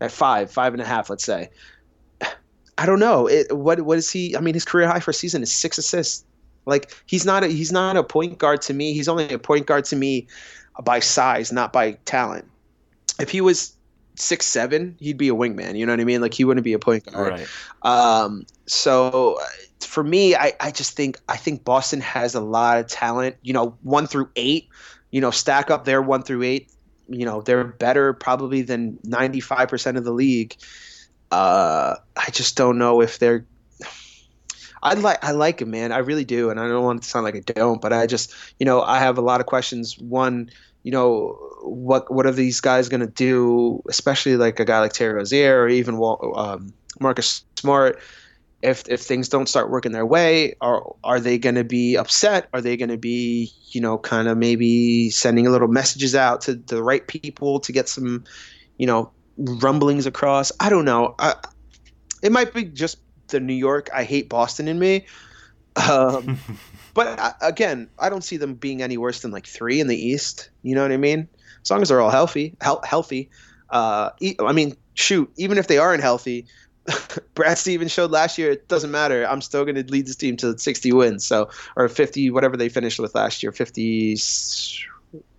[0.00, 1.50] at five, five and a half, let's say.
[2.78, 3.26] I don't know.
[3.26, 4.36] It, what what is he?
[4.36, 6.24] I mean, his career high for a season is six assists.
[6.64, 8.92] Like he's not a, he's not a point guard to me.
[8.92, 10.28] He's only a point guard to me
[10.84, 12.46] by size, not by talent.
[13.18, 13.76] If he was
[14.14, 15.76] six seven, he'd be a wingman.
[15.76, 16.20] You know what I mean?
[16.20, 17.32] Like he wouldn't be a point guard.
[17.32, 17.48] Right.
[17.82, 19.44] Um, so uh,
[19.80, 23.36] for me, I, I just think I think Boston has a lot of talent.
[23.42, 24.68] You know, one through eight.
[25.10, 26.70] You know, stack up their one through eight.
[27.08, 30.54] You know, they're better probably than ninety five percent of the league.
[31.30, 33.44] Uh, I just don't know if they're.
[34.82, 35.92] I like I like him, man.
[35.92, 38.32] I really do, and I don't want to sound like I don't, but I just
[38.58, 39.98] you know I have a lot of questions.
[39.98, 40.50] One,
[40.84, 43.82] you know, what what are these guys going to do?
[43.88, 46.00] Especially like a guy like Terry Rozier or even
[46.36, 48.00] um, Marcus Smart.
[48.62, 52.48] If if things don't start working their way, are are they going to be upset?
[52.52, 56.40] Are they going to be you know kind of maybe sending a little messages out
[56.42, 58.24] to the right people to get some
[58.78, 60.52] you know rumblings across?
[60.60, 61.14] I don't know.
[61.18, 61.34] I,
[62.22, 62.98] it might be just
[63.28, 65.06] the New York I hate Boston in me.
[65.76, 66.38] Um,
[66.94, 69.96] but I, again, I don't see them being any worse than like three in the
[69.96, 70.50] East.
[70.62, 71.28] You know what I mean?
[71.62, 73.30] As long as they're all healthy, he- healthy.
[73.70, 76.46] Uh, e- I mean, shoot, even if they aren't healthy,
[77.34, 79.24] Brad Stevens showed last year it doesn't matter.
[79.24, 82.68] I'm still going to lead this team to 60 wins, so or 50, whatever they
[82.68, 84.16] finished with last year, 50,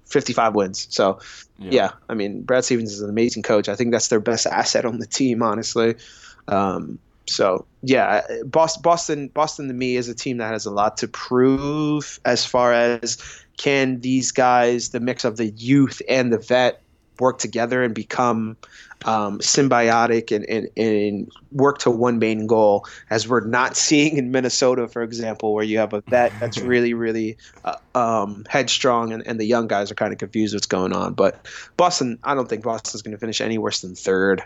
[0.09, 0.87] 55 wins.
[0.89, 1.19] So
[1.57, 1.71] yeah.
[1.71, 3.69] yeah, I mean, Brad Stevens is an amazing coach.
[3.69, 5.95] I think that's their best asset on the team, honestly.
[6.47, 10.97] Um, so yeah, Boston, Boston, Boston to me is a team that has a lot
[10.97, 13.17] to prove as far as
[13.57, 16.81] can these guys, the mix of the youth and the vet,
[17.19, 18.57] work together and become
[19.05, 24.31] um, symbiotic and, and, and work to one main goal, as we're not seeing in
[24.31, 29.25] Minnesota, for example, where you have a vet that's really, really uh, um, headstrong and,
[29.25, 31.13] and the young guys are kind of confused what's going on.
[31.13, 31.47] But
[31.77, 34.43] Boston, I don't think Boston's going to finish any worse than third.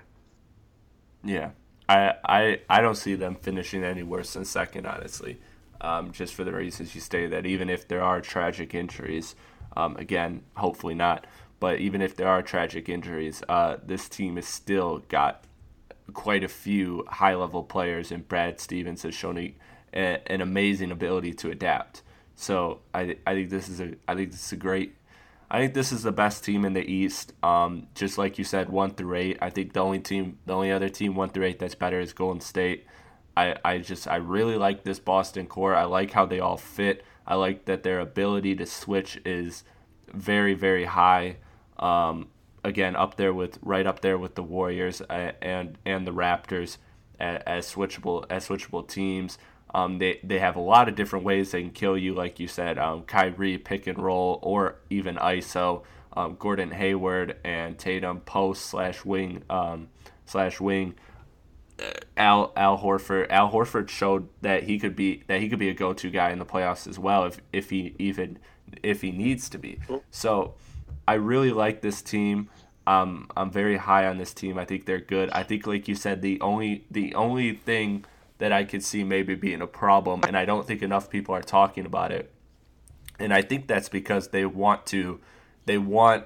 [1.23, 1.51] Yeah,
[1.87, 5.39] I, I I don't see them finishing any worse than second, honestly.
[5.79, 9.35] Um, just for the reasons you stated that even if there are tragic injuries,
[9.75, 11.27] um, again, hopefully not,
[11.59, 15.43] but even if there are tragic injuries, uh, this team has still got
[16.13, 19.55] quite a few high level players, and Brad Stevens has shown a,
[19.93, 22.01] a, an amazing ability to adapt.
[22.35, 24.95] So I, I think this is a I think this is a great
[25.53, 27.31] I think this is the best team in the East.
[27.43, 29.37] Um, just like you said, one through eight.
[29.39, 32.11] I think the only team, the only other team one through eight that's better is
[32.11, 32.87] Golden State.
[33.37, 35.75] I, I just I really like this Boston core.
[35.75, 37.05] I like how they all fit.
[37.27, 39.63] I like that their ability to switch is
[40.11, 41.37] very very high.
[41.83, 42.29] Um,
[42.63, 46.77] again, up there with right up there with the Warriors and and the Raptors
[47.19, 49.37] as, as switchable as switchable teams.
[49.75, 52.47] Um, they, they have a lot of different ways they can kill you, like you
[52.47, 55.83] said, um, Kyrie pick and roll or even ISO.
[56.15, 59.89] Um, Gordon Hayward and Tatum post slash wing um,
[60.27, 60.93] slash wing.
[61.81, 61.85] Uh,
[62.15, 65.73] Al Al Horford Al Horford showed that he could be that he could be a
[65.73, 68.37] go to guy in the playoffs as well if if he even
[68.83, 69.79] if he needs to be.
[70.11, 70.53] So
[71.07, 72.49] I really like this team.
[72.85, 74.57] Um, I'm very high on this team.
[74.57, 75.29] I think they're good.
[75.31, 78.05] I think, like you said, the only the only thing
[78.39, 81.41] that I could see maybe being a problem, and I don't think enough people are
[81.41, 82.31] talking about it.
[83.19, 85.19] And I think that's because they want to,
[85.65, 86.25] they want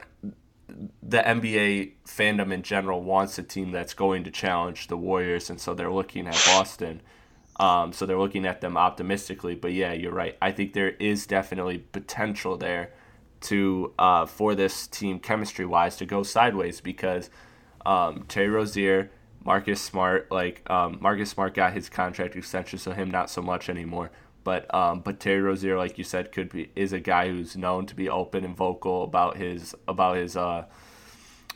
[1.04, 5.60] the NBA fandom in general wants a team that's going to challenge the Warriors, and
[5.60, 7.02] so they're looking at Boston.
[7.60, 9.56] Um, so they're looking at them optimistically.
[9.56, 10.38] But yeah, you're right.
[10.42, 12.92] I think there is definitely potential there
[13.42, 17.30] to uh, for this team chemistry wise to go sideways because
[17.86, 19.12] um, Terry Rozier
[19.48, 23.70] Marcus Smart, like um, Marcus Smart got his contract extension, so him not so much
[23.70, 24.12] anymore.
[24.44, 27.86] But um, but Terry Rozier, like you said, could be is a guy who's known
[27.86, 30.66] to be open and vocal about his about his uh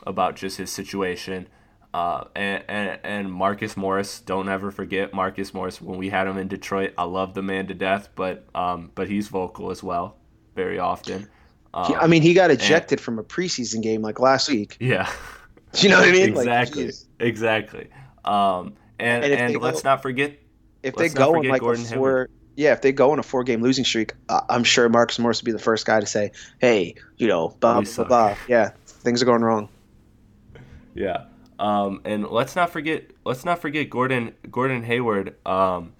[0.06, 1.48] about just his situation.
[1.92, 5.80] Uh, and, and and Marcus Morris, don't ever forget Marcus Morris.
[5.80, 9.10] When we had him in Detroit, I love the man to death, but um, but
[9.10, 10.16] he's vocal as well,
[10.54, 11.28] very often.
[11.74, 14.76] Um, I mean, he got ejected and, from a preseason game like last week.
[14.78, 15.10] Yeah,
[15.72, 16.36] Do you know what I mean?
[16.36, 16.86] Exactly.
[16.86, 17.88] Like, exactly.
[18.24, 20.38] Um, and and, and let's go, not forget
[20.82, 22.30] if they go on like Gordon a four, Hayward.
[22.56, 25.40] yeah, if they go on a four game losing streak, uh, I'm sure Marcus Morris
[25.40, 28.70] will be the first guy to say, "Hey, you know, blah blah, blah blah." Yeah,
[28.86, 29.68] things are going wrong.
[30.94, 31.24] Yeah.
[31.58, 35.34] Um, and let's not forget let's not forget Gordon Gordon Hayward.
[35.46, 35.92] Um,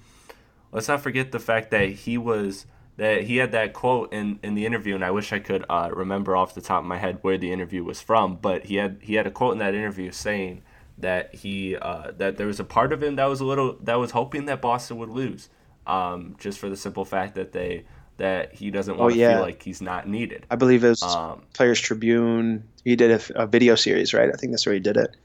[0.73, 2.67] let's not forget the fact that he was
[2.97, 5.91] that he had that quote in, in the interview, and I wish I could uh,
[5.93, 8.37] remember off the top of my head where the interview was from.
[8.37, 10.63] But he had he had a quote in that interview saying
[10.99, 13.95] that he uh, that there was a part of him that was a little that
[13.97, 15.49] was hoping that Boston would lose,
[15.87, 17.85] um, just for the simple fact that they
[18.19, 19.29] that he doesn't want oh, yeah.
[19.29, 20.47] to feel like he's not needed.
[20.51, 22.69] I believe it was um, Players Tribune.
[22.85, 24.29] He did a, a, video series, right?
[24.29, 25.17] I think that's where he did it.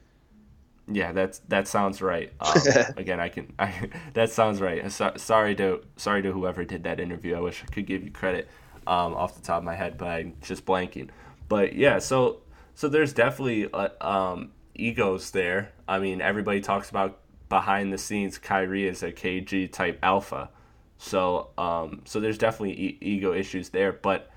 [0.90, 2.32] Yeah, that's that sounds right.
[2.42, 3.54] Um, again, I can.
[3.60, 4.90] I, that sounds right.
[4.92, 7.36] So, sorry to sorry to whoever did that interview.
[7.36, 8.48] I wish I could give you credit
[8.86, 11.10] um, off the top of my head, but I'm just blanking.
[11.50, 12.42] But yeah, so
[12.74, 15.74] so there's definitely uh, um, egos there.
[15.88, 17.20] I mean, everybody talks about
[17.50, 18.38] behind the scenes.
[18.38, 20.50] Kyrie is a KG type alpha,
[20.98, 23.92] so um, so there's definitely e- ego issues there.
[23.92, 24.30] But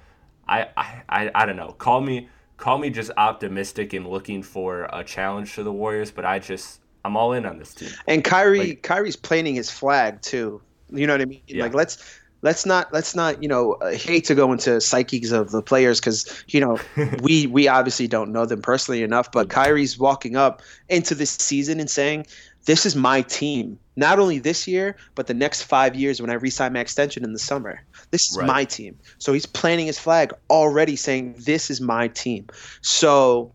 [0.49, 1.73] I, I I I don't know.
[1.79, 2.29] Call me
[2.61, 6.81] call me just optimistic and looking for a challenge to the Warriors, but I just
[7.05, 7.89] I'm all in on this team.
[8.07, 10.61] And Kyrie Like- Kyrie's planting his flag too.
[10.91, 11.41] You know what I mean?
[11.47, 11.65] Yeah.
[11.65, 15.51] Like let's let's not let's not you know uh, hate to go into psyches of
[15.51, 16.79] the players because you know
[17.23, 19.33] we we obviously don't know them personally enough.
[19.33, 22.27] But Kyrie's walking up into this season and saying,
[22.67, 26.35] "This is my team." Not only this year, but the next five years when I
[26.35, 27.83] re-sign my extension in the summer.
[28.11, 28.47] This is Right.
[28.47, 28.99] my team.
[29.19, 32.47] So he's planting his flag already, saying, "This is my team."
[32.83, 33.55] So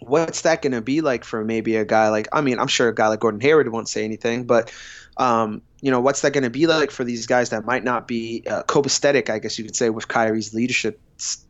[0.00, 2.88] what's that going to be like for maybe a guy like I mean I'm sure
[2.88, 4.72] a guy like Gordon Hayward won't say anything but
[5.16, 8.06] um, you know what's that going to be like for these guys that might not
[8.06, 11.00] be uh, copacetic I guess you could say with Kyrie's leadership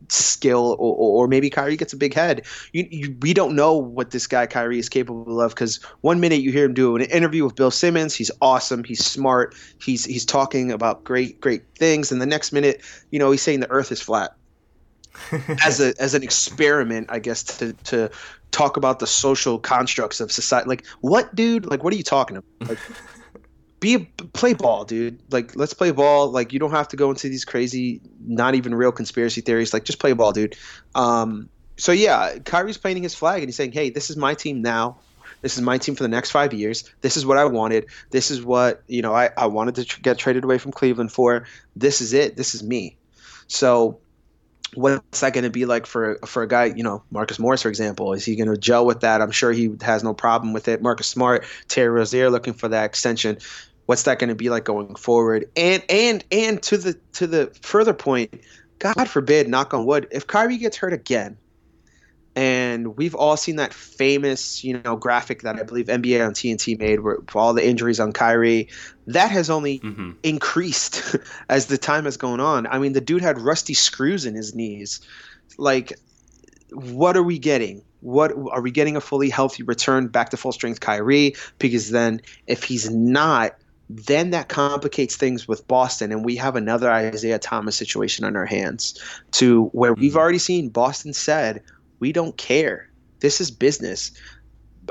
[0.09, 4.11] skill or, or maybe Kyrie gets a big head you, you, we don't know what
[4.11, 7.43] this guy Kyrie is capable of because one minute you hear him do an interview
[7.43, 12.21] with Bill Simmons he's awesome he's smart he's he's talking about great great things and
[12.21, 14.35] the next minute you know he's saying the earth is flat
[15.63, 18.09] as a as an experiment, I guess, to to
[18.51, 20.69] talk about the social constructs of society.
[20.69, 21.65] Like, what, dude?
[21.65, 22.69] Like, what are you talking about?
[22.69, 22.79] Like,
[23.79, 23.99] be
[24.33, 25.19] play ball, dude.
[25.31, 26.31] Like, let's play ball.
[26.31, 29.73] Like, you don't have to go into these crazy, not even real conspiracy theories.
[29.73, 30.55] Like, just play ball, dude.
[30.95, 34.61] Um, so yeah, Kyrie's painting his flag and he's saying, "Hey, this is my team
[34.61, 34.97] now."
[35.41, 36.89] This is my team for the next five years.
[37.01, 37.85] This is what I wanted.
[38.09, 39.13] This is what you know.
[39.13, 41.45] I, I wanted to tr- get traded away from Cleveland for.
[41.75, 42.35] This is it.
[42.35, 42.95] This is me.
[43.47, 43.99] So
[44.75, 47.69] what's that going to be like for for a guy, you know, Marcus Morris, for
[47.69, 48.13] example?
[48.13, 49.21] Is he going to gel with that?
[49.21, 50.81] I'm sure he has no problem with it.
[50.81, 53.37] Marcus Smart, Terry Rozier looking for that extension.
[53.85, 55.49] What's that going to be like going forward?
[55.55, 58.41] And and and to the to the further point,
[58.79, 61.37] God forbid, knock on wood, if Kyrie gets hurt again,
[62.35, 66.77] and we've all seen that famous, you know, graphic that I believe NBA on TNT
[66.77, 68.69] made, where all the injuries on Kyrie,
[69.07, 71.15] that has only hmm increased
[71.49, 72.67] as the time has gone on.
[72.67, 74.99] I mean, the dude had rusty screws in his knees.
[75.57, 75.93] Like,
[76.71, 77.83] what are we getting?
[78.01, 81.35] What are we getting a fully healthy return back to full strength Kyrie?
[81.59, 83.53] Because then, if he's not,
[83.89, 88.45] then that complicates things with Boston, and we have another Isaiah Thomas situation on our
[88.45, 88.99] hands.
[89.33, 91.61] To where we've already seen Boston said,
[91.99, 92.89] "We don't care.
[93.19, 94.11] This is business."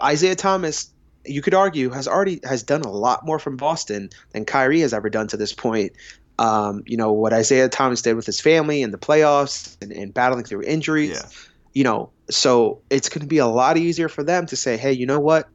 [0.03, 0.91] Isaiah Thomas
[1.27, 4.93] you could argue has already has done a lot more from Boston than Kyrie has
[4.93, 5.93] ever done to this point.
[6.39, 10.13] Um, you know what Isaiah Thomas did with his family in the playoffs and, and
[10.13, 11.11] battling through injuries.
[11.11, 11.29] Yeah.
[11.73, 14.93] You know, so it's going to be a lot easier for them to say, "Hey,
[14.93, 15.49] you know what,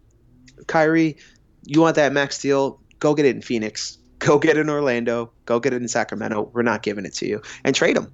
[0.67, 1.17] Kyrie,
[1.65, 2.79] you want that max deal?
[2.99, 3.97] Go get it in Phoenix.
[4.19, 5.31] Go get it in Orlando.
[5.45, 6.49] Go get it in Sacramento.
[6.53, 8.11] We're not giving it to you, and trade him."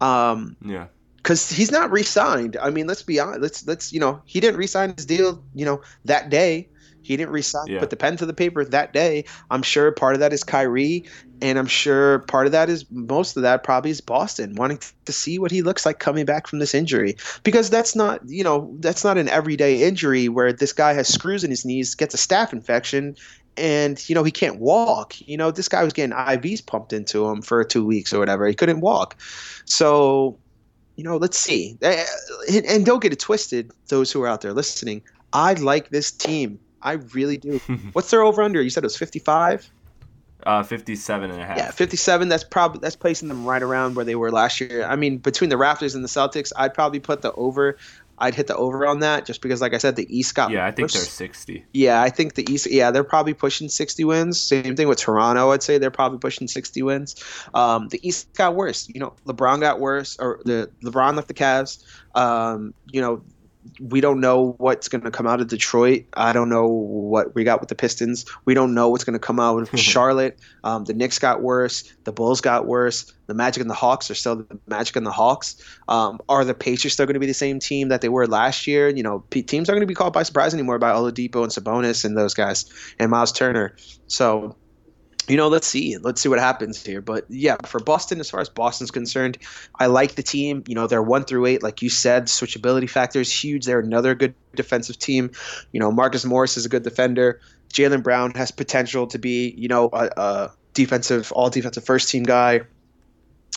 [0.00, 0.86] Um, Yeah.
[1.22, 2.56] Because he's not re-signed.
[2.60, 3.40] I mean, let's be honest.
[3.40, 5.42] Let's let's you know he didn't re-sign his deal.
[5.54, 6.68] You know that day
[7.02, 7.80] he didn't re-sign, Yeah.
[7.80, 9.24] put the pen to the paper that day.
[9.50, 11.04] I'm sure part of that is Kyrie,
[11.40, 15.12] and I'm sure part of that is most of that probably is Boston wanting to
[15.12, 18.74] see what he looks like coming back from this injury because that's not you know
[18.80, 22.18] that's not an everyday injury where this guy has screws in his knees, gets a
[22.18, 23.16] staph infection.
[23.56, 25.20] And you know he can't walk.
[25.20, 28.46] You know this guy was getting IVs pumped into him for two weeks or whatever.
[28.46, 29.16] He couldn't walk,
[29.64, 30.38] so
[31.00, 31.78] you know, let's see.
[31.80, 35.00] And and don't get it twisted, those who are out there listening.
[35.32, 36.58] I like this team.
[36.82, 37.56] I really do.
[37.94, 38.60] What's their over under?
[38.60, 39.70] You said it was 55?
[40.44, 41.56] Uh, 57 and a half.
[41.56, 42.28] Yeah, 57.
[42.28, 44.84] That's probably that's placing them right around where they were last year.
[44.84, 47.78] I mean, between the Raptors and the Celtics, I'd probably put the over.
[48.20, 50.66] I'd hit the over on that just because, like I said, the East got Yeah,
[50.66, 50.92] I think worse.
[50.92, 51.64] they're 60.
[51.72, 52.70] Yeah, I think the East.
[52.70, 54.38] Yeah, they're probably pushing 60 wins.
[54.38, 55.50] Same thing with Toronto.
[55.52, 57.16] I'd say they're probably pushing 60 wins.
[57.54, 58.88] Um, the East got worse.
[58.92, 61.82] You know, LeBron got worse, or the LeBron left the Cavs.
[62.14, 63.22] Um, you know,
[63.78, 66.04] we don't know what's going to come out of Detroit.
[66.14, 68.24] I don't know what we got with the Pistons.
[68.44, 70.38] We don't know what's going to come out of Charlotte.
[70.64, 71.84] Um, the Knicks got worse.
[72.04, 73.12] The Bulls got worse.
[73.26, 75.56] The Magic and the Hawks are still the Magic and the Hawks.
[75.88, 78.66] Um, are the Pacers still going to be the same team that they were last
[78.66, 78.88] year?
[78.88, 81.52] You know, p- teams aren't going to be caught by surprise anymore by Oladipo and
[81.52, 82.64] Sabonis and those guys
[82.98, 83.76] and Miles Turner.
[84.06, 84.56] So,
[85.28, 85.96] you know, let's see.
[85.98, 87.00] Let's see what happens here.
[87.00, 89.38] But yeah, for Boston, as far as Boston's concerned,
[89.78, 90.64] I like the team.
[90.66, 92.26] You know, they're one through eight, like you said.
[92.26, 93.64] Switchability factor is huge.
[93.64, 95.30] They're another good defensive team.
[95.72, 97.40] You know, Marcus Morris is a good defender.
[97.72, 102.24] Jaylen Brown has potential to be, you know, a, a defensive, all defensive first team
[102.24, 102.62] guy.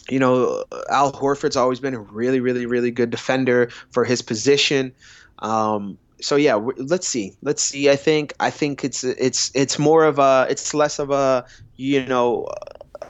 [0.10, 4.94] You know, Al Horford's always been a really, really, really good defender for his position.
[5.40, 7.34] Um, so yeah, let's see.
[7.42, 7.90] Let's see.
[7.90, 11.46] I think I think it's it's it's more of a it's less of a
[11.76, 12.48] you know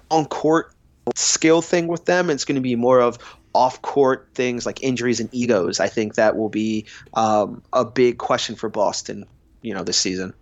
[0.09, 0.73] on court
[1.15, 2.29] skill thing with them.
[2.29, 3.19] It's going to be more of
[3.53, 5.79] off court things like injuries and egos.
[5.79, 9.25] I think that will be um, a big question for Boston.
[9.61, 10.33] You know, this season.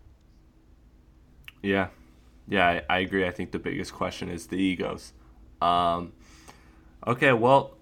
[1.61, 1.89] Yeah,
[2.47, 3.27] yeah, I, I agree.
[3.27, 5.13] I think the biggest question is the egos.
[5.61, 6.13] Um,
[7.05, 7.75] okay, well,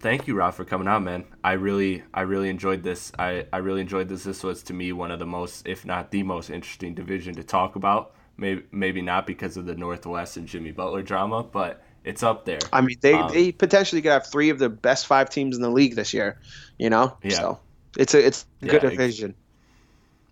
[0.00, 1.24] thank you, Rob, for coming on, man.
[1.44, 3.12] I really, I really enjoyed this.
[3.18, 4.24] I, I really enjoyed this.
[4.24, 7.44] This was to me one of the most, if not the most interesting division to
[7.44, 8.14] talk about.
[8.36, 12.58] Maybe, maybe not because of the Northwest and Jimmy Butler drama, but it's up there.
[12.72, 15.62] I mean, they, um, they potentially could have three of the best five teams in
[15.62, 16.38] the league this year.
[16.78, 17.36] You know, yeah.
[17.36, 17.60] So
[17.98, 19.34] it's a it's a good division.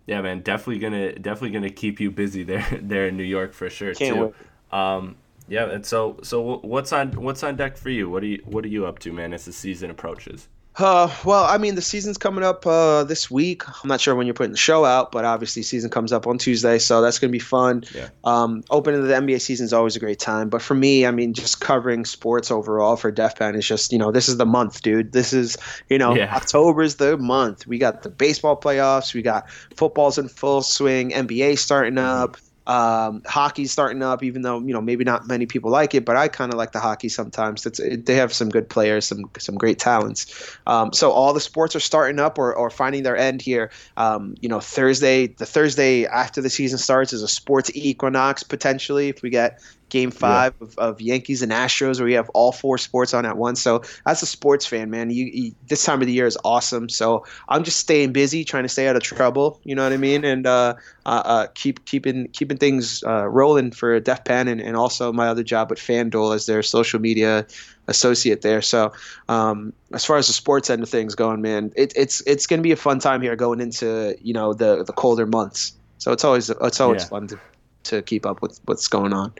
[0.07, 3.69] Yeah, man, definitely gonna definitely gonna keep you busy there there in New York for
[3.69, 4.25] sure Can't too.
[4.25, 4.33] Wait.
[4.71, 5.15] Um,
[5.49, 8.09] yeah, and so so what's on what's on deck for you?
[8.09, 10.47] What are you what are you up to, man, as the season approaches?
[10.79, 13.67] Uh, well, I mean, the season's coming up uh, this week.
[13.67, 16.37] I'm not sure when you're putting the show out, but obviously, season comes up on
[16.37, 17.83] Tuesday, so that's going to be fun.
[17.93, 18.09] Yeah.
[18.23, 21.33] Um, opening the NBA season is always a great time, but for me, I mean,
[21.33, 24.81] just covering sports overall for Def Pen is just, you know, this is the month,
[24.81, 25.11] dude.
[25.11, 25.57] This is,
[25.89, 26.33] you know, yeah.
[26.33, 27.67] October is the month.
[27.67, 32.23] We got the baseball playoffs, we got football's in full swing, NBA starting mm-hmm.
[32.69, 36.15] Um, hockey's starting up, even though you know maybe not many people like it, but
[36.15, 37.65] I kind of like the hockey sometimes.
[37.65, 40.55] It, they have some good players, some some great talents.
[40.67, 43.71] Um, so all the sports are starting up or, or finding their end here.
[43.97, 49.09] Um, you know, Thursday, the Thursday after the season starts is a sports equinox potentially
[49.09, 50.67] if we get game five yeah.
[50.67, 53.61] of, of, Yankees and Astros, where you have all four sports on at once.
[53.61, 56.89] So as a sports fan, man, you, you, this time of the year is awesome.
[56.89, 59.59] So I'm just staying busy, trying to stay out of trouble.
[59.63, 60.23] You know what I mean?
[60.23, 60.75] And uh,
[61.05, 65.27] uh, uh, keep keeping keeping things uh, rolling for Def Pen and, and also my
[65.27, 67.45] other job with FanDuel as their social media
[67.87, 68.61] associate there.
[68.61, 68.93] So
[69.27, 72.59] um, as far as the sports end of things going, man, it, it's it's going
[72.59, 75.73] to be a fun time here going into you know the the colder months.
[75.97, 77.09] So it's always it's always yeah.
[77.09, 77.39] fun to,
[77.83, 79.33] to keep up with what's going on.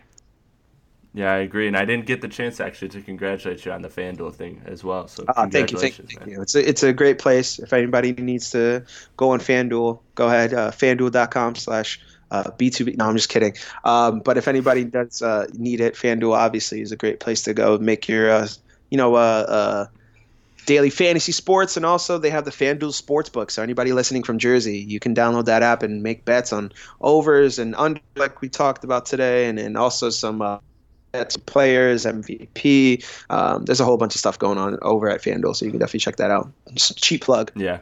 [1.14, 3.90] Yeah, I agree, and I didn't get the chance actually to congratulate you on the
[3.90, 5.07] FanDuel thing as well.
[5.07, 6.41] So uh, thank you, thank you, thank you.
[6.41, 7.57] It's a, it's a great place.
[7.57, 8.86] If anybody needs to
[9.18, 11.99] go on FanDuel, go ahead, uh, FanDuel.com/slash
[12.30, 12.98] uh, B2B.
[12.98, 13.56] No, I'm just kidding.
[13.84, 17.56] Um, but if anybody does uh, need it, FanDuel obviously is a great place to
[17.56, 17.80] go.
[17.80, 18.48] Make your, uh,
[18.91, 19.86] you know, uh, uh,
[20.68, 23.49] daily fantasy sports, and also they have the FanDuel Sportsbook.
[23.49, 26.72] So anybody listening from Jersey, you can download that app and make bets on
[27.02, 30.60] overs and under, like we talked about today, and, and also some
[31.14, 33.06] uh, players, MVP.
[33.30, 35.80] Um, there's a whole bunch of stuff going on over at FanDuel, so you can
[35.80, 36.52] definitely check that out.
[36.73, 37.52] Just cheap plug.
[37.56, 37.80] Yeah.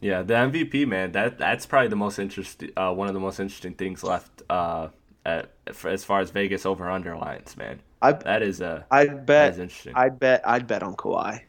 [0.00, 3.38] Yeah, the MVP man, that that's probably the most interesting, uh, one of the most
[3.38, 4.88] interesting things left uh,
[5.26, 5.50] at,
[5.84, 7.80] as far as Vegas over under lines, man.
[8.00, 8.86] I, that is a.
[8.90, 9.26] I bet.
[9.26, 9.52] bet.
[9.58, 9.92] interesting.
[9.94, 10.40] I'd bet.
[10.48, 11.42] I'd bet on Kawhi.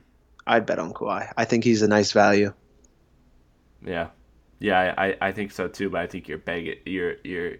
[0.46, 1.32] I'd bet on Kawhi.
[1.38, 2.54] I think he's a nice value.
[3.86, 4.10] Yeah,
[4.60, 5.90] yeah, I, I think so too.
[5.90, 7.54] But I think you're begging, you're you're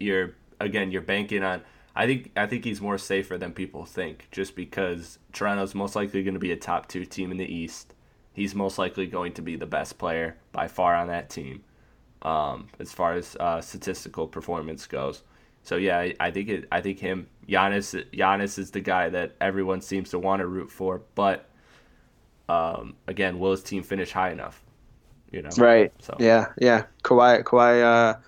[0.00, 1.62] you're again, you're banking on
[1.94, 6.22] I think I think he's more safer than people think, just because Toronto's most likely
[6.22, 7.94] going to be a top two team in the East.
[8.32, 11.64] He's most likely going to be the best player by far on that team,
[12.22, 15.22] um, as far as uh, statistical performance goes.
[15.64, 16.66] So yeah, I, I, think it.
[16.72, 18.04] I think him, Giannis.
[18.12, 21.50] Giannis is the guy that everyone seems to want to root for, but
[22.48, 24.62] um, again, will his team finish high enough?
[25.30, 25.92] You know, right?
[26.00, 26.84] So yeah, yeah.
[27.04, 27.82] Kawhi, Kawhi.
[27.82, 28.20] Uh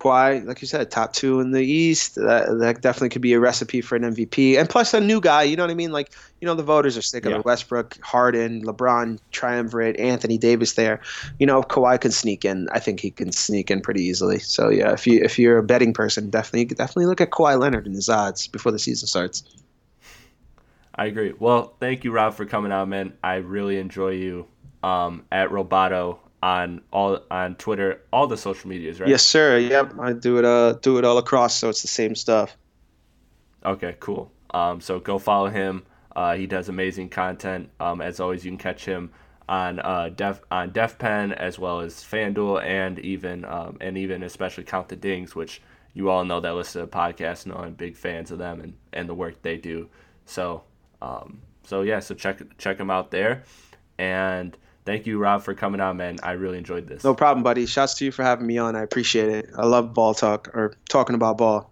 [0.00, 2.14] Kawhi, like you said, top two in the East.
[2.14, 4.58] That, that definitely could be a recipe for an MVP.
[4.58, 5.92] And plus a new guy, you know what I mean?
[5.92, 7.42] Like, you know, the voters are sick of yeah.
[7.44, 11.00] Westbrook, Harden, LeBron, triumvirate, Anthony Davis there.
[11.38, 14.38] You know, Kawhi can sneak in, I think he can sneak in pretty easily.
[14.38, 17.86] So yeah, if you if you're a betting person, definitely definitely look at Kawhi Leonard
[17.86, 19.44] and his odds before the season starts.
[20.94, 21.34] I agree.
[21.38, 23.12] Well, thank you, Rob, for coming out, man.
[23.22, 24.46] I really enjoy you
[24.82, 29.08] um, at Roboto on all on Twitter, all the social medias, right?
[29.08, 29.58] Yes, sir.
[29.58, 30.44] Yep, I do it.
[30.44, 32.56] Uh, do it all across, so it's the same stuff.
[33.64, 34.30] Okay, cool.
[34.52, 35.82] Um, so go follow him.
[36.16, 37.70] Uh, he does amazing content.
[37.78, 39.10] Um, as always, you can catch him
[39.48, 44.22] on uh, Def on Def Pen as well as FanDuel and even um, and even
[44.22, 45.60] especially Count the Dings, which
[45.92, 48.74] you all know that listen to the podcast know I'm big fans of them and,
[48.92, 49.88] and the work they do.
[50.24, 50.62] So
[51.02, 53.44] um, so yeah, so check check them out there.
[53.98, 54.56] And
[54.90, 56.18] thank you, Rob, for coming on, man.
[56.22, 57.04] I really enjoyed this.
[57.04, 57.64] No problem, buddy.
[57.64, 58.74] Shouts to you for having me on.
[58.74, 59.50] I appreciate it.
[59.56, 61.70] I love ball talk or talking about ball.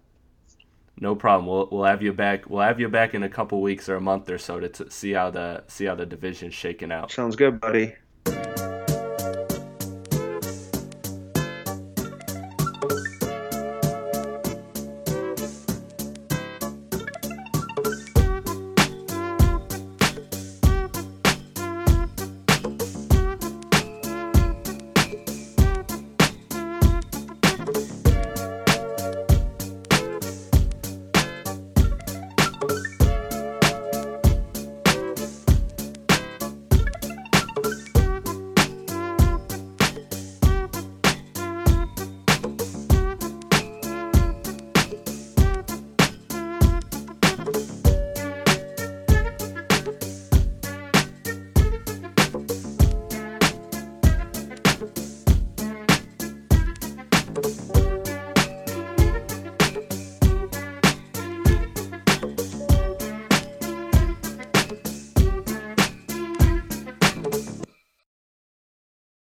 [1.01, 1.47] No problem.
[1.47, 2.49] We'll we'll have you back.
[2.49, 4.91] We'll have you back in a couple weeks or a month or so to t-
[4.91, 7.11] see how the see how the division's shaking out.
[7.11, 7.95] Sounds good, buddy.